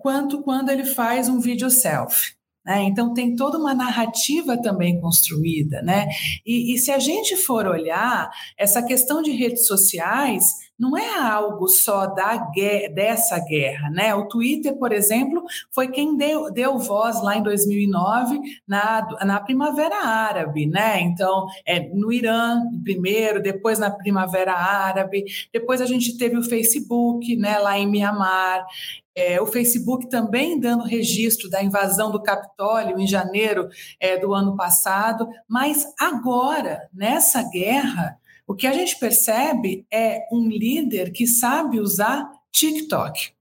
quanto 0.00 0.42
quando 0.42 0.70
ele 0.70 0.84
faz 0.84 1.28
um 1.28 1.40
vídeo 1.40 1.68
selfie. 1.68 2.34
Né? 2.64 2.82
Então, 2.84 3.12
tem 3.12 3.36
toda 3.36 3.58
uma 3.58 3.74
narrativa 3.74 4.60
também 4.60 5.00
construída. 5.00 5.82
Né? 5.82 6.08
E, 6.44 6.74
e 6.74 6.78
se 6.78 6.90
a 6.90 6.98
gente 6.98 7.36
for 7.36 7.66
olhar, 7.66 8.30
essa 8.56 8.82
questão 8.82 9.20
de 9.22 9.32
redes 9.32 9.66
sociais 9.66 10.63
não 10.78 10.96
é 10.96 11.18
algo 11.18 11.68
só 11.68 12.06
da 12.06 12.36
guerra, 12.50 12.92
dessa 12.92 13.38
guerra, 13.38 13.90
né? 13.90 14.14
O 14.14 14.26
Twitter, 14.26 14.76
por 14.76 14.92
exemplo, 14.92 15.44
foi 15.70 15.88
quem 15.88 16.16
deu, 16.16 16.52
deu 16.52 16.78
voz 16.78 17.22
lá 17.22 17.36
em 17.36 17.42
2009 17.42 18.40
na, 18.66 19.06
na 19.24 19.40
Primavera 19.40 20.04
Árabe, 20.04 20.66
né? 20.66 21.00
Então, 21.00 21.46
é, 21.64 21.80
no 21.80 22.12
Irã 22.12 22.60
primeiro, 22.82 23.40
depois 23.40 23.78
na 23.78 23.90
Primavera 23.90 24.54
Árabe, 24.54 25.24
depois 25.52 25.80
a 25.80 25.86
gente 25.86 26.18
teve 26.18 26.36
o 26.36 26.42
Facebook, 26.42 27.36
né? 27.36 27.58
Lá 27.58 27.78
em 27.78 27.86
Mianmar, 27.86 28.66
é, 29.14 29.40
o 29.40 29.46
Facebook 29.46 30.08
também 30.08 30.58
dando 30.58 30.84
registro 30.84 31.48
da 31.48 31.62
invasão 31.62 32.10
do 32.10 32.20
Capitólio 32.20 32.98
em 32.98 33.06
janeiro 33.06 33.68
é, 34.00 34.18
do 34.18 34.34
ano 34.34 34.56
passado, 34.56 35.28
mas 35.48 35.86
agora, 36.00 36.88
nessa 36.92 37.48
guerra, 37.48 38.18
o 38.46 38.54
que 38.54 38.66
a 38.66 38.72
gente 38.72 38.98
percebe 38.98 39.86
é 39.90 40.26
um 40.30 40.48
líder 40.48 41.12
que 41.12 41.26
sabe 41.26 41.80
usar 41.80 42.30
TikTok. 42.52 43.34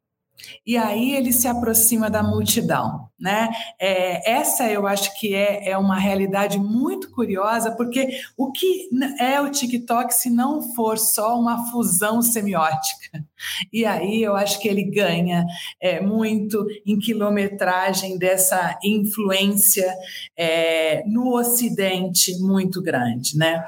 E 0.65 0.77
aí 0.77 1.15
ele 1.15 1.31
se 1.31 1.47
aproxima 1.47 2.09
da 2.09 2.21
multidão, 2.23 3.07
né? 3.19 3.49
É, 3.79 4.31
essa 4.31 4.69
eu 4.69 4.85
acho 4.85 5.17
que 5.19 5.33
é, 5.33 5.69
é 5.69 5.77
uma 5.77 5.97
realidade 5.97 6.57
muito 6.57 7.11
curiosa, 7.11 7.71
porque 7.71 8.09
o 8.37 8.51
que 8.51 8.89
é 9.19 9.39
o 9.39 9.49
TikTok 9.49 10.13
se 10.13 10.29
não 10.29 10.61
for 10.73 10.97
só 10.97 11.39
uma 11.39 11.71
fusão 11.71 12.21
semiótica? 12.21 13.23
E 13.71 13.85
aí 13.85 14.21
eu 14.21 14.35
acho 14.35 14.59
que 14.59 14.67
ele 14.67 14.83
ganha 14.83 15.45
é, 15.81 16.01
muito 16.01 16.65
em 16.85 16.97
quilometragem 16.97 18.17
dessa 18.17 18.77
influência 18.83 19.93
é, 20.37 21.03
no 21.05 21.35
Ocidente 21.35 22.37
muito 22.39 22.81
grande, 22.81 23.37
né? 23.37 23.63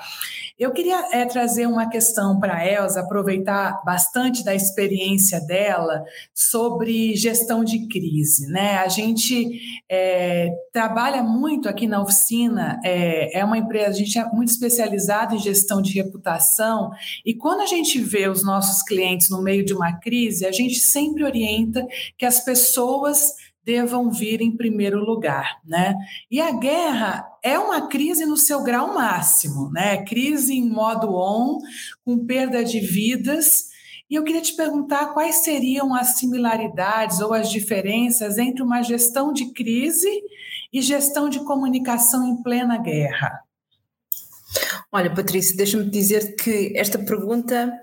Eu 0.58 0.72
queria 0.72 1.10
é, 1.12 1.26
trazer 1.26 1.68
uma 1.68 1.90
questão 1.90 2.40
para 2.40 2.54
a 2.54 2.66
aproveitar 2.96 3.82
bastante 3.84 4.42
da 4.42 4.56
experiência 4.56 5.42
dela 5.42 6.02
sobre 6.34 7.14
gestão 7.14 7.62
de 7.62 7.90
crise. 7.90 8.48
Né? 8.48 8.78
A 8.78 8.88
gente 8.88 9.60
é, 9.90 10.50
trabalha 10.72 11.22
muito 11.22 11.68
aqui 11.68 11.88
na 11.88 12.02
oficina, 12.02 12.80
é, 12.86 13.40
é 13.40 13.44
uma 13.44 13.58
empresa, 13.58 13.90
a 13.90 13.94
gente 13.94 14.18
é 14.18 14.24
muito 14.30 14.48
especializado 14.48 15.36
em 15.36 15.40
gestão 15.40 15.82
de 15.82 15.92
reputação, 15.92 16.90
e 17.26 17.34
quando 17.34 17.60
a 17.60 17.66
gente 17.66 18.00
vê 18.00 18.30
os 18.30 18.42
nossos 18.42 18.82
clientes 18.82 19.30
no 19.30 19.42
meio 19.42 19.66
de 19.66 19.74
uma 19.74 20.00
crise, 20.00 20.46
a 20.46 20.54
gente 20.54 20.76
sempre 20.76 21.26
orienta 21.26 21.86
que 22.18 22.26
as 22.26 22.40
pessoas 22.40 23.34
devam 23.66 24.12
vir 24.12 24.42
em 24.42 24.56
primeiro 24.56 25.00
lugar, 25.00 25.60
né? 25.66 25.96
E 26.30 26.40
a 26.40 26.52
guerra 26.52 27.26
é 27.44 27.58
uma 27.58 27.88
crise 27.88 28.26
no 28.26 28.38
seu 28.38 28.64
grau 28.64 28.94
máximo, 28.94 29.72
né? 29.72 30.04
Crise 30.04 30.54
em 30.54 30.70
modo 30.70 31.14
on, 31.16 31.58
com 32.06 32.26
perda 32.26 32.64
de 32.64 32.80
vidas. 32.80 33.74
E 34.10 34.16
eu 34.16 34.24
queria 34.24 34.42
te 34.42 34.56
perguntar 34.56 35.14
quais 35.14 35.38
seriam 35.38 35.96
as 35.96 36.18
similaridades 36.20 37.20
ou 37.20 37.34
as 37.34 37.50
diferenças 37.50 38.38
entre 38.38 38.62
uma 38.62 38.84
gestão 38.84 39.34
de 39.34 39.52
crise 39.52 40.10
e 40.72 40.82
gestão 40.82 41.28
de 41.28 41.40
comunicação 41.40 42.28
em 42.28 42.44
plena 42.44 42.78
guerra. 42.78 43.40
Olha, 44.92 45.14
Patrícia, 45.14 45.58
deixa-me 45.58 45.90
dizer 45.90 46.36
que 46.36 46.72
esta 46.78 47.00
pergunta 47.00 47.74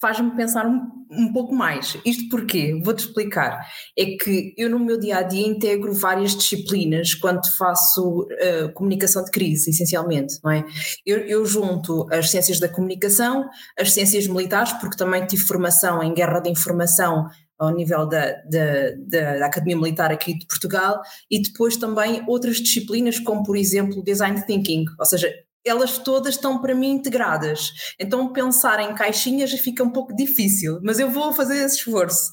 faz-me 0.00 0.30
pensar 0.30 0.66
um, 0.66 0.99
um 1.10 1.32
pouco 1.32 1.54
mais. 1.54 1.96
Isto 2.04 2.28
porquê? 2.28 2.80
Vou-te 2.84 3.00
explicar. 3.00 3.66
É 3.98 4.16
que 4.16 4.54
eu 4.56 4.70
no 4.70 4.78
meu 4.78 4.98
dia 4.98 5.18
a 5.18 5.22
dia 5.22 5.46
integro 5.46 5.92
várias 5.92 6.36
disciplinas 6.36 7.14
quando 7.14 7.46
faço 7.56 8.22
uh, 8.22 8.72
comunicação 8.74 9.24
de 9.24 9.30
crise, 9.30 9.70
essencialmente, 9.70 10.38
não 10.44 10.52
é? 10.52 10.64
Eu, 11.04 11.18
eu, 11.18 11.44
junto 11.44 12.06
as 12.12 12.30
ciências 12.30 12.60
da 12.60 12.68
comunicação, 12.68 13.48
as 13.78 13.92
ciências 13.92 14.26
militares, 14.26 14.72
porque 14.74 14.96
também 14.96 15.26
tive 15.26 15.42
formação 15.42 16.02
em 16.02 16.14
guerra 16.14 16.40
de 16.40 16.50
informação 16.50 17.28
ao 17.58 17.74
nível 17.74 18.06
da, 18.06 18.32
da, 18.50 19.36
da, 19.38 19.46
Academia 19.46 19.76
Militar 19.76 20.10
aqui 20.10 20.38
de 20.38 20.46
Portugal 20.46 21.02
e 21.30 21.42
depois 21.42 21.76
também 21.76 22.24
outras 22.26 22.56
disciplinas 22.56 23.18
como 23.18 23.44
por 23.44 23.54
exemplo 23.54 24.02
Design 24.02 24.42
Thinking, 24.46 24.86
ou 24.98 25.04
seja, 25.04 25.30
elas 25.64 25.98
todas 25.98 26.34
estão 26.34 26.60
para 26.60 26.74
mim 26.74 26.90
integradas. 26.90 27.94
Então 27.98 28.32
pensar 28.32 28.80
em 28.80 28.94
caixinhas 28.94 29.50
fica 29.52 29.82
um 29.82 29.90
pouco 29.90 30.14
difícil, 30.14 30.80
mas 30.82 30.98
eu 30.98 31.10
vou 31.10 31.32
fazer 31.32 31.58
esse 31.58 31.76
esforço. 31.76 32.30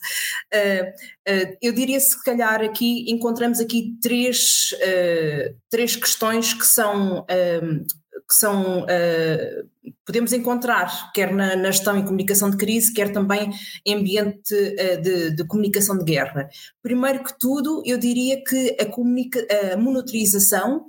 Uh, 0.53 0.87
uh, 1.31 1.57
eu 1.61 1.73
diria 1.73 1.99
se 1.99 2.21
calhar 2.23 2.61
aqui 2.61 3.09
encontramos 3.11 3.59
aqui 3.59 3.97
três, 4.01 4.69
uh, 4.73 5.55
três 5.69 5.95
questões 5.95 6.53
que 6.53 6.65
são 6.65 7.25
que 8.27 8.35
são 8.35 8.83
uh, 8.83 9.93
podemos 10.05 10.33
encontrar 10.33 11.11
quer 11.13 11.33
na, 11.33 11.55
na, 11.55 11.71
gestão 11.71 11.97
e 11.97 12.03
comunicação 12.03 12.49
de 12.49 12.57
crise, 12.57 12.93
quer 12.93 13.11
também 13.13 13.51
em 13.85 13.95
ambiente 13.95 14.53
uh, 14.53 15.01
de, 15.01 15.35
de, 15.35 15.47
comunicação 15.47 15.97
de 15.97 16.03
guerra. 16.03 16.49
Primeiro 16.81 17.23
que 17.23 17.37
tudo, 17.39 17.81
eu 17.85 17.97
diria 17.97 18.43
que 18.43 18.75
a, 18.79 19.73
a 19.73 19.77
monitorização, 19.77 20.87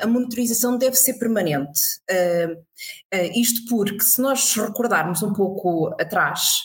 a 0.00 0.06
monitorização 0.06 0.76
deve 0.76 0.96
ser 0.96 1.14
permanente. 1.14 1.80
isto 3.34 3.64
porque, 3.68 4.02
se 4.02 4.20
nós 4.20 4.54
recordarmos 4.54 5.22
um 5.22 5.32
pouco 5.32 5.88
atrás 6.00 6.64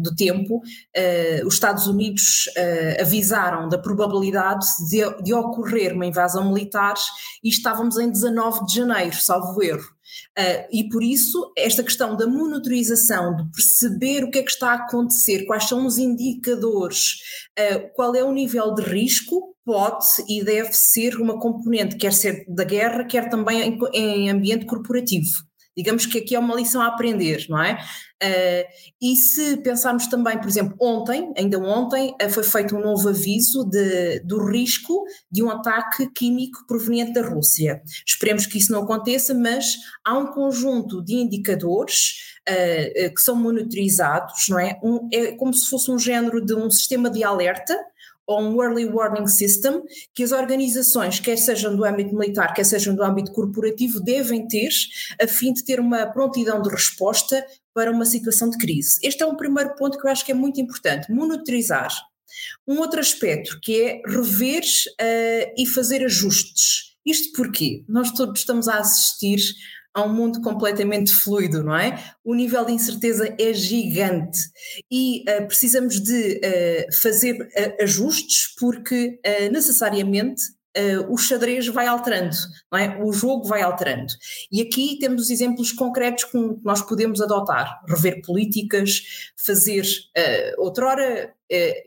do 0.00 0.14
tempo, 0.14 0.60
os 1.44 1.54
Estados 1.54 1.86
Unidos 1.86 2.48
avisaram 3.00 3.68
da 3.68 3.78
probabilidade 3.78 4.66
de, 4.88 5.22
de 5.22 5.34
ocorrer 5.34 5.92
uma 5.92 6.06
invasão 6.06 6.52
militar 6.52 6.94
e 7.42 7.48
estávamos 7.48 7.98
em 7.98 8.10
19 8.10 8.66
de 8.66 8.74
janeiro, 8.76 9.16
salvo 9.16 9.62
erro. 9.62 9.95
Uh, 10.38 10.66
e 10.72 10.88
por 10.88 11.02
isso, 11.02 11.52
esta 11.56 11.82
questão 11.82 12.16
da 12.16 12.26
monitorização, 12.26 13.36
de 13.36 13.50
perceber 13.50 14.24
o 14.24 14.30
que 14.30 14.38
é 14.38 14.42
que 14.42 14.50
está 14.50 14.72
a 14.72 14.74
acontecer, 14.74 15.46
quais 15.46 15.64
são 15.64 15.86
os 15.86 15.98
indicadores, 15.98 17.14
uh, 17.58 17.90
qual 17.94 18.14
é 18.14 18.22
o 18.22 18.32
nível 18.32 18.74
de 18.74 18.82
risco, 18.82 19.54
pode 19.64 20.06
e 20.28 20.44
deve 20.44 20.72
ser 20.72 21.16
uma 21.16 21.40
componente, 21.40 21.96
quer 21.96 22.12
ser 22.12 22.44
da 22.48 22.64
guerra, 22.64 23.04
quer 23.04 23.28
também 23.28 23.62
em, 23.62 23.78
em 23.92 24.30
ambiente 24.30 24.64
corporativo. 24.64 25.45
Digamos 25.76 26.06
que 26.06 26.18
aqui 26.18 26.34
é 26.34 26.38
uma 26.38 26.54
lição 26.54 26.80
a 26.80 26.86
aprender, 26.86 27.44
não 27.48 27.62
é? 27.62 27.78
Uh, 28.22 28.64
e 29.00 29.14
se 29.14 29.58
pensarmos 29.58 30.06
também, 30.06 30.38
por 30.38 30.48
exemplo, 30.48 30.74
ontem, 30.80 31.34
ainda 31.36 31.58
ontem, 31.58 32.14
uh, 32.22 32.30
foi 32.30 32.42
feito 32.42 32.74
um 32.74 32.80
novo 32.80 33.10
aviso 33.10 33.62
de, 33.64 34.20
do 34.20 34.42
risco 34.46 35.04
de 35.30 35.42
um 35.42 35.50
ataque 35.50 36.10
químico 36.14 36.66
proveniente 36.66 37.12
da 37.12 37.20
Rússia. 37.22 37.82
Esperemos 38.06 38.46
que 38.46 38.56
isso 38.56 38.72
não 38.72 38.84
aconteça, 38.84 39.34
mas 39.34 39.76
há 40.02 40.16
um 40.16 40.28
conjunto 40.28 41.04
de 41.04 41.14
indicadores 41.14 42.36
uh, 42.48 43.14
que 43.14 43.20
são 43.20 43.36
monitorizados, 43.36 44.48
não 44.48 44.58
é? 44.58 44.80
Um, 44.82 45.08
é 45.12 45.32
como 45.32 45.52
se 45.52 45.68
fosse 45.68 45.90
um 45.90 45.98
género 45.98 46.42
de 46.42 46.54
um 46.54 46.70
sistema 46.70 47.10
de 47.10 47.22
alerta 47.22 47.76
ou 48.26 48.40
um 48.40 48.62
Early 48.62 48.86
Warning 48.86 49.26
System 49.26 49.82
que 50.14 50.22
as 50.22 50.32
organizações, 50.32 51.20
quer 51.20 51.36
sejam 51.36 51.76
do 51.76 51.84
âmbito 51.84 52.14
militar, 52.14 52.52
quer 52.52 52.64
sejam 52.64 52.94
do 52.94 53.02
âmbito 53.02 53.32
corporativo, 53.32 54.00
devem 54.00 54.46
ter 54.48 54.70
a 55.20 55.26
fim 55.26 55.52
de 55.52 55.64
ter 55.64 55.78
uma 55.78 56.06
prontidão 56.06 56.60
de 56.60 56.68
resposta 56.68 57.44
para 57.72 57.90
uma 57.90 58.06
situação 58.06 58.48
de 58.50 58.58
crise. 58.58 58.98
Este 59.02 59.22
é 59.22 59.26
um 59.26 59.36
primeiro 59.36 59.74
ponto 59.76 59.98
que 59.98 60.06
eu 60.06 60.10
acho 60.10 60.24
que 60.24 60.32
é 60.32 60.34
muito 60.34 60.60
importante, 60.60 61.12
monitorizar. 61.12 61.90
Um 62.66 62.78
outro 62.78 63.00
aspecto 63.00 63.58
que 63.60 63.82
é 63.82 64.02
rever 64.06 64.62
uh, 64.62 65.52
e 65.56 65.66
fazer 65.66 66.04
ajustes. 66.04 66.96
Isto 67.04 67.32
porque 67.36 67.84
nós 67.88 68.10
todos 68.10 68.40
estamos 68.40 68.66
a 68.66 68.78
assistir 68.78 69.38
a 69.96 70.02
um 70.02 70.12
mundo 70.12 70.42
completamente 70.42 71.10
fluido, 71.10 71.64
não 71.64 71.74
é? 71.74 71.98
O 72.22 72.34
nível 72.34 72.66
de 72.66 72.72
incerteza 72.72 73.34
é 73.40 73.54
gigante 73.54 74.38
e 74.90 75.22
uh, 75.22 75.46
precisamos 75.46 75.98
de 75.98 76.38
uh, 76.38 76.96
fazer 77.00 77.40
uh, 77.40 77.82
ajustes 77.82 78.54
porque 78.60 79.18
necessariamente 79.50 80.42
o 81.08 81.16
xadrez 81.16 81.66
vai 81.68 81.86
alterando, 81.86 82.36
não 82.70 82.78
é? 82.78 83.02
o 83.02 83.10
jogo 83.10 83.44
vai 83.44 83.62
alterando. 83.62 84.12
E 84.52 84.60
aqui 84.60 84.98
temos 85.00 85.30
exemplos 85.30 85.72
concretos 85.72 86.24
que 86.24 86.36
nós 86.62 86.82
podemos 86.82 87.22
adotar, 87.22 87.82
rever 87.88 88.20
políticas, 88.20 89.00
fazer. 89.42 89.86
Outrora, 90.58 91.32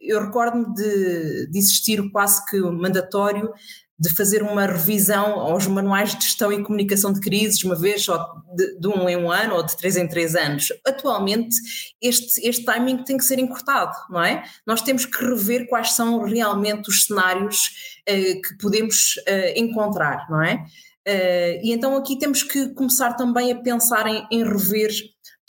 eu 0.01 0.19
recordo-me 0.19 0.73
de, 0.73 1.51
de 1.51 1.59
existir 1.59 2.01
quase 2.11 2.43
que 2.47 2.59
mandatório 2.59 3.53
de 3.99 4.09
fazer 4.15 4.41
uma 4.41 4.65
revisão 4.65 5.39
aos 5.39 5.67
manuais 5.67 6.15
de 6.15 6.23
gestão 6.23 6.53
e 6.53 6.63
comunicação 6.63 7.11
de 7.11 7.19
crises, 7.19 7.63
uma 7.63 7.75
vez 7.75 8.03
só 8.03 8.33
de, 8.55 8.79
de, 8.79 8.87
um 8.87 9.09
em 9.09 9.17
um 9.17 9.29
ano 9.29 9.55
ou 9.55 9.63
de 9.63 9.75
três 9.75 9.97
em 9.97 10.07
três 10.07 10.35
anos. 10.35 10.69
Atualmente, 10.87 11.57
este, 12.01 12.47
este 12.47 12.63
timing 12.63 13.03
tem 13.03 13.17
que 13.17 13.25
ser 13.25 13.39
encurtado, 13.39 13.91
não 14.09 14.23
é? 14.23 14.43
Nós 14.65 14.81
temos 14.81 15.05
que 15.05 15.23
rever 15.23 15.67
quais 15.67 15.91
são 15.91 16.23
realmente 16.23 16.89
os 16.89 17.05
cenários 17.05 17.97
uh, 18.09 18.41
que 18.41 18.57
podemos 18.61 19.17
uh, 19.17 19.59
encontrar, 19.59 20.27
não 20.29 20.41
é? 20.41 20.63
Uh, 21.07 21.59
e 21.63 21.73
então 21.73 21.95
aqui 21.97 22.17
temos 22.17 22.43
que 22.43 22.69
começar 22.69 23.13
também 23.13 23.51
a 23.51 23.55
pensar 23.55 24.07
em, 24.07 24.25
em 24.31 24.43
rever 24.43 24.91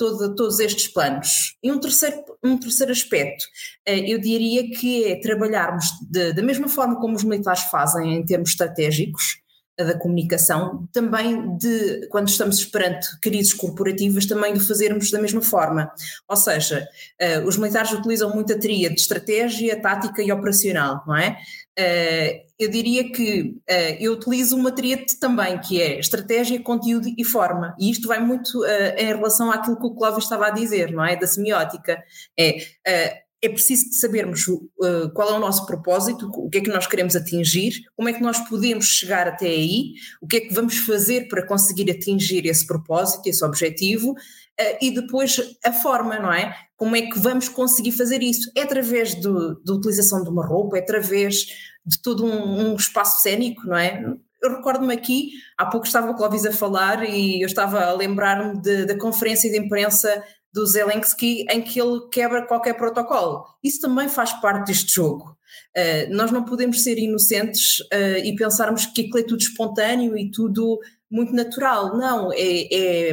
todo, 0.01 0.34
todos 0.34 0.59
estes 0.61 0.88
planos. 0.88 1.59
E 1.62 1.70
um 1.70 1.78
terceiro, 1.78 2.24
um 2.42 2.57
terceiro 2.57 2.90
aspecto, 2.90 3.44
eh, 3.84 4.11
eu 4.11 4.18
diria 4.18 4.70
que 4.70 5.05
é 5.05 5.20
trabalharmos 5.20 5.84
de, 6.11 6.32
da 6.32 6.42
mesma 6.42 6.68
forma 6.68 6.98
como 6.98 7.14
os 7.14 7.22
militares 7.22 7.64
fazem 7.64 8.14
em 8.14 8.24
termos 8.24 8.48
estratégicos, 8.51 9.39
da 9.85 9.99
comunicação, 9.99 10.89
também 10.93 11.57
de, 11.57 12.07
quando 12.09 12.28
estamos 12.28 12.64
perante 12.64 13.18
crises 13.20 13.53
corporativas, 13.53 14.26
também 14.26 14.53
de 14.55 14.61
fazermos 14.61 15.11
da 15.11 15.20
mesma 15.20 15.41
forma. 15.41 15.91
Ou 16.28 16.37
seja, 16.37 16.87
uh, 17.20 17.47
os 17.47 17.57
militares 17.57 17.93
utilizam 17.93 18.35
muito 18.35 18.53
a 18.53 18.59
tria 18.59 18.89
de 18.89 19.01
estratégia, 19.01 19.81
tática 19.81 20.22
e 20.22 20.33
operacional, 20.33 21.03
não 21.07 21.16
é? 21.16 21.37
Uh, 21.78 22.51
eu 22.59 22.70
diria 22.70 23.11
que 23.11 23.55
uh, 23.70 23.97
eu 23.99 24.12
utilizo 24.12 24.57
uma 24.57 24.72
tríade 24.72 25.18
também, 25.18 25.59
que 25.61 25.81
é 25.81 25.99
estratégia, 25.99 26.61
conteúdo 26.62 27.09
e 27.16 27.24
forma. 27.24 27.74
E 27.78 27.91
isto 27.91 28.07
vai 28.07 28.20
muito 28.20 28.64
em 28.97 29.07
relação 29.07 29.51
àquilo 29.51 29.78
que 29.78 29.87
o 29.87 29.95
Clóvis 29.95 30.24
estava 30.24 30.47
a 30.47 30.51
dizer, 30.51 30.93
não 30.93 31.05
é? 31.05 31.16
Da 31.16 31.26
semiótica. 31.26 32.03
É 32.39 33.22
é 33.43 33.49
preciso 33.49 33.93
sabermos 33.93 34.47
uh, 34.49 35.11
qual 35.14 35.30
é 35.30 35.32
o 35.32 35.41
nosso 35.41 35.64
propósito, 35.66 36.30
o 36.34 36.51
que 36.51 36.59
é 36.59 36.61
que 36.61 36.70
nós 36.70 36.86
queremos 36.86 37.16
atingir, 37.16 37.72
como 37.97 38.09
é 38.09 38.12
que 38.12 38.22
nós 38.22 38.38
podemos 38.49 38.86
chegar 38.86 39.26
até 39.26 39.47
aí, 39.47 39.95
o 40.20 40.26
que 40.26 40.36
é 40.36 40.41
que 40.41 40.55
vamos 40.55 40.78
fazer 40.78 41.28
para 41.28 41.47
conseguir 41.47 41.91
atingir 41.91 42.47
esse 42.47 42.66
propósito, 42.66 43.26
esse 43.26 43.45
objetivo, 43.45 44.11
uh, 44.11 44.76
e 44.80 44.91
depois 44.91 45.41
a 45.64 45.72
forma, 45.72 46.18
não 46.18 46.32
é? 46.32 46.55
Como 46.76 46.95
é 46.95 47.03
que 47.03 47.18
vamos 47.18 47.49
conseguir 47.49 47.93
fazer 47.93 48.22
isso? 48.22 48.51
É 48.57 48.62
através 48.62 49.14
da 49.14 49.72
utilização 49.72 50.22
de 50.22 50.28
uma 50.28 50.47
roupa, 50.47 50.76
é 50.76 50.80
através 50.80 51.47
de 51.84 52.01
todo 52.03 52.24
um, 52.24 52.72
um 52.72 52.76
espaço 52.76 53.22
cênico, 53.22 53.66
não 53.66 53.76
é? 53.76 54.05
eu 54.43 54.57
recordo-me 54.57 54.95
aqui, 54.95 55.32
há 55.57 55.66
pouco 55.66 55.86
estava 55.86 56.11
o 56.11 56.14
Clóvis 56.14 56.47
a 56.47 56.53
falar 56.53 57.05
e 57.05 57.43
eu 57.43 57.47
estava 57.47 57.84
a 57.84 57.93
lembrar-me 57.93 58.61
da 58.86 58.97
conferência 58.99 59.51
de 59.51 59.59
imprensa 59.59 60.22
do 60.53 60.66
Zelensky 60.66 61.44
em 61.51 61.62
que 61.62 61.80
ele 61.80 62.09
quebra 62.11 62.46
qualquer 62.46 62.74
protocolo. 62.74 63.44
Isso 63.62 63.80
também 63.80 64.09
faz 64.09 64.32
parte 64.34 64.66
deste 64.66 64.94
jogo. 64.94 65.36
Uh, 65.76 66.14
nós 66.14 66.30
não 66.30 66.44
podemos 66.44 66.82
ser 66.82 66.98
inocentes 66.98 67.80
uh, 67.80 68.18
e 68.24 68.34
pensarmos 68.34 68.86
que 68.86 69.03
aquilo 69.03 69.18
é 69.18 69.22
tudo 69.22 69.40
espontâneo 69.40 70.16
e 70.16 70.30
tudo 70.30 70.80
muito 71.11 71.32
natural. 71.32 71.96
Não, 71.96 72.32
é, 72.32 72.38
é, 72.38 73.12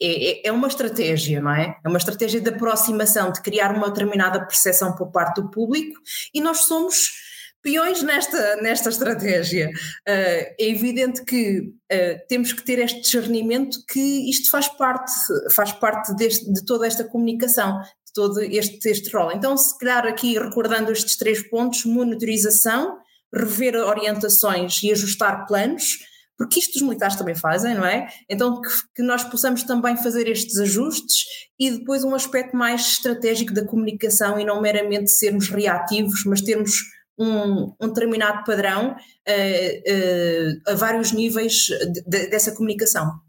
é, 0.00 0.48
é, 0.48 0.52
uma 0.52 0.68
estratégia, 0.68 1.40
não 1.40 1.52
é? 1.52 1.76
É 1.84 1.88
uma 1.88 1.98
estratégia 1.98 2.40
de 2.40 2.50
aproximação, 2.50 3.32
de 3.32 3.40
criar 3.40 3.74
uma 3.74 3.88
determinada 3.88 4.44
percepção 4.44 4.94
por 4.94 5.10
parte 5.10 5.40
do 5.40 5.50
público 5.50 5.98
e 6.32 6.40
nós 6.40 6.64
somos 6.64 7.23
peões 7.64 8.02
nesta, 8.02 8.56
nesta 8.56 8.90
estratégia. 8.90 9.70
Uh, 10.06 10.54
é 10.60 10.68
evidente 10.68 11.24
que 11.24 11.60
uh, 11.60 12.26
temos 12.28 12.52
que 12.52 12.62
ter 12.62 12.78
este 12.78 13.00
discernimento 13.00 13.78
que 13.90 14.30
isto 14.30 14.50
faz 14.50 14.68
parte, 14.68 15.10
faz 15.52 15.72
parte 15.72 16.14
deste, 16.14 16.52
de 16.52 16.64
toda 16.64 16.86
esta 16.86 17.02
comunicação, 17.02 17.80
de 17.80 18.12
todo 18.14 18.40
este, 18.42 18.86
este 18.88 19.10
rol. 19.16 19.32
Então, 19.32 19.56
se 19.56 19.76
calhar 19.78 20.06
aqui 20.06 20.38
recordando 20.38 20.92
estes 20.92 21.16
três 21.16 21.42
pontos, 21.48 21.86
monitorização, 21.86 22.98
rever 23.34 23.74
orientações 23.76 24.82
e 24.82 24.92
ajustar 24.92 25.46
planos, 25.46 25.98
porque 26.36 26.58
isto 26.60 26.76
os 26.76 26.82
militares 26.82 27.16
também 27.16 27.34
fazem, 27.34 27.74
não 27.74 27.86
é? 27.86 28.08
Então 28.28 28.60
que, 28.60 28.68
que, 28.96 29.02
nós 29.02 29.22
possamos 29.24 29.62
também 29.62 29.96
fazer 29.96 30.28
estes 30.28 30.58
ajustes 30.58 31.24
e 31.58 31.70
depois 31.70 32.02
um 32.02 32.14
aspecto 32.14 32.56
mais 32.56 32.80
estratégico 32.82 33.54
da 33.54 33.64
comunicação 33.64 34.38
e 34.38 34.44
não 34.44 34.60
meramente 34.60 35.10
sermos 35.12 35.48
reativos, 35.48 36.24
mas 36.24 36.40
termos 36.40 36.72
um, 37.18 37.74
um 37.80 37.88
determinado 37.88 38.44
padrão 38.44 38.92
uh, 38.92 38.94
uh, 38.94 40.70
a 40.70 40.74
vários 40.74 41.12
níveis 41.12 41.66
de, 41.92 42.02
de, 42.06 42.26
dessa 42.28 42.52
comunicação. 42.52 43.20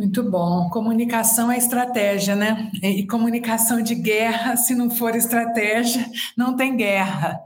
Muito 0.00 0.22
bom. 0.22 0.70
Comunicação 0.70 1.52
é 1.52 1.58
estratégia, 1.58 2.34
né? 2.34 2.70
E 2.82 3.06
comunicação 3.06 3.82
de 3.82 3.94
guerra, 3.94 4.56
se 4.56 4.74
não 4.74 4.88
for 4.88 5.14
estratégia, 5.14 6.02
não 6.34 6.56
tem 6.56 6.74
guerra. 6.74 7.38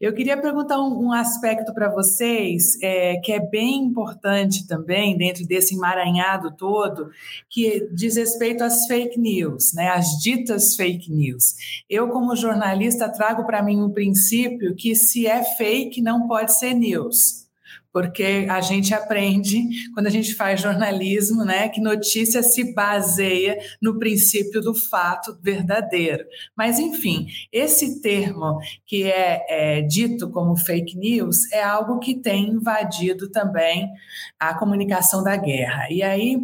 Eu 0.00 0.14
queria 0.14 0.40
perguntar 0.40 0.80
um, 0.80 1.12
aspecto 1.12 1.74
para 1.74 1.90
vocês, 1.90 2.80
é, 2.82 3.18
que 3.18 3.30
é 3.32 3.38
bem 3.38 3.84
importante 3.84 4.66
também, 4.66 5.14
dentro 5.14 5.46
desse 5.46 5.74
emaranhado 5.74 6.56
todo, 6.56 7.10
que 7.50 7.86
diz 7.92 8.16
respeito 8.16 8.64
às 8.64 8.86
fake 8.86 9.20
news, 9.20 9.74
né? 9.74 9.90
As 9.90 10.06
ditas 10.22 10.74
fake 10.76 11.12
news. 11.12 11.54
Eu, 11.86 12.08
como 12.08 12.34
jornalista, 12.34 13.12
trago 13.12 13.44
para 13.44 13.62
mim 13.62 13.78
um 13.78 13.90
princípio 13.90 14.74
que 14.74 14.94
se 14.94 15.26
é 15.26 15.44
fake, 15.44 16.00
não 16.00 16.26
pode 16.26 16.58
ser 16.58 16.72
news 16.72 17.49
porque 17.92 18.46
a 18.48 18.60
gente 18.60 18.94
aprende 18.94 19.66
quando 19.94 20.06
a 20.06 20.10
gente 20.10 20.34
faz 20.34 20.60
jornalismo, 20.60 21.44
né, 21.44 21.68
que 21.68 21.80
notícia 21.80 22.42
se 22.42 22.72
baseia 22.72 23.58
no 23.80 23.98
princípio 23.98 24.60
do 24.60 24.74
fato 24.74 25.38
verdadeiro. 25.42 26.24
Mas 26.56 26.78
enfim, 26.78 27.26
esse 27.52 28.00
termo 28.00 28.58
que 28.86 29.04
é, 29.04 29.44
é 29.48 29.82
dito 29.82 30.30
como 30.30 30.56
fake 30.56 30.96
news 30.96 31.50
é 31.52 31.62
algo 31.62 31.98
que 31.98 32.14
tem 32.14 32.50
invadido 32.50 33.30
também 33.30 33.90
a 34.38 34.54
comunicação 34.54 35.22
da 35.22 35.36
guerra. 35.36 35.88
E 35.90 36.02
aí 36.02 36.38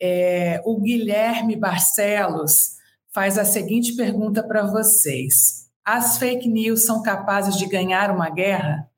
é, 0.00 0.60
o 0.64 0.80
Guilherme 0.80 1.56
Barcelos 1.56 2.78
faz 3.12 3.38
a 3.38 3.44
seguinte 3.44 3.94
pergunta 3.94 4.42
para 4.42 4.66
vocês: 4.66 5.68
as 5.84 6.18
fake 6.18 6.48
news 6.48 6.84
são 6.84 7.02
capazes 7.02 7.56
de 7.56 7.66
ganhar 7.66 8.10
uma 8.10 8.30
guerra? 8.30 8.89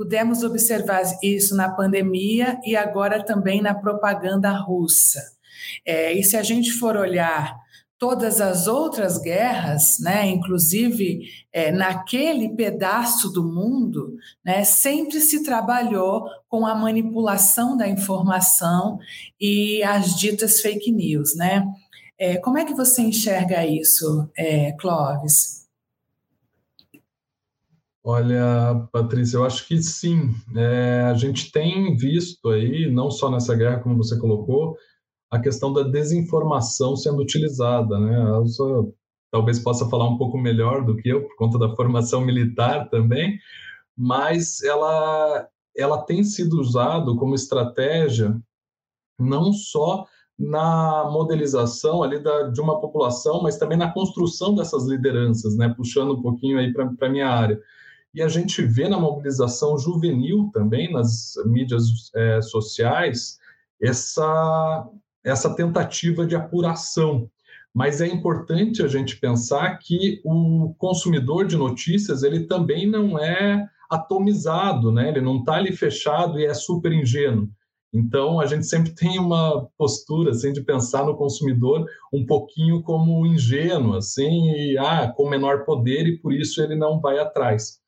Pudemos 0.00 0.42
observar 0.42 1.02
isso 1.22 1.54
na 1.54 1.68
pandemia 1.68 2.58
e 2.64 2.74
agora 2.74 3.22
também 3.22 3.60
na 3.60 3.74
propaganda 3.74 4.50
russa. 4.50 5.20
É, 5.84 6.10
e 6.14 6.24
se 6.24 6.38
a 6.38 6.42
gente 6.42 6.72
for 6.72 6.96
olhar 6.96 7.54
todas 7.98 8.40
as 8.40 8.66
outras 8.66 9.18
guerras, 9.18 9.98
né, 10.00 10.26
inclusive 10.26 11.28
é, 11.52 11.70
naquele 11.70 12.48
pedaço 12.56 13.28
do 13.28 13.44
mundo, 13.44 14.16
né, 14.42 14.64
sempre 14.64 15.20
se 15.20 15.42
trabalhou 15.42 16.24
com 16.48 16.64
a 16.64 16.74
manipulação 16.74 17.76
da 17.76 17.86
informação 17.86 18.98
e 19.38 19.82
as 19.82 20.18
ditas 20.18 20.62
fake 20.62 20.90
news, 20.90 21.36
né? 21.36 21.62
É, 22.18 22.38
como 22.38 22.56
é 22.56 22.64
que 22.64 22.72
você 22.72 23.02
enxerga 23.02 23.66
isso, 23.66 24.30
é, 24.34 24.72
Clóvis? 24.80 25.59
Olha, 28.02 28.88
Patrícia, 28.92 29.36
eu 29.36 29.44
acho 29.44 29.66
que 29.68 29.82
sim. 29.82 30.30
É, 30.56 31.02
a 31.10 31.14
gente 31.14 31.52
tem 31.52 31.94
visto 31.96 32.48
aí, 32.48 32.90
não 32.90 33.10
só 33.10 33.30
nessa 33.30 33.54
guerra, 33.54 33.80
como 33.80 33.96
você 33.96 34.18
colocou, 34.18 34.76
a 35.30 35.38
questão 35.38 35.72
da 35.72 35.82
desinformação 35.82 36.96
sendo 36.96 37.20
utilizada. 37.20 37.98
Né? 37.98 38.16
A 38.16 38.36
Elsa 38.36 38.64
talvez 39.30 39.58
possa 39.58 39.88
falar 39.88 40.08
um 40.08 40.18
pouco 40.18 40.38
melhor 40.38 40.84
do 40.84 40.96
que 40.96 41.08
eu, 41.10 41.22
por 41.26 41.36
conta 41.36 41.58
da 41.58 41.68
formação 41.76 42.20
militar 42.22 42.88
também, 42.88 43.38
mas 43.96 44.62
ela, 44.62 45.48
ela 45.76 46.02
tem 46.02 46.24
sido 46.24 46.58
usada 46.60 47.14
como 47.16 47.34
estratégia 47.34 48.34
não 49.18 49.52
só 49.52 50.06
na 50.38 51.04
modelização 51.10 52.02
ali 52.02 52.18
da, 52.18 52.44
de 52.44 52.60
uma 52.62 52.80
população, 52.80 53.42
mas 53.42 53.58
também 53.58 53.76
na 53.76 53.92
construção 53.92 54.54
dessas 54.54 54.86
lideranças, 54.86 55.54
né? 55.54 55.68
puxando 55.76 56.14
um 56.14 56.22
pouquinho 56.22 56.58
aí 56.58 56.72
para 56.72 56.90
a 57.00 57.08
minha 57.10 57.28
área. 57.28 57.60
E 58.12 58.20
a 58.20 58.28
gente 58.28 58.62
vê 58.62 58.88
na 58.88 58.98
mobilização 58.98 59.78
juvenil 59.78 60.50
também, 60.52 60.92
nas 60.92 61.34
mídias 61.46 62.10
é, 62.14 62.40
sociais, 62.42 63.38
essa, 63.80 64.88
essa 65.24 65.54
tentativa 65.54 66.26
de 66.26 66.34
apuração. 66.34 67.30
Mas 67.72 68.00
é 68.00 68.06
importante 68.06 68.82
a 68.82 68.88
gente 68.88 69.16
pensar 69.16 69.78
que 69.78 70.20
o 70.24 70.74
consumidor 70.76 71.46
de 71.46 71.56
notícias 71.56 72.24
ele 72.24 72.46
também 72.46 72.86
não 72.86 73.18
é 73.18 73.68
atomizado, 73.88 74.90
né? 74.92 75.08
ele 75.08 75.20
não 75.20 75.38
está 75.38 75.54
ali 75.54 75.72
fechado 75.72 76.38
e 76.38 76.44
é 76.44 76.54
super 76.54 76.92
ingênuo. 76.92 77.48
Então, 77.92 78.40
a 78.40 78.46
gente 78.46 78.66
sempre 78.66 78.90
tem 78.94 79.18
uma 79.18 79.68
postura 79.76 80.30
assim, 80.30 80.52
de 80.52 80.62
pensar 80.62 81.04
no 81.04 81.16
consumidor 81.16 81.86
um 82.12 82.24
pouquinho 82.26 82.82
como 82.82 83.26
ingênuo, 83.26 83.96
assim, 83.96 84.50
e, 84.50 84.78
ah, 84.78 85.12
com 85.16 85.28
menor 85.28 85.64
poder 85.64 86.06
e 86.06 86.18
por 86.18 86.32
isso 86.32 86.60
ele 86.62 86.74
não 86.74 87.00
vai 87.00 87.18
atrás. 87.18 87.80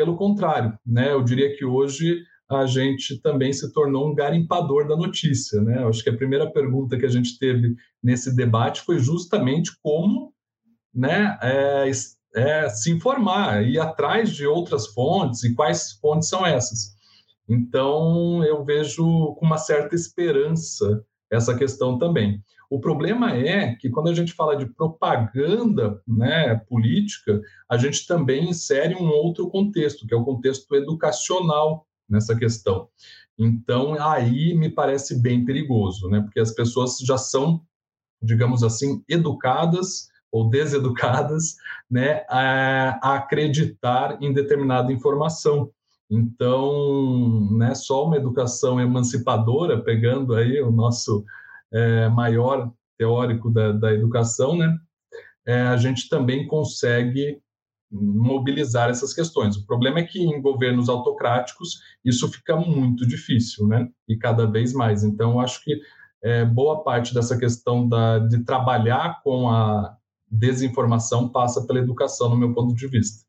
Pelo 0.00 0.16
contrário, 0.16 0.78
né, 0.86 1.12
eu 1.12 1.22
diria 1.22 1.54
que 1.54 1.62
hoje 1.62 2.22
a 2.50 2.64
gente 2.64 3.20
também 3.20 3.52
se 3.52 3.70
tornou 3.70 4.10
um 4.10 4.14
garimpador 4.14 4.88
da 4.88 4.96
notícia. 4.96 5.60
Né? 5.60 5.84
acho 5.84 6.02
que 6.02 6.08
a 6.08 6.16
primeira 6.16 6.50
pergunta 6.50 6.96
que 6.96 7.04
a 7.04 7.10
gente 7.10 7.38
teve 7.38 7.74
nesse 8.02 8.34
debate 8.34 8.80
foi 8.80 8.98
justamente 8.98 9.70
como 9.82 10.32
né, 10.94 11.38
é, 11.42 11.90
é, 12.34 12.68
se 12.70 12.90
informar, 12.90 13.62
ir 13.62 13.78
atrás 13.78 14.30
de 14.30 14.46
outras 14.46 14.86
fontes 14.86 15.44
e 15.44 15.54
quais 15.54 15.92
fontes 16.00 16.30
são 16.30 16.46
essas. 16.46 16.94
Então, 17.46 18.42
eu 18.42 18.64
vejo 18.64 19.04
com 19.34 19.44
uma 19.44 19.58
certa 19.58 19.94
esperança 19.94 21.04
essa 21.30 21.54
questão 21.54 21.98
também. 21.98 22.42
O 22.70 22.78
problema 22.78 23.34
é 23.36 23.74
que 23.74 23.90
quando 23.90 24.08
a 24.08 24.14
gente 24.14 24.32
fala 24.32 24.56
de 24.56 24.64
propaganda 24.64 26.00
né, 26.06 26.54
política, 26.68 27.42
a 27.68 27.76
gente 27.76 28.06
também 28.06 28.48
insere 28.48 28.94
um 28.94 29.08
outro 29.08 29.50
contexto, 29.50 30.06
que 30.06 30.14
é 30.14 30.16
o 30.16 30.24
contexto 30.24 30.72
educacional 30.76 31.84
nessa 32.08 32.36
questão. 32.36 32.88
Então, 33.36 34.00
aí 34.00 34.54
me 34.54 34.68
parece 34.68 35.20
bem 35.20 35.44
perigoso, 35.44 36.08
né, 36.08 36.20
porque 36.20 36.38
as 36.38 36.52
pessoas 36.52 36.98
já 36.98 37.18
são, 37.18 37.60
digamos 38.22 38.62
assim, 38.62 39.02
educadas 39.08 40.08
ou 40.30 40.48
deseducadas 40.48 41.56
né, 41.90 42.24
a 42.28 43.16
acreditar 43.16 44.22
em 44.22 44.32
determinada 44.32 44.92
informação. 44.92 45.72
Então, 46.08 47.48
né, 47.50 47.74
só 47.74 48.06
uma 48.06 48.16
educação 48.16 48.80
emancipadora, 48.80 49.82
pegando 49.82 50.34
aí 50.34 50.60
o 50.60 50.70
nosso 50.70 51.24
é, 51.72 52.08
maior 52.08 52.72
teórico 52.98 53.50
da, 53.50 53.72
da 53.72 53.92
educação, 53.92 54.56
né, 54.56 54.76
é, 55.46 55.62
a 55.62 55.76
gente 55.76 56.08
também 56.08 56.46
consegue 56.46 57.40
mobilizar 57.90 58.88
essas 58.88 59.12
questões. 59.12 59.56
O 59.56 59.66
problema 59.66 59.98
é 59.98 60.04
que 60.04 60.20
em 60.20 60.40
governos 60.40 60.88
autocráticos 60.88 61.80
isso 62.04 62.30
fica 62.30 62.54
muito 62.56 63.06
difícil, 63.06 63.66
né? 63.66 63.88
E 64.08 64.16
cada 64.16 64.46
vez 64.46 64.72
mais. 64.72 65.02
Então, 65.02 65.40
acho 65.40 65.64
que 65.64 65.80
é, 66.22 66.44
boa 66.44 66.84
parte 66.84 67.12
dessa 67.12 67.36
questão 67.36 67.88
da, 67.88 68.20
de 68.20 68.44
trabalhar 68.44 69.20
com 69.24 69.48
a 69.50 69.96
desinformação 70.30 71.28
passa 71.28 71.66
pela 71.66 71.80
educação, 71.80 72.28
no 72.28 72.36
meu 72.36 72.54
ponto 72.54 72.74
de 72.74 72.86
vista. 72.86 73.24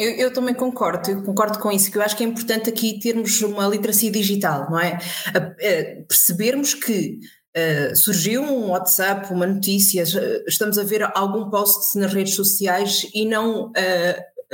Eu, 0.00 0.12
eu, 0.12 0.32
também 0.32 0.54
concordo, 0.54 1.10
eu 1.10 1.22
concordo 1.22 1.58
com 1.58 1.70
isso, 1.70 1.90
que 1.92 1.98
eu 1.98 2.00
acho 2.00 2.16
que 2.16 2.24
é 2.24 2.26
importante 2.26 2.70
aqui 2.70 2.98
termos 2.98 3.42
uma 3.42 3.68
literacia 3.68 4.10
digital, 4.10 4.70
não 4.70 4.80
é? 4.80 4.98
A, 5.26 5.38
a 5.38 6.02
percebermos 6.08 6.72
que 6.72 7.18
uh, 7.54 7.94
surgiu 7.94 8.42
um 8.42 8.70
WhatsApp, 8.70 9.30
uma 9.30 9.46
notícia, 9.46 10.02
estamos 10.46 10.78
a 10.78 10.84
ver 10.84 11.02
algum 11.14 11.50
post 11.50 11.98
nas 11.98 12.14
redes 12.14 12.34
sociais 12.34 13.06
e 13.14 13.26
não 13.26 13.66
uh, 13.66 13.72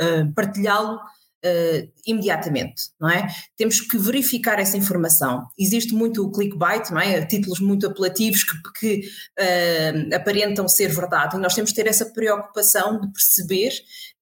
uh, 0.03 0.33
partilhá-lo 0.35 0.99
imediatamente, 2.05 2.89
não 2.99 3.09
é? 3.09 3.25
Temos 3.55 3.79
que 3.79 3.97
verificar 3.97 4.59
essa 4.59 4.75
informação. 4.75 5.47
Existe 5.57 5.93
muito 5.93 6.25
o 6.25 6.29
clickbait, 6.29 6.91
não 6.91 6.99
é? 6.99 7.25
Títulos 7.25 7.61
muito 7.61 7.87
apelativos 7.87 8.43
que, 8.43 8.57
que 8.77 9.09
aparentam 10.13 10.67
ser 10.67 10.89
verdade 10.89 11.37
e 11.37 11.39
nós 11.39 11.55
temos 11.55 11.69
que 11.71 11.75
ter 11.77 11.87
essa 11.87 12.07
preocupação 12.07 12.99
de 12.99 13.09
perceber, 13.13 13.71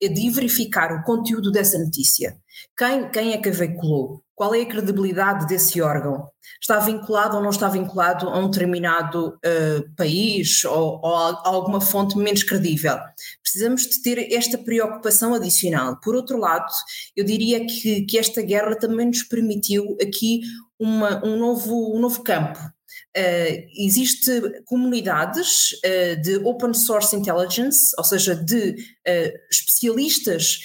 de 0.01 0.29
verificar 0.29 0.91
o 0.91 1.03
conteúdo 1.03 1.51
dessa 1.51 1.77
notícia. 1.77 2.37
Quem, 2.77 3.09
quem 3.09 3.33
é 3.33 3.37
que 3.37 3.49
a 3.49 3.51
veiculou? 3.51 4.21
Qual 4.35 4.53
é 4.53 4.61
a 4.61 4.65
credibilidade 4.65 5.47
desse 5.47 5.81
órgão? 5.81 6.27
Está 6.61 6.79
vinculado 6.79 7.37
ou 7.37 7.43
não 7.43 7.51
está 7.51 7.69
vinculado 7.69 8.27
a 8.27 8.37
um 8.37 8.49
determinado 8.49 9.29
uh, 9.29 9.95
país 9.95 10.65
ou, 10.65 10.99
ou, 11.01 11.15
a 11.15 11.47
alguma 11.47 11.79
fonte 11.79 12.17
menos 12.17 12.43
credível? 12.43 12.97
Precisamos 13.41 13.83
de 13.83 14.01
ter 14.01 14.33
esta 14.33 14.57
preocupação 14.57 15.33
adicional. 15.33 15.97
Por 16.01 16.15
outro 16.15 16.37
lado, 16.37 16.69
eu 17.15 17.23
diria 17.23 17.65
que, 17.65 18.01
que 18.01 18.17
esta 18.17 18.41
guerra 18.41 18.75
também 18.75 19.07
nos 19.07 19.23
permitiu 19.23 19.95
aqui 20.01 20.41
uma, 20.77 21.25
um, 21.25 21.37
novo, 21.37 21.95
um 21.95 21.99
novo 21.99 22.21
campo. 22.21 22.59
Uh, 23.17 23.67
existe 23.77 24.63
comunidades 24.65 25.71
uh, 25.71 26.21
de 26.21 26.35
open 26.43 26.73
source 26.73 27.15
intelligence, 27.15 27.93
ou 27.97 28.03
seja, 28.03 28.35
de 28.35 28.71
uh, 28.71 29.31
especialistas 29.49 30.59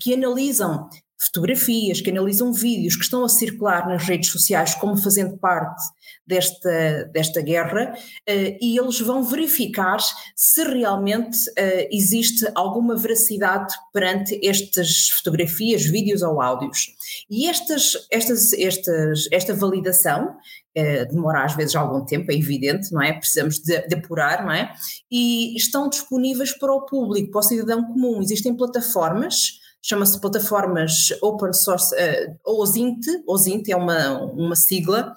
que 0.00 0.14
analisam 0.14 0.88
fotografias, 1.20 2.00
que 2.00 2.10
analisam 2.10 2.52
vídeos 2.52 2.94
que 2.94 3.02
estão 3.02 3.24
a 3.24 3.28
circular 3.28 3.88
nas 3.88 4.04
redes 4.04 4.30
sociais 4.30 4.74
como 4.74 4.96
fazendo 4.96 5.36
parte 5.36 5.82
desta, 6.24 7.04
desta 7.12 7.40
guerra 7.40 7.92
uh, 7.92 8.58
e 8.60 8.78
eles 8.78 9.00
vão 9.00 9.24
verificar 9.24 9.98
se 10.36 10.62
realmente 10.62 11.38
uh, 11.50 11.88
existe 11.90 12.46
alguma 12.54 12.96
veracidade 12.96 13.74
perante 13.92 14.38
estas 14.46 15.08
fotografias, 15.08 15.84
vídeos 15.84 16.22
ou 16.22 16.40
áudios. 16.40 16.86
E 17.28 17.48
estas, 17.48 18.06
estas, 18.10 18.52
estas, 18.52 19.26
esta 19.32 19.54
validação 19.54 20.28
uh, 20.28 20.67
demora 21.06 21.44
às 21.44 21.54
vezes 21.54 21.74
algum 21.74 22.04
tempo, 22.04 22.30
é 22.30 22.34
evidente, 22.34 22.92
não 22.92 23.02
é? 23.02 23.12
Precisamos 23.12 23.58
de, 23.58 23.86
de 23.86 23.94
apurar, 23.94 24.44
não 24.44 24.52
é? 24.52 24.72
E 25.10 25.56
estão 25.56 25.88
disponíveis 25.88 26.56
para 26.56 26.72
o 26.72 26.86
público, 26.86 27.30
para 27.30 27.40
o 27.40 27.42
cidadão 27.42 27.84
comum. 27.84 28.20
Existem 28.20 28.56
plataformas 28.56 29.58
chama-se 29.80 30.20
plataformas 30.20 31.12
open 31.22 31.52
source, 31.52 31.94
uh, 31.94 32.60
OSINT, 32.60 33.06
OSINT 33.26 33.70
é 33.70 33.76
uma, 33.76 34.20
uma 34.32 34.56
sigla 34.56 35.14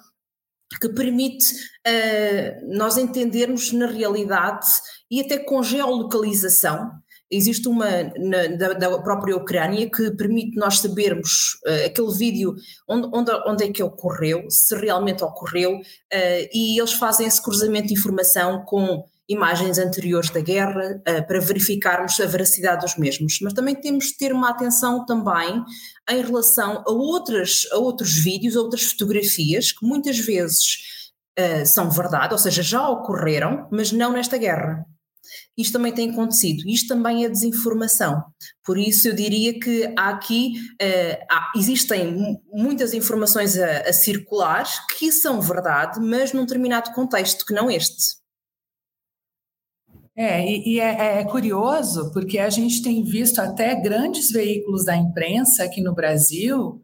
que 0.80 0.88
permite 0.88 1.44
uh, 1.86 2.76
nós 2.76 2.96
entendermos 2.96 3.72
na 3.72 3.86
realidade 3.86 4.66
e 5.10 5.20
até 5.20 5.38
com 5.38 5.62
geolocalização. 5.62 6.90
Existe 7.32 7.66
uma 7.66 7.86
na, 8.18 8.46
da, 8.58 8.72
da, 8.74 8.98
própria 8.98 9.34
Ucrânia 9.34 9.88
que 9.90 10.10
permite 10.10 10.54
nós 10.54 10.80
sabermos 10.80 11.54
uh, 11.66 11.86
aquele 11.86 12.12
vídeo 12.12 12.54
onde, 12.86 13.08
onde, 13.10 13.30
onde, 13.46 13.64
é 13.64 13.72
que 13.72 13.82
ocorreu, 13.82 14.44
se 14.50 14.76
realmente 14.76 15.24
ocorreu, 15.24 15.76
uh, 15.76 16.48
e 16.52 16.78
eles 16.78 16.92
fazem 16.92 17.26
esse 17.26 17.42
cruzamento 17.42 17.88
de 17.88 17.94
informação 17.94 18.62
com 18.66 19.02
imagens 19.26 19.78
anteriores 19.78 20.28
da 20.28 20.40
guerra 20.40 21.00
uh, 21.08 21.26
para 21.26 21.40
verificarmos 21.40 22.20
a 22.20 22.26
veracidade 22.26 22.82
dos 22.82 22.98
mesmos. 22.98 23.38
Mas 23.40 23.54
também 23.54 23.74
temos 23.74 24.08
de 24.08 24.18
ter 24.18 24.34
uma 24.34 24.50
atenção 24.50 25.06
também 25.06 25.64
em 26.10 26.22
relação 26.22 26.84
a, 26.86 26.92
outras, 26.92 27.62
a 27.72 27.78
outros 27.78 28.12
vídeos, 28.12 28.56
a 28.56 28.60
outras 28.60 28.82
fotografias 28.82 29.72
que 29.72 29.86
muitas 29.86 30.18
vezes 30.18 30.92
são 31.64 31.90
verdade, 31.90 32.34
ou 32.34 32.38
seja, 32.38 32.62
já 32.62 32.86
ocorreram, 32.86 33.66
mas 33.72 33.90
não 33.90 34.12
nesta 34.12 34.36
guerra. 34.36 34.84
Isto 35.56 35.74
também 35.74 35.92
tem 35.92 36.10
acontecido, 36.10 36.66
isto 36.66 36.88
também 36.88 37.24
é 37.24 37.28
desinformação. 37.28 38.22
Por 38.64 38.78
isso 38.78 39.08
eu 39.08 39.14
diria 39.14 39.58
que 39.58 39.92
há 39.98 40.08
aqui, 40.08 40.54
uh, 40.80 41.24
há, 41.30 41.52
existem 41.56 42.40
muitas 42.50 42.94
informações 42.94 43.58
a, 43.58 43.80
a 43.80 43.92
circular 43.92 44.66
que 44.96 45.12
são 45.12 45.42
verdade, 45.42 46.00
mas 46.00 46.32
num 46.32 46.46
determinado 46.46 46.92
contexto 46.92 47.44
que 47.44 47.52
não 47.52 47.70
este. 47.70 48.22
É, 50.16 50.44
e, 50.44 50.74
e 50.74 50.80
é, 50.80 51.20
é, 51.20 51.24
curioso 51.24 52.12
porque 52.12 52.38
a 52.38 52.50
gente 52.50 52.82
tem 52.82 53.02
visto 53.02 53.38
até 53.38 53.74
grandes 53.74 54.30
veículos 54.30 54.84
da 54.84 54.94
imprensa 54.94 55.64
aqui 55.64 55.80
no 55.80 55.94
Brasil 55.94 56.82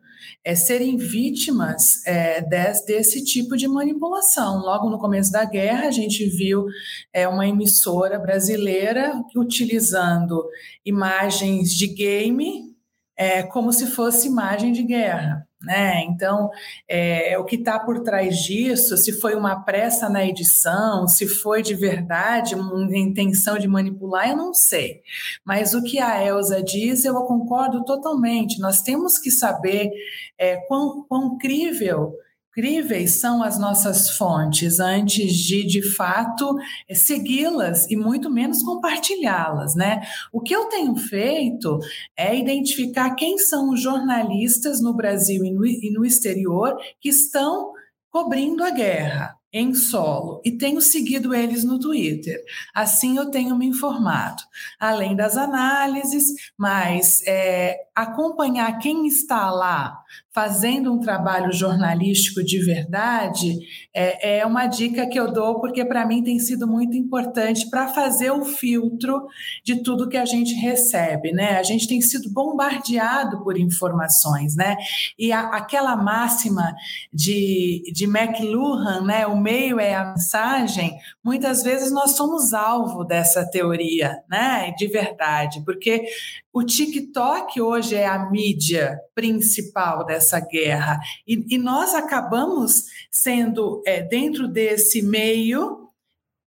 é, 0.49 0.55
serem 0.55 0.97
vítimas 0.97 2.03
é, 2.07 2.41
desse, 2.41 2.87
desse, 2.87 3.23
tipo 3.23 3.55
de 3.55 3.69
manipulação. 3.69 4.61
Logo 4.61 4.89
no 4.89 4.99
começo 4.99 5.31
da 5.31 5.45
guerra, 5.45 5.89
a 5.89 5.91
gente 5.91 6.25
viu 6.25 6.65
é, 7.13 7.29
uma 7.29 7.47
emissora 7.47 8.19
brasileira 8.19 9.13
utilizando 9.37 10.43
imagens 10.87 11.75
de 11.75 11.89
game 11.89 12.75
é, 13.15 13.43
como 13.43 13.71
se 13.75 13.89
fosse 13.89 14.27
imagem 14.27 14.73
de 14.73 14.85
guerra. 14.85 15.47
Né? 15.61 16.05
Então, 16.05 16.51
é, 16.89 17.37
o 17.37 17.45
que 17.45 17.57
está 17.57 17.81
por 17.81 18.05
trás 18.05 18.39
disso, 18.39 18.97
se 18.97 19.21
foi 19.21 19.35
uma 19.35 19.65
pressa 19.65 20.09
na 20.09 20.25
edição, 20.25 21.09
se 21.09 21.27
foi 21.27 21.63
de 21.63 21.75
verdade 21.75 22.55
uma 22.55 22.97
intenção 22.97 23.59
de 23.59 23.67
manipular, 23.67 24.31
eu 24.31 24.37
não 24.37 24.55
sei. 24.55 25.03
Mas 25.45 25.75
o 25.75 25.83
que 25.83 25.99
a 25.99 26.25
Elsa 26.25 26.63
diz, 26.63 27.05
eu 27.05 27.15
concordo 27.23 27.85
totalmente. 27.85 28.61
Nós 28.61 28.83
temos 28.83 29.19
que 29.19 29.33
saber 29.33 29.91
é, 30.39 30.57
quão, 30.69 31.05
quão 31.09 31.37
crível 31.37 32.15
incríveis 32.59 33.13
são 33.13 33.43
as 33.43 33.57
nossas 33.57 34.11
fontes 34.11 34.81
antes 34.81 35.33
de, 35.33 35.65
de 35.65 35.81
fato, 35.95 36.57
segui-las 36.93 37.89
e 37.89 37.97
muito 37.97 38.29
menos 38.29 38.65
compartilhá-las, 38.65 39.77
né? 39.77 40.03
O 40.33 40.41
que 40.41 40.55
eu 40.55 40.65
tenho 40.65 40.97
feito 40.97 41.79
é 42.17 42.37
identificar 42.37 43.15
quem 43.15 43.39
são 43.39 43.71
os 43.71 43.81
jornalistas 43.81 44.83
no 44.83 44.93
Brasil 44.93 45.45
e 45.45 45.53
no, 45.53 45.65
e 45.65 45.93
no 45.93 46.05
exterior 46.05 46.77
que 47.01 47.09
estão 47.09 47.73
cobrindo 48.11 48.65
a 48.65 48.71
guerra 48.71 49.39
em 49.53 49.75
solo 49.75 50.43
e 50.45 50.53
tenho 50.59 50.81
seguido 50.81 51.35
eles 51.35 51.65
no 51.65 51.79
Twitter. 51.79 52.43
Assim 52.75 53.17
eu 53.17 53.31
tenho 53.31 53.57
me 53.57 53.67
informado, 53.67 54.43
além 54.79 55.17
das 55.17 55.37
análises, 55.37 56.35
mas 56.57 57.23
é, 57.27 57.79
acompanhar 58.03 58.79
quem 58.79 59.09
está 59.09 59.51
lá 59.51 60.03
fazendo 60.33 60.93
um 60.93 61.01
trabalho 61.01 61.53
jornalístico 61.53 62.45
de 62.45 62.65
verdade 62.65 63.59
é, 63.93 64.39
é 64.39 64.47
uma 64.47 64.69
dica 64.69 65.05
que 65.09 65.19
eu 65.19 65.33
dou 65.33 65.61
porque 65.61 65.85
para 65.85 66.07
mim 66.07 66.23
tem 66.23 66.39
sido 66.39 66.65
muito 66.65 66.97
importante 66.97 67.69
para 67.69 67.89
fazer 67.89 68.31
o 68.31 68.45
filtro 68.45 69.27
de 69.65 69.83
tudo 69.83 70.09
que 70.09 70.17
a 70.17 70.25
gente 70.25 70.55
recebe, 70.55 71.33
né? 71.33 71.59
A 71.59 71.63
gente 71.65 71.89
tem 71.89 72.01
sido 72.01 72.31
bombardeado 72.31 73.43
por 73.43 73.59
informações, 73.59 74.55
né? 74.55 74.77
E 75.19 75.33
a, 75.33 75.41
aquela 75.49 75.97
máxima 75.97 76.73
de, 77.13 77.83
de 77.93 78.05
McLuhan, 78.05 79.03
né? 79.05 79.27
O 79.27 79.37
meio 79.37 79.81
é 79.81 79.95
a 79.95 80.11
mensagem. 80.11 80.97
Muitas 81.29 81.63
vezes 81.63 81.93
nós 81.93 82.13
somos 82.13 82.55
alvo 82.55 83.05
dessa 83.05 83.45
teoria, 83.45 84.25
né? 84.31 84.73
De 84.79 84.87
verdade, 84.87 85.63
porque 85.63 86.07
o 86.51 86.65
TikTok 86.65 87.61
hoje 87.61 87.97
é 87.97 88.07
a 88.07 88.31
mídia 88.31 88.99
principal 89.15 90.07
dessa 90.07 90.41
guerra 90.41 90.99
e, 91.27 91.45
e 91.55 91.59
nós 91.59 91.95
acabamos 91.95 92.85
sendo, 93.11 93.83
é, 93.87 94.01
dentro 94.01 94.49
desse 94.49 95.03
meio, 95.03 95.91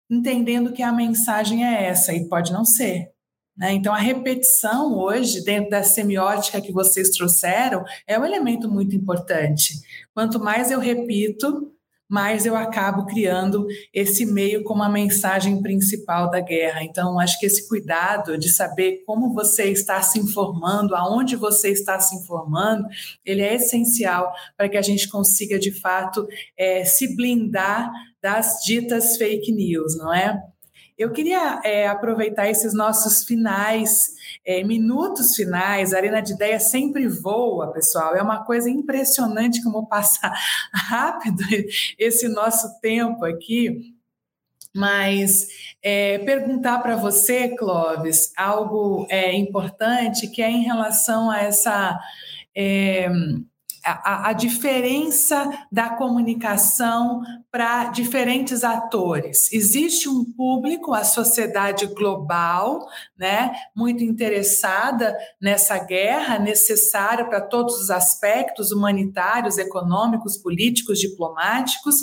entendendo 0.09 0.73
que 0.73 0.82
a 0.82 0.91
mensagem 0.91 1.63
é 1.63 1.84
essa 1.86 2.11
e 2.11 2.27
pode 2.27 2.51
não 2.51 2.65
ser. 2.65 3.11
Né? 3.55 3.73
Então, 3.73 3.93
a 3.93 3.99
repetição 3.99 4.97
hoje, 4.97 5.43
dentro 5.43 5.69
da 5.69 5.84
semiótica 5.84 6.59
que 6.59 6.71
vocês 6.71 7.11
trouxeram, 7.11 7.86
é 8.07 8.17
um 8.17 8.25
elemento 8.25 8.67
muito 8.67 8.95
importante. 8.95 9.75
Quanto 10.11 10.39
mais 10.39 10.71
eu 10.71 10.79
repito, 10.79 11.70
mais 12.12 12.45
eu 12.45 12.57
acabo 12.57 13.05
criando 13.05 13.66
esse 13.93 14.26
meio 14.26 14.66
como 14.66 14.84
a 14.84 14.89
mensagem 14.89 15.62
principal 15.62 16.30
da 16.30 16.41
guerra. 16.41 16.84
Então, 16.84 17.18
acho 17.18 17.39
que 17.39 17.45
esse 17.45 17.70
cuidado 17.70 18.38
de 18.38 18.49
saber 18.49 19.01
como 19.05 19.34
você 19.34 19.72
está 19.72 20.01
se 20.01 20.20
informando, 20.20 20.93
aonde 20.93 21.38
você 21.38 21.70
está 21.70 21.97
se 22.01 22.14
informando, 22.18 22.86
ele 23.26 23.41
é 23.41 23.55
essencial 23.55 24.34
para 24.57 24.68
que 24.68 24.76
a 24.76 24.82
gente 24.82 25.07
consiga, 25.07 25.57
de 25.57 25.72
fato, 25.72 26.28
é, 26.57 26.84
se 26.84 27.16
blindar 27.16 27.89
das 28.22 28.59
ditas 28.62 29.16
fake 29.16 29.49
news, 29.53 29.97
não 29.97 30.14
é? 30.14 30.38
Eu 30.97 31.14
queria 31.14 31.62
é, 31.64 31.88
aproveitar 31.88 32.49
esses 32.49 32.74
nossos 32.74 33.24
finais 33.24 34.20
é, 34.46 34.64
minutos 34.64 35.36
finais, 35.36 35.94
a 35.94 35.98
Arena 35.98 36.22
de 36.22 36.34
Ideia 36.34 36.60
sempre 36.60 37.08
voa, 37.08 37.72
pessoal. 37.72 38.16
É 38.16 38.22
uma 38.22 38.44
coisa 38.44 38.70
impressionante 38.70 39.64
como 39.64 39.88
passar 39.88 40.34
rápido 40.74 41.44
esse 41.98 42.28
nosso 42.28 42.80
tempo 42.80 43.26
aqui. 43.26 43.94
Mas 44.74 45.48
é, 45.84 46.18
perguntar 46.20 46.80
para 46.80 46.96
você, 46.96 47.50
Clóvis, 47.50 48.32
algo 48.38 49.06
é, 49.10 49.36
importante 49.36 50.28
que 50.28 50.42
é 50.42 50.50
em 50.50 50.64
relação 50.64 51.30
a 51.30 51.39
essa. 51.39 52.00
É, 52.56 53.10
a, 53.84 54.29
a, 54.29 54.34
diferença 54.34 55.49
da 55.71 55.89
comunicação 55.89 57.21
para 57.51 57.86
diferentes 57.86 58.63
atores. 58.63 59.51
Existe 59.51 60.07
um 60.07 60.23
público, 60.23 60.93
a 60.93 61.03
sociedade 61.03 61.88
global, 61.88 62.88
né, 63.17 63.51
muito 63.75 64.03
interessada 64.03 65.17
nessa 65.41 65.79
guerra, 65.79 66.38
necessária 66.38 67.25
para 67.25 67.41
todos 67.41 67.75
os 67.79 67.89
aspectos 67.89 68.71
humanitários, 68.71 69.57
econômicos, 69.57 70.38
políticos, 70.38 70.99
diplomáticos, 70.99 71.95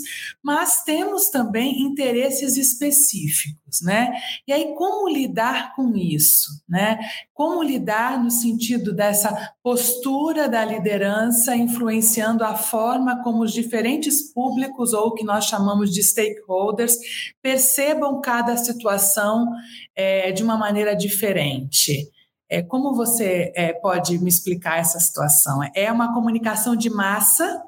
mas 0.43 0.83
temos 0.83 1.31
também 1.31 1.83
interesses 1.83 2.57
específicos, 2.57 3.81
né? 3.83 4.13
E 4.47 4.53
aí 4.53 4.75
como 4.75 5.09
lidar 5.09 5.75
com 5.75 5.97
isso, 5.97 6.63
né? 6.69 6.99
Como 7.33 7.63
lidar 7.63 8.23
no 8.23 8.31
sentido 8.31 8.95
dessa 8.95 9.53
postura 9.63 10.49
da 10.49 10.65
liderança 10.65 11.55
influenciando 11.69 12.43
a 12.43 12.55
forma 12.55 13.23
como 13.23 13.43
os 13.43 13.53
diferentes 13.53 14.33
públicos 14.33 14.93
ou 14.93 15.15
que 15.15 15.25
nós 15.25 15.45
chamamos 15.45 15.93
de 15.93 16.03
stakeholders 16.03 16.97
percebam 17.43 18.21
cada 18.21 18.57
situação 18.57 19.47
é, 19.95 20.33
de 20.33 20.43
uma 20.43 20.57
maneira 20.57 20.97
diferente. 20.97 22.11
É, 22.51 22.63
como 22.63 22.95
você 22.95 23.53
é, 23.55 23.75
pode 23.75 24.19
me 24.19 24.29
explicar 24.29 24.79
essa 24.79 24.99
situação? 24.99 25.61
É 25.75 25.93
uma 25.93 26.15
comunicação 26.15 26.75
de 26.75 26.89
massa, 26.89 27.63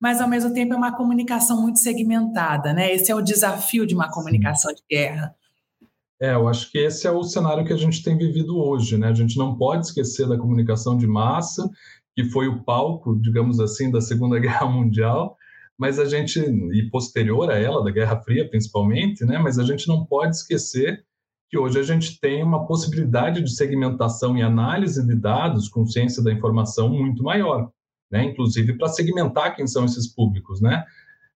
mas 0.00 0.20
ao 0.20 0.28
mesmo 0.28 0.54
tempo 0.54 0.72
é 0.72 0.76
uma 0.76 0.96
comunicação 0.96 1.60
muito 1.60 1.78
segmentada, 1.78 2.72
né? 2.72 2.92
Esse 2.94 3.12
é 3.12 3.14
o 3.14 3.20
desafio 3.20 3.86
de 3.86 3.94
uma 3.94 4.10
comunicação 4.10 4.72
de 4.72 4.82
guerra. 4.90 5.34
É, 6.20 6.34
eu 6.34 6.48
acho 6.48 6.70
que 6.70 6.78
esse 6.78 7.04
é 7.06 7.10
o 7.10 7.24
cenário 7.24 7.64
que 7.64 7.72
a 7.72 7.76
gente 7.76 8.00
tem 8.02 8.16
vivido 8.16 8.56
hoje, 8.56 8.96
né? 8.96 9.08
A 9.08 9.14
gente 9.14 9.36
não 9.36 9.56
pode 9.56 9.86
esquecer 9.86 10.26
da 10.28 10.38
comunicação 10.38 10.96
de 10.96 11.04
massa, 11.04 11.68
que 12.14 12.24
foi 12.24 12.48
o 12.48 12.62
palco, 12.62 13.18
digamos 13.20 13.60
assim, 13.60 13.90
da 13.90 14.00
Segunda 14.00 14.38
Guerra 14.40 14.66
Mundial, 14.66 15.36
mas 15.78 15.98
a 15.98 16.04
gente 16.04 16.38
e 16.38 16.88
posterior 16.90 17.50
a 17.50 17.58
ela, 17.58 17.82
da 17.82 17.90
Guerra 17.90 18.20
Fria 18.20 18.48
principalmente, 18.48 19.24
né? 19.24 19.38
Mas 19.38 19.58
a 19.58 19.64
gente 19.64 19.88
não 19.88 20.04
pode 20.04 20.36
esquecer 20.36 21.04
que 21.50 21.58
hoje 21.58 21.78
a 21.78 21.82
gente 21.82 22.18
tem 22.18 22.42
uma 22.42 22.66
possibilidade 22.66 23.42
de 23.42 23.54
segmentação 23.54 24.36
e 24.38 24.42
análise 24.42 25.06
de 25.06 25.14
dados 25.14 25.68
com 25.68 25.84
ciência 25.84 26.22
da 26.22 26.32
informação 26.32 26.88
muito 26.88 27.22
maior, 27.22 27.70
né? 28.10 28.24
Inclusive 28.24 28.74
para 28.78 28.88
segmentar 28.88 29.54
quem 29.54 29.66
são 29.66 29.84
esses 29.84 30.06
públicos, 30.06 30.60
né? 30.60 30.84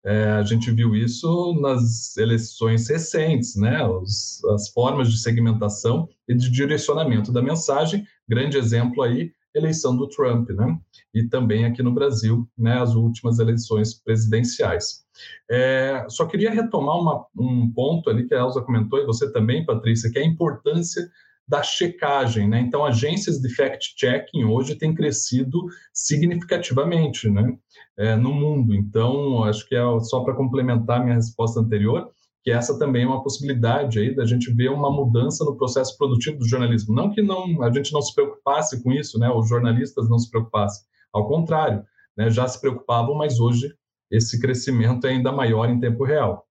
É, 0.05 0.31
a 0.31 0.43
gente 0.43 0.69
viu 0.69 0.93
isso 0.95 1.57
nas 1.61 2.17
eleições 2.17 2.89
recentes, 2.89 3.55
né? 3.55 3.83
Os, 3.87 4.43
as 4.53 4.69
formas 4.69 5.09
de 5.09 5.17
segmentação 5.17 6.09
e 6.27 6.35
de 6.35 6.51
direcionamento 6.51 7.31
da 7.31 7.41
mensagem. 7.41 8.05
Grande 8.27 8.57
exemplo 8.57 9.01
aí, 9.01 9.31
eleição 9.53 9.95
do 9.95 10.07
Trump, 10.07 10.49
né? 10.49 10.79
E 11.13 11.23
também 11.23 11.65
aqui 11.65 11.83
no 11.83 11.93
Brasil, 11.93 12.47
né? 12.57 12.79
As 12.79 12.95
últimas 12.95 13.39
eleições 13.39 13.93
presidenciais. 13.93 15.03
É, 15.49 16.05
só 16.09 16.25
queria 16.25 16.51
retomar 16.51 16.99
uma, 16.99 17.25
um 17.37 17.71
ponto 17.71 18.09
ali 18.09 18.27
que 18.27 18.33
a 18.33 18.39
Elza 18.39 18.61
comentou 18.61 18.99
e 18.99 19.05
você 19.05 19.31
também, 19.31 19.65
Patrícia, 19.65 20.11
que 20.11 20.17
é 20.17 20.23
a 20.23 20.27
importância 20.27 21.07
da 21.47 21.61
checagem, 21.61 22.47
né? 22.47 22.61
Então, 22.61 22.85
agências 22.85 23.39
de 23.39 23.53
fact-checking 23.53 24.45
hoje 24.45 24.75
têm 24.75 24.93
crescido 24.93 25.65
significativamente, 25.93 27.29
né? 27.29 27.57
É, 27.97 28.15
no 28.15 28.33
mundo. 28.33 28.73
Então, 28.73 29.43
acho 29.43 29.67
que 29.67 29.75
é 29.75 29.81
só 29.99 30.23
para 30.23 30.35
complementar 30.35 31.03
minha 31.03 31.15
resposta 31.15 31.59
anterior, 31.59 32.09
que 32.43 32.51
essa 32.51 32.77
também 32.77 33.03
é 33.03 33.07
uma 33.07 33.23
possibilidade 33.23 33.99
aí 33.99 34.13
da 34.13 34.25
gente 34.25 34.53
ver 34.53 34.69
uma 34.69 34.91
mudança 34.91 35.45
no 35.45 35.55
processo 35.55 35.97
produtivo 35.97 36.37
do 36.37 36.47
jornalismo. 36.47 36.93
Não 36.93 37.09
que 37.09 37.21
não 37.21 37.63
a 37.63 37.71
gente 37.71 37.93
não 37.93 38.01
se 38.01 38.13
preocupasse 38.13 38.83
com 38.83 38.91
isso, 38.91 39.17
né? 39.17 39.31
Os 39.31 39.47
jornalistas 39.47 40.09
não 40.09 40.19
se 40.19 40.29
preocupassem. 40.29 40.85
Ao 41.13 41.27
contrário, 41.27 41.83
né? 42.17 42.29
Já 42.29 42.47
se 42.47 42.59
preocupavam, 42.59 43.15
mas 43.15 43.39
hoje 43.39 43.73
esse 44.11 44.39
crescimento 44.39 45.07
é 45.07 45.11
ainda 45.11 45.31
maior 45.31 45.69
em 45.69 45.79
tempo 45.79 46.03
real. 46.03 46.45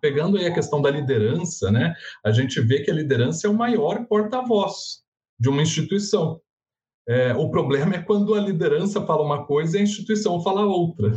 Pegando 0.00 0.36
aí 0.36 0.46
a 0.46 0.54
questão 0.54 0.80
da 0.80 0.90
liderança, 0.90 1.70
né, 1.70 1.94
a 2.24 2.30
gente 2.30 2.60
vê 2.60 2.80
que 2.82 2.90
a 2.90 2.94
liderança 2.94 3.48
é 3.48 3.50
o 3.50 3.56
maior 3.56 4.06
porta-voz 4.06 5.02
de 5.38 5.48
uma 5.48 5.62
instituição. 5.62 6.40
É, 7.08 7.34
o 7.34 7.50
problema 7.50 7.96
é 7.96 8.02
quando 8.02 8.34
a 8.34 8.40
liderança 8.40 9.04
fala 9.04 9.24
uma 9.24 9.44
coisa 9.44 9.76
e 9.76 9.80
a 9.80 9.82
instituição 9.82 10.40
fala 10.42 10.64
outra. 10.64 11.12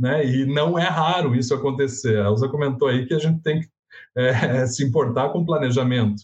Né? 0.00 0.24
E 0.26 0.46
não 0.46 0.78
é 0.78 0.88
raro 0.88 1.36
isso 1.36 1.54
acontecer. 1.54 2.18
A 2.18 2.28
Elza 2.28 2.48
comentou 2.48 2.88
aí 2.88 3.04
que 3.06 3.12
a 3.12 3.18
gente 3.18 3.42
tem 3.42 3.60
que 3.60 3.68
é, 4.16 4.64
se 4.66 4.82
importar 4.82 5.28
com 5.28 5.44
planejamento. 5.44 6.22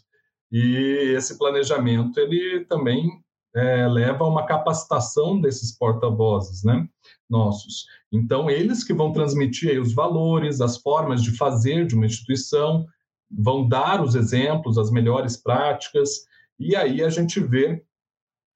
E 0.50 1.12
esse 1.14 1.36
planejamento 1.36 2.18
ele 2.18 2.64
também 2.64 3.06
é, 3.54 3.86
leva 3.86 4.24
a 4.24 4.28
uma 4.28 4.46
capacitação 4.46 5.38
desses 5.38 5.76
porta-vozes, 5.76 6.64
né, 6.64 6.88
nossos. 7.28 7.86
Então 8.10 8.48
eles 8.48 8.82
que 8.82 8.94
vão 8.94 9.12
transmitir 9.12 9.78
os 9.80 9.92
valores, 9.92 10.62
as 10.62 10.78
formas 10.78 11.22
de 11.22 11.36
fazer 11.36 11.86
de 11.86 11.94
uma 11.94 12.06
instituição, 12.06 12.86
vão 13.30 13.68
dar 13.68 14.02
os 14.02 14.14
exemplos, 14.14 14.78
as 14.78 14.90
melhores 14.90 15.36
práticas, 15.36 16.26
e 16.58 16.74
aí 16.74 17.02
a 17.02 17.10
gente 17.10 17.40
vê 17.40 17.82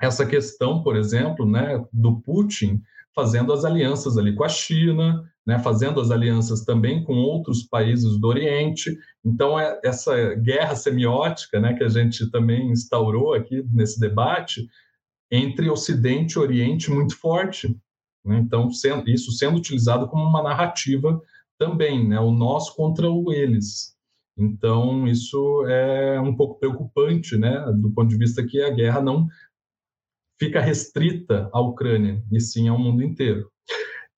essa 0.01 0.25
questão, 0.25 0.83
por 0.83 0.97
exemplo, 0.97 1.45
né, 1.45 1.85
do 1.93 2.21
Putin 2.21 2.81
fazendo 3.15 3.53
as 3.53 3.65
alianças 3.65 4.17
ali 4.17 4.35
com 4.35 4.45
a 4.45 4.49
China, 4.49 5.25
né, 5.47 5.59
fazendo 5.59 6.01
as 6.01 6.11
alianças 6.11 6.65
também 6.65 7.03
com 7.05 7.15
outros 7.15 7.63
países 7.65 8.19
do 8.19 8.29
Oriente. 8.29 8.97
Então, 9.25 9.59
é 9.59 9.81
essa 9.85 10.35
guerra 10.35 10.77
semiótica 10.77 11.59
né, 11.61 11.75
que 11.75 11.85
a 11.85 11.89
gente 11.89 12.31
também 12.31 12.71
instaurou 12.71 13.35
aqui 13.35 13.65
nesse 13.73 13.99
debate 13.99 14.69
entre 15.31 15.71
Ocidente 15.71 16.35
e 16.35 16.39
Oriente 16.39 16.91
muito 16.91 17.17
forte. 17.17 17.77
Né? 18.25 18.39
Então, 18.39 18.71
sendo, 18.71 19.09
isso 19.09 19.33
sendo 19.33 19.59
utilizado 19.59 20.09
como 20.09 20.25
uma 20.25 20.43
narrativa 20.43 21.21
também, 21.59 22.09
né, 22.09 22.19
o 22.19 22.31
nós 22.31 22.71
contra 22.71 23.11
o 23.11 23.33
eles. 23.33 23.95
Então, 24.37 25.07
isso 25.07 25.67
é 25.67 26.19
um 26.21 26.35
pouco 26.35 26.59
preocupante, 26.59 27.37
né, 27.37 27.61
do 27.77 27.91
ponto 27.91 28.09
de 28.09 28.17
vista 28.17 28.43
que 28.43 28.63
a 28.63 28.71
guerra 28.71 29.03
não 29.03 29.29
fica 30.41 30.61
restrita 30.61 31.51
à 31.53 31.61
Ucrânia, 31.61 32.25
e 32.33 32.41
sim 32.41 32.67
ao 32.67 32.79
mundo 32.79 33.03
inteiro. 33.03 33.51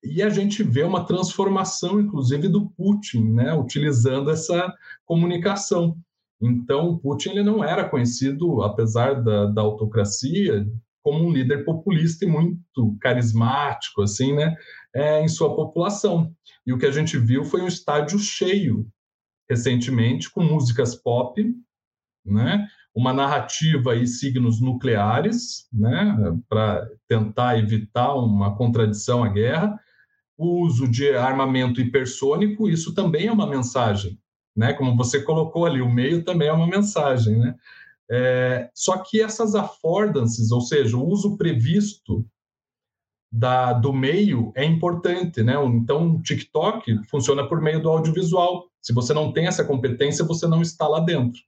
E 0.04 0.22
a 0.22 0.30
gente 0.30 0.62
vê 0.62 0.84
uma 0.84 1.04
transformação, 1.04 2.00
inclusive, 2.00 2.48
do 2.48 2.70
Putin, 2.70 3.32
né, 3.32 3.52
utilizando 3.52 4.30
essa 4.30 4.72
comunicação. 5.04 5.96
Então, 6.40 6.90
o 6.90 6.98
Putin 6.98 7.30
ele 7.30 7.42
não 7.42 7.62
era 7.62 7.88
conhecido, 7.88 8.62
apesar 8.62 9.22
da, 9.22 9.46
da 9.46 9.62
autocracia, 9.62 10.66
como 11.02 11.24
um 11.24 11.32
líder 11.32 11.64
populista 11.64 12.24
e 12.24 12.28
muito 12.28 12.96
carismático, 13.00 14.02
assim, 14.02 14.32
né, 14.32 14.56
é, 14.94 15.22
em 15.22 15.28
sua 15.28 15.54
população. 15.54 16.32
E 16.64 16.72
o 16.72 16.78
que 16.78 16.86
a 16.86 16.90
gente 16.92 17.18
viu 17.18 17.44
foi 17.44 17.60
um 17.60 17.68
estádio 17.68 18.18
cheio 18.18 18.86
recentemente 19.50 20.30
com 20.30 20.42
músicas 20.42 20.94
pop, 20.94 21.44
né? 22.24 22.66
Uma 22.94 23.12
narrativa 23.12 23.96
e 23.96 24.06
signos 24.06 24.60
nucleares, 24.60 25.66
né? 25.72 26.16
Para 26.48 26.88
tentar 27.08 27.58
evitar 27.58 28.14
uma 28.14 28.54
contradição 28.56 29.24
à 29.24 29.28
guerra, 29.28 29.78
o 30.36 30.60
uso 30.60 30.88
de 30.88 31.10
armamento 31.14 31.80
hipersônico, 31.80 32.68
isso 32.68 32.94
também 32.94 33.28
é 33.28 33.32
uma 33.32 33.46
mensagem, 33.46 34.18
né? 34.56 34.72
Como 34.72 34.96
você 34.96 35.22
colocou 35.22 35.64
ali, 35.64 35.80
o 35.80 35.90
meio 35.90 36.24
também 36.24 36.48
é 36.48 36.52
uma 36.52 36.66
mensagem, 36.66 37.38
né? 37.38 37.54
É, 38.10 38.70
só 38.74 38.98
que 38.98 39.22
essas 39.22 39.54
affordances, 39.54 40.50
ou 40.50 40.60
seja, 40.60 40.96
o 40.96 41.06
uso 41.06 41.36
previsto 41.36 42.26
da, 43.32 43.72
do 43.72 43.92
meio 43.92 44.52
é 44.54 44.64
importante, 44.64 45.42
né? 45.42 45.54
Então, 45.64 46.16
o 46.16 46.22
TikTok 46.22 47.08
funciona 47.08 47.48
por 47.48 47.62
meio 47.62 47.80
do 47.80 47.88
audiovisual. 47.88 48.68
Se 48.82 48.92
você 48.92 49.14
não 49.14 49.32
tem 49.32 49.46
essa 49.46 49.64
competência, 49.64 50.24
você 50.24 50.46
não 50.46 50.60
está 50.60 50.86
lá 50.86 51.00
dentro. 51.00 51.40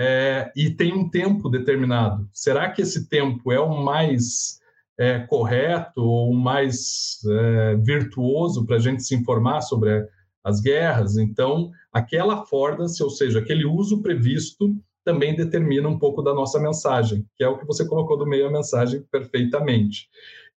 É, 0.00 0.52
e 0.54 0.70
tem 0.70 0.92
um 0.92 1.10
tempo 1.10 1.48
determinado. 1.48 2.28
Será 2.32 2.70
que 2.70 2.82
esse 2.82 3.08
tempo 3.08 3.50
é 3.50 3.58
o 3.58 3.82
mais 3.82 4.60
é, 4.96 5.18
correto 5.18 6.00
ou 6.00 6.30
o 6.30 6.36
mais 6.36 7.18
é, 7.28 7.74
virtuoso 7.74 8.64
para 8.64 8.76
a 8.76 8.78
gente 8.78 9.02
se 9.02 9.16
informar 9.16 9.60
sobre 9.60 10.06
as 10.44 10.60
guerras? 10.60 11.18
Então, 11.18 11.72
aquela 11.92 12.42
affordance, 12.42 13.02
ou 13.02 13.10
seja, 13.10 13.40
aquele 13.40 13.66
uso 13.66 14.00
previsto, 14.00 14.72
também 15.04 15.34
determina 15.34 15.88
um 15.88 15.98
pouco 15.98 16.22
da 16.22 16.32
nossa 16.32 16.60
mensagem, 16.60 17.26
que 17.34 17.42
é 17.42 17.48
o 17.48 17.58
que 17.58 17.66
você 17.66 17.84
colocou 17.84 18.16
do 18.16 18.26
meio 18.26 18.46
a 18.46 18.52
mensagem 18.52 19.02
perfeitamente. 19.10 20.08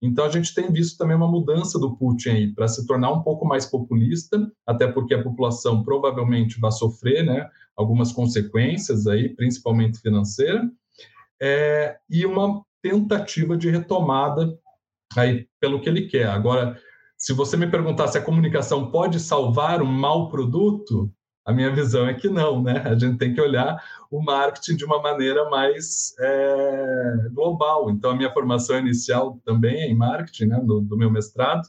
Então 0.02 0.24
a 0.24 0.28
gente 0.30 0.54
tem 0.54 0.70
visto 0.70 0.98
também 0.98 1.16
uma 1.16 1.30
mudança 1.30 1.78
do 1.78 1.96
Putin 1.96 2.30
aí 2.30 2.54
para 2.54 2.68
se 2.68 2.86
tornar 2.86 3.12
um 3.12 3.22
pouco 3.22 3.46
mais 3.46 3.64
populista, 3.64 4.50
até 4.66 4.86
porque 4.86 5.14
a 5.14 5.22
população 5.22 5.82
provavelmente 5.82 6.58
vai 6.58 6.72
sofrer, 6.72 7.24
né, 7.24 7.48
algumas 7.76 8.12
consequências 8.12 9.06
aí, 9.06 9.34
principalmente 9.34 10.00
financeira, 10.00 10.70
é, 11.40 11.96
e 12.08 12.26
uma 12.26 12.62
tentativa 12.82 13.56
de 13.56 13.70
retomada 13.70 14.58
aí 15.16 15.46
pelo 15.58 15.80
que 15.80 15.88
ele 15.88 16.06
quer. 16.06 16.28
Agora, 16.28 16.78
se 17.16 17.32
você 17.32 17.56
me 17.56 17.66
perguntar 17.66 18.08
se 18.08 18.18
a 18.18 18.22
comunicação 18.22 18.90
pode 18.90 19.20
salvar 19.20 19.82
um 19.82 19.86
mau 19.86 20.28
produto, 20.30 21.12
a 21.44 21.52
minha 21.52 21.70
visão 21.74 22.06
é 22.06 22.14
que 22.14 22.28
não, 22.28 22.62
né? 22.62 22.82
A 22.84 22.96
gente 22.96 23.18
tem 23.18 23.34
que 23.34 23.40
olhar 23.40 23.82
o 24.10 24.22
marketing 24.22 24.76
de 24.76 24.84
uma 24.84 25.00
maneira 25.00 25.48
mais 25.48 26.14
é, 26.18 27.28
global. 27.32 27.90
Então, 27.90 28.10
a 28.10 28.16
minha 28.16 28.32
formação 28.32 28.78
inicial 28.78 29.40
também 29.44 29.82
é 29.82 29.88
em 29.88 29.96
marketing, 29.96 30.46
né, 30.46 30.60
do, 30.60 30.80
do 30.80 30.96
meu 30.96 31.10
mestrado, 31.10 31.66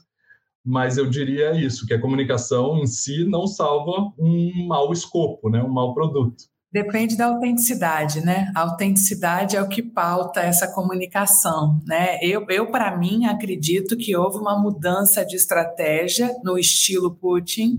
mas 0.64 0.96
eu 0.96 1.08
diria 1.08 1.52
isso, 1.52 1.86
que 1.86 1.94
a 1.94 2.00
comunicação 2.00 2.78
em 2.78 2.86
si 2.86 3.24
não 3.24 3.46
salva 3.46 4.12
um 4.18 4.66
mau 4.66 4.92
escopo, 4.92 5.50
né, 5.50 5.62
um 5.62 5.72
mau 5.72 5.94
produto. 5.94 6.51
Depende 6.72 7.18
da 7.18 7.26
autenticidade, 7.26 8.24
né? 8.24 8.50
A 8.54 8.62
autenticidade 8.62 9.56
é 9.56 9.62
o 9.62 9.68
que 9.68 9.82
pauta 9.82 10.40
essa 10.40 10.66
comunicação, 10.66 11.78
né? 11.86 12.18
Eu, 12.22 12.46
eu 12.48 12.70
para 12.70 12.96
mim, 12.96 13.26
acredito 13.26 13.94
que 13.94 14.16
houve 14.16 14.38
uma 14.38 14.58
mudança 14.58 15.22
de 15.22 15.36
estratégia 15.36 16.34
no 16.42 16.58
estilo 16.58 17.14
Putin 17.14 17.76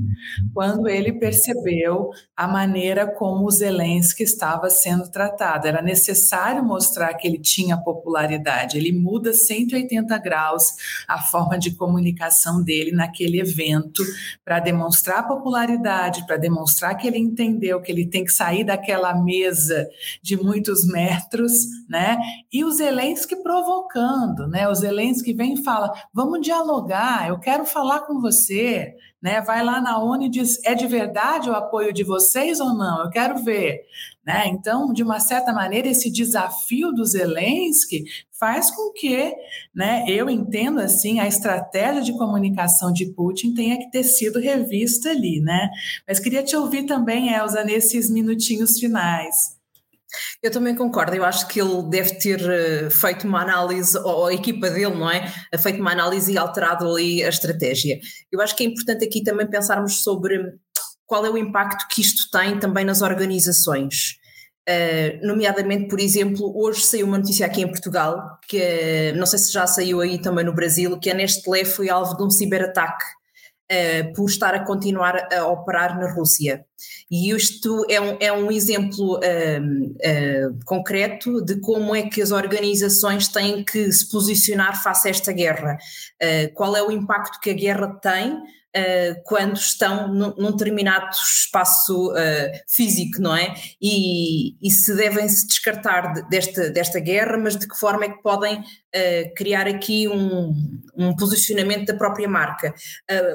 quando 0.53 0.87
ele 0.87 1.11
percebeu 1.11 2.11
a 2.37 2.47
maneira 2.47 3.07
como 3.07 3.47
o 3.47 3.51
Zelensky 3.51 4.21
estava 4.21 4.69
sendo 4.69 5.09
tratado. 5.09 5.67
Era 5.67 5.81
necessário 5.81 6.63
mostrar 6.63 7.15
que 7.15 7.27
ele 7.27 7.39
tinha 7.39 7.75
popularidade. 7.75 8.77
Ele 8.77 8.91
muda 8.91 9.33
180 9.33 10.15
graus 10.19 10.65
a 11.07 11.19
forma 11.19 11.57
de 11.57 11.71
comunicação 11.71 12.61
dele 12.63 12.91
naquele 12.91 13.39
evento 13.39 14.03
para 14.45 14.59
demonstrar 14.59 15.27
popularidade, 15.27 16.27
para 16.27 16.37
demonstrar 16.37 16.95
que 16.95 17.07
ele 17.07 17.17
entendeu 17.17 17.81
que 17.81 17.91
ele 17.91 18.05
tem 18.05 18.23
que 18.23 18.31
sair 18.31 18.63
da 18.63 18.82
aquela 18.83 19.15
mesa 19.15 19.87
de 20.21 20.35
muitos 20.35 20.85
metros, 20.85 21.51
né? 21.89 22.17
E 22.51 22.63
o 22.65 22.69
Zelensky 22.69 23.35
provocando, 23.37 24.47
né? 24.47 24.67
O 24.67 24.75
Zelensky 24.75 25.33
vem 25.33 25.53
e 25.53 25.63
fala: 25.63 25.91
vamos 26.13 26.41
dialogar, 26.41 27.27
eu 27.29 27.39
quero 27.39 27.65
falar 27.65 28.01
com 28.01 28.19
você, 28.19 28.93
né? 29.23 29.39
Vai 29.39 29.63
lá 29.63 29.79
na 29.79 30.03
ONU 30.03 30.25
e 30.25 30.29
diz: 30.29 30.61
é 30.65 30.75
de 30.75 30.85
verdade 30.85 31.49
o 31.49 31.53
apoio 31.53 31.93
de 31.93 32.03
vocês 32.03 32.59
ou 32.59 32.73
não? 32.73 33.05
Eu 33.05 33.09
quero 33.09 33.41
ver. 33.41 33.85
Né? 34.25 34.47
Então, 34.47 34.91
de 34.91 35.01
uma 35.01 35.19
certa 35.19 35.53
maneira, 35.53 35.87
esse 35.87 36.11
desafio 36.11 36.91
do 36.91 37.05
Zelensky 37.05 38.03
faz 38.37 38.69
com 38.69 38.91
que, 38.91 39.33
né, 39.73 40.03
eu 40.07 40.29
entendo 40.29 40.79
assim, 40.79 41.19
a 41.19 41.27
estratégia 41.27 42.01
de 42.01 42.17
comunicação 42.17 42.91
de 42.91 43.05
Putin 43.05 43.53
tenha 43.53 43.77
que 43.77 43.89
ter 43.89 44.03
sido 44.03 44.39
revista 44.39 45.09
ali, 45.09 45.39
né? 45.39 45.69
Mas 46.05 46.19
queria 46.19 46.43
te 46.43 46.55
ouvir 46.55 46.83
também, 46.83 47.33
Elza, 47.33 47.63
nesses 47.63 48.09
minutinhos 48.09 48.77
finais. 48.77 49.62
Eu 50.41 50.51
também 50.51 50.75
concordo, 50.75 51.15
eu 51.15 51.23
acho 51.23 51.47
que 51.47 51.59
ele 51.61 51.83
deve 51.89 52.15
ter 52.15 52.39
eh, 52.41 52.89
feito 52.89 53.27
uma 53.27 53.41
análise, 53.41 53.97
ou 53.97 54.27
a 54.27 54.33
equipa 54.33 54.69
dele, 54.69 54.95
não 54.95 55.09
é? 55.09 55.31
Feito 55.57 55.79
uma 55.79 55.91
análise 55.91 56.31
e 56.31 56.37
alterado 56.37 56.87
ali 56.87 57.23
a 57.23 57.29
estratégia. 57.29 57.99
Eu 58.31 58.41
acho 58.41 58.55
que 58.55 58.63
é 58.63 58.67
importante 58.67 59.05
aqui 59.05 59.23
também 59.23 59.47
pensarmos 59.47 60.03
sobre 60.03 60.53
qual 61.05 61.25
é 61.25 61.29
o 61.29 61.37
impacto 61.37 61.87
que 61.89 62.01
isto 62.01 62.29
tem 62.31 62.59
também 62.59 62.85
nas 62.85 63.01
organizações. 63.01 64.17
Uh, 64.67 65.27
nomeadamente, 65.27 65.89
por 65.89 65.99
exemplo, 65.99 66.53
hoje 66.55 66.81
saiu 66.81 67.05
uma 67.05 67.17
notícia 67.17 67.45
aqui 67.45 67.61
em 67.61 67.67
Portugal, 67.67 68.39
que 68.47 69.11
não 69.15 69.25
sei 69.25 69.37
se 69.37 69.51
já 69.51 69.67
saiu 69.67 69.99
aí 69.99 70.21
também 70.21 70.45
no 70.45 70.53
Brasil, 70.53 70.97
que 70.99 71.09
a 71.09 71.13
Nestlé 71.13 71.65
foi 71.65 71.89
alvo 71.89 72.15
de 72.15 72.23
um 72.23 72.29
ciberataque 72.29 73.03
uh, 73.71 74.13
por 74.13 74.29
estar 74.29 74.53
a 74.53 74.65
continuar 74.65 75.27
a 75.33 75.47
operar 75.47 75.99
na 75.99 76.11
Rússia. 76.11 76.65
E 77.09 77.31
isto 77.31 77.85
é 77.89 77.99
um, 77.99 78.17
é 78.19 78.31
um 78.31 78.51
exemplo 78.51 79.17
uh, 79.17 80.59
concreto 80.65 81.43
de 81.43 81.59
como 81.59 81.95
é 81.95 82.03
que 82.03 82.21
as 82.21 82.31
organizações 82.31 83.27
têm 83.27 83.63
que 83.63 83.91
se 83.91 84.09
posicionar 84.09 84.81
face 84.81 85.07
a 85.07 85.11
esta 85.11 85.31
guerra. 85.31 85.77
qual 86.55 86.75
é 86.75 86.81
o 86.81 86.91
impacto 86.91 87.39
que 87.39 87.49
a 87.49 87.53
guerra 87.53 87.99
tem 88.01 88.41
uh, 88.75 89.21
quando 89.23 89.55
estão 89.55 90.07
num, 90.07 90.51
determinado 90.51 91.09
espaço 91.15 92.11
uh, 92.11 92.51
físico, 92.67 93.21
não 93.21 93.35
é? 93.35 93.53
E, 93.81 94.55
e 94.61 94.71
se 94.71 94.95
devem 94.95 95.27
se 95.29 95.47
descartar 95.47 96.13
de, 96.13 96.29
desta, 96.29 96.69
desta 96.69 96.99
guerra, 96.99 97.37
mas 97.37 97.57
de 97.57 97.67
que 97.67 97.77
forma 97.77 98.05
é 98.05 98.09
que 98.09 98.21
podem 98.21 98.63
uh, 98.95 99.33
criar 99.35 99.67
aqui 99.67 100.07
um, 100.07 100.53
um, 100.97 101.15
posicionamento 101.15 101.87
da 101.87 101.97
própria 101.97 102.27
marca. 102.27 102.73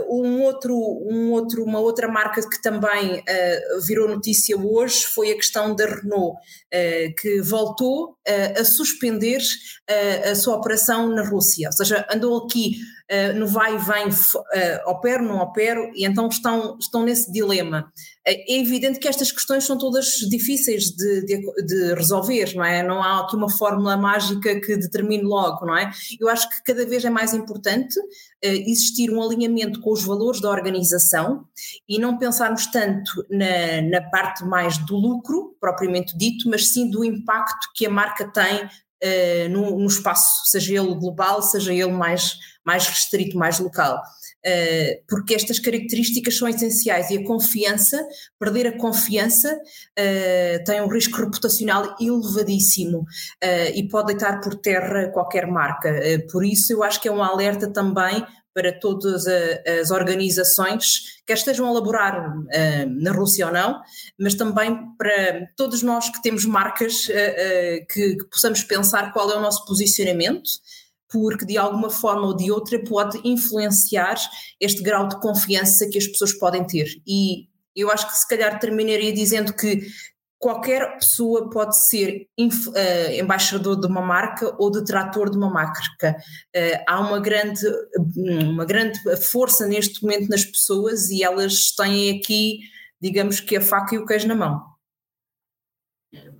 um 0.08 0.42
outro, 0.42 0.74
um 0.74 1.32
outro, 1.32 1.64
uma 1.64 1.80
outra 1.80 2.08
marca 2.08 2.40
que 2.48 2.60
também 2.62 3.22
virou 3.86 4.08
notícia 4.08 4.56
hoje 4.56 5.04
foi 5.06 5.32
a 5.32 5.34
questão 5.34 5.74
da 5.74 5.86
Renault, 5.86 6.38
que 7.20 7.40
voltou 7.42 8.16
a 8.58 8.64
suspender 8.64 9.40
a 10.30 10.34
sua 10.34 10.56
operação 10.56 11.08
na 11.08 11.22
Rússia, 11.22 11.68
ou 11.68 11.72
seja, 11.72 12.06
andou 12.10 12.44
aqui 12.44 12.78
uh, 13.10 13.38
no 13.38 13.46
vai 13.46 13.74
e 13.74 13.78
vem, 13.78 14.08
uh, 14.08 14.90
opero, 14.90 15.24
não 15.24 15.38
opero, 15.38 15.90
e 15.94 16.04
então 16.04 16.28
estão, 16.28 16.76
estão 16.78 17.02
nesse 17.02 17.32
dilema. 17.32 17.90
É 18.26 18.58
evidente 18.58 18.98
que 18.98 19.08
estas 19.08 19.32
questões 19.32 19.64
são 19.64 19.78
todas 19.78 20.06
difíceis 20.28 20.90
de, 20.90 21.24
de, 21.24 21.64
de, 21.64 21.94
resolver, 21.94 22.54
não 22.54 22.64
é? 22.64 22.82
Não 22.82 23.02
há 23.02 23.20
aqui 23.20 23.36
uma 23.36 23.50
fórmula 23.50 23.96
mágica 23.96 24.60
que 24.60 24.76
determine 24.76 25.22
logo, 25.22 25.64
não 25.64 25.76
é? 25.76 25.90
Eu 26.20 26.28
acho 26.28 26.48
que 26.48 26.62
cada 26.62 26.86
vez 26.86 27.04
é 27.04 27.10
mais 27.10 27.32
importante 27.32 27.98
uh, 27.98 28.06
existir 28.42 29.10
um 29.10 29.22
alinhamento 29.22 29.80
com 29.80 29.92
os 29.92 30.04
valores 30.04 30.40
da 30.40 30.50
organização 30.50 31.44
e 31.88 31.98
não 31.98 32.18
pensarmos 32.18 32.66
tanto 32.66 33.10
na, 33.30 33.82
na 33.82 34.10
parte 34.10 34.44
mais 34.44 34.78
do 34.78 34.96
lucro, 34.96 35.56
propriamente 35.60 36.16
dito, 36.16 36.48
mas 36.48 36.68
sim 36.68 36.90
do 36.90 37.04
impacto 37.04 37.68
que 37.74 37.86
a 37.86 37.90
marca 37.90 38.26
tem 38.28 38.68
uh, 39.02 39.48
no, 39.48 39.78
no 39.78 39.86
espaço, 39.86 40.46
seja 40.46 40.74
ele 40.74 40.94
global, 40.94 41.42
seja 41.42 41.72
ele 41.72 41.92
mais, 41.92 42.36
mais 42.64 42.86
restrito, 42.86 43.36
mais 43.36 43.58
local. 43.58 44.02
Uh, 44.46 45.02
porque 45.08 45.34
estas 45.34 45.58
características 45.58 46.36
são 46.36 46.48
essenciais 46.48 47.10
e 47.10 47.18
a 47.18 47.24
confiança, 47.24 48.06
perder 48.38 48.68
a 48.68 48.78
confiança 48.78 49.52
uh, 49.52 50.64
tem 50.64 50.80
um 50.80 50.88
risco 50.88 51.16
reputacional 51.16 51.96
elevadíssimo 52.00 53.04
e 53.74 53.88
pode 53.88 54.08
deitar 54.08 54.40
por 54.40 54.54
terra 54.54 55.08
qualquer 55.08 55.46
marca. 55.46 55.92
por 56.30 56.44
isso, 56.44 56.72
eu 56.72 56.82
acho 56.82 57.00
que 57.00 57.08
é 57.08 57.12
um 57.12 57.22
alerta 57.22 57.72
também 57.72 58.24
para 58.58 58.72
todas 58.72 59.24
as 59.80 59.92
organizações, 59.92 61.20
quer 61.24 61.34
estejam 61.34 61.64
a 61.68 61.70
elaborar 61.70 62.34
na 62.88 63.12
Rússia 63.12 63.46
ou 63.46 63.52
não, 63.52 63.80
mas 64.18 64.34
também 64.34 64.76
para 64.98 65.46
todos 65.56 65.80
nós 65.80 66.10
que 66.10 66.20
temos 66.20 66.44
marcas 66.44 67.06
que, 67.06 68.16
que 68.16 68.24
possamos 68.28 68.64
pensar 68.64 69.12
qual 69.12 69.30
é 69.30 69.36
o 69.36 69.40
nosso 69.40 69.64
posicionamento 69.64 70.50
porque 71.08 71.46
de 71.46 71.56
alguma 71.56 71.88
forma 71.88 72.26
ou 72.26 72.36
de 72.36 72.50
outra 72.50 72.82
pode 72.84 73.20
influenciar 73.24 74.16
este 74.60 74.82
grau 74.82 75.06
de 75.06 75.20
confiança 75.20 75.88
que 75.88 75.98
as 75.98 76.06
pessoas 76.06 76.32
podem 76.32 76.66
ter. 76.66 77.00
E 77.06 77.46
eu 77.76 77.92
acho 77.92 78.08
que 78.08 78.18
se 78.18 78.26
calhar 78.26 78.58
terminaria 78.58 79.12
dizendo 79.12 79.54
que 79.54 79.86
qualquer 80.38 80.98
pessoa 80.98 81.50
pode 81.50 81.76
ser 81.86 82.28
uh, 82.38 83.12
embaixador 83.12 83.78
de 83.80 83.86
uma 83.86 84.00
marca 84.00 84.54
ou 84.58 84.70
detrator 84.70 85.30
de 85.30 85.36
uma 85.36 85.50
marca. 85.50 86.16
Uh, 86.56 86.82
há 86.86 87.00
uma 87.00 87.20
grande, 87.20 87.64
uma 88.06 88.64
grande 88.64 88.98
força 89.16 89.66
neste 89.66 90.02
momento 90.02 90.28
nas 90.28 90.44
pessoas 90.44 91.10
e 91.10 91.22
elas 91.22 91.72
têm 91.72 92.18
aqui, 92.18 92.60
digamos 93.00 93.40
que 93.40 93.56
a 93.56 93.60
faca 93.60 93.94
e 93.94 93.98
o 93.98 94.06
queijo 94.06 94.28
na 94.28 94.36
mão. 94.36 94.77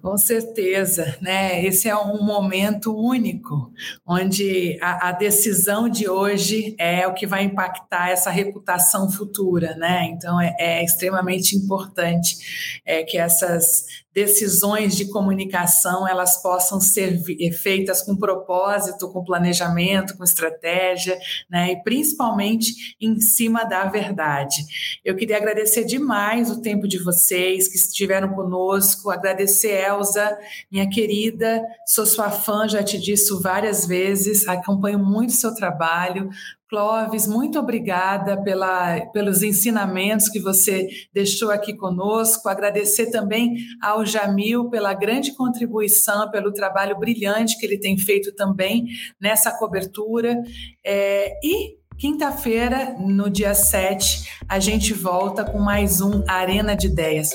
Com 0.01 0.17
certeza, 0.17 1.19
né? 1.21 1.65
Esse 1.65 1.89
é 1.89 1.97
um 1.97 2.23
momento 2.23 2.97
único, 2.97 3.73
onde 4.07 4.79
a, 4.81 5.09
a, 5.09 5.13
decisão 5.13 5.89
de 5.89 6.09
hoje 6.09 6.77
é 6.79 7.07
o 7.07 7.15
que 7.15 7.27
vai 7.27 7.43
impactar 7.43 8.11
essa 8.11 8.31
reputação 8.31 9.11
futura, 9.11 9.75
né? 9.75 10.05
Então 10.05 10.41
é, 10.41 10.55
é 10.59 10.85
extremamente 10.85 11.57
importante 11.57 12.81
é, 12.85 13.03
que 13.03 13.19
essas 13.19 13.87
decisões 14.19 14.97
de 14.97 15.05
comunicação 15.07 16.09
elas 16.09 16.43
possam 16.43 16.81
ser 16.81 17.23
feitas 17.53 18.03
com 18.03 18.17
propósito, 18.17 19.09
com 19.13 19.23
planejamento, 19.23 20.17
com 20.17 20.25
estratégia, 20.25 21.17
né? 21.49 21.71
E 21.71 21.83
principalmente 21.85 22.97
em 23.01 23.21
cima 23.21 23.63
da 23.63 23.85
verdade. 23.85 24.57
Eu 25.05 25.15
queria 25.15 25.37
agradecer 25.37 25.85
demais 25.85 26.51
o 26.51 26.61
tempo 26.61 26.89
de 26.89 26.99
vocês 26.99 27.69
que 27.69 27.77
estiveram 27.77 28.35
conosco, 28.35 29.09
agradecer 29.09 29.85
Elza, 29.87 30.37
minha 30.71 30.89
querida, 30.91 31.63
sou 31.87 32.05
sua 32.05 32.29
fã, 32.29 32.67
já 32.67 32.83
te 32.83 32.99
disse 32.99 33.33
várias 33.41 33.87
vezes, 33.87 34.49
acompanho 34.49 34.99
muito 34.99 35.33
seu 35.33 35.55
trabalho, 35.55 36.29
Clóvis, 36.69 37.27
muito 37.27 37.59
obrigada 37.59 38.43
pela, 38.43 39.01
pelos 39.07 39.43
ensinamentos 39.43 40.29
que 40.29 40.39
você 40.39 40.87
deixou 41.15 41.51
aqui 41.51 41.75
conosco. 41.75 42.47
Agradecer 42.47 43.11
também 43.11 43.57
ao 43.83 44.05
Jamil 44.05 44.69
pela 44.69 44.93
grande 44.93 45.35
contribuição, 45.35 46.31
pelo 46.31 46.53
trabalho 46.53 46.99
brilhante 46.99 47.59
que 47.59 47.65
ele 47.65 47.79
tem 47.79 47.97
feito 47.97 48.35
também 48.35 48.87
nessa 49.19 49.51
cobertura. 49.51 50.37
É, 50.85 51.33
e 51.43 51.79
quinta-feira, 51.97 52.95
no 52.99 53.31
dia 53.31 53.55
7, 53.55 54.29
a 54.47 54.59
gente 54.59 54.93
volta 54.93 55.45
com 55.45 55.59
mais 55.59 56.03
um 56.03 56.23
Arena 56.29 56.77
de 56.77 56.89
Ideias. 56.89 57.31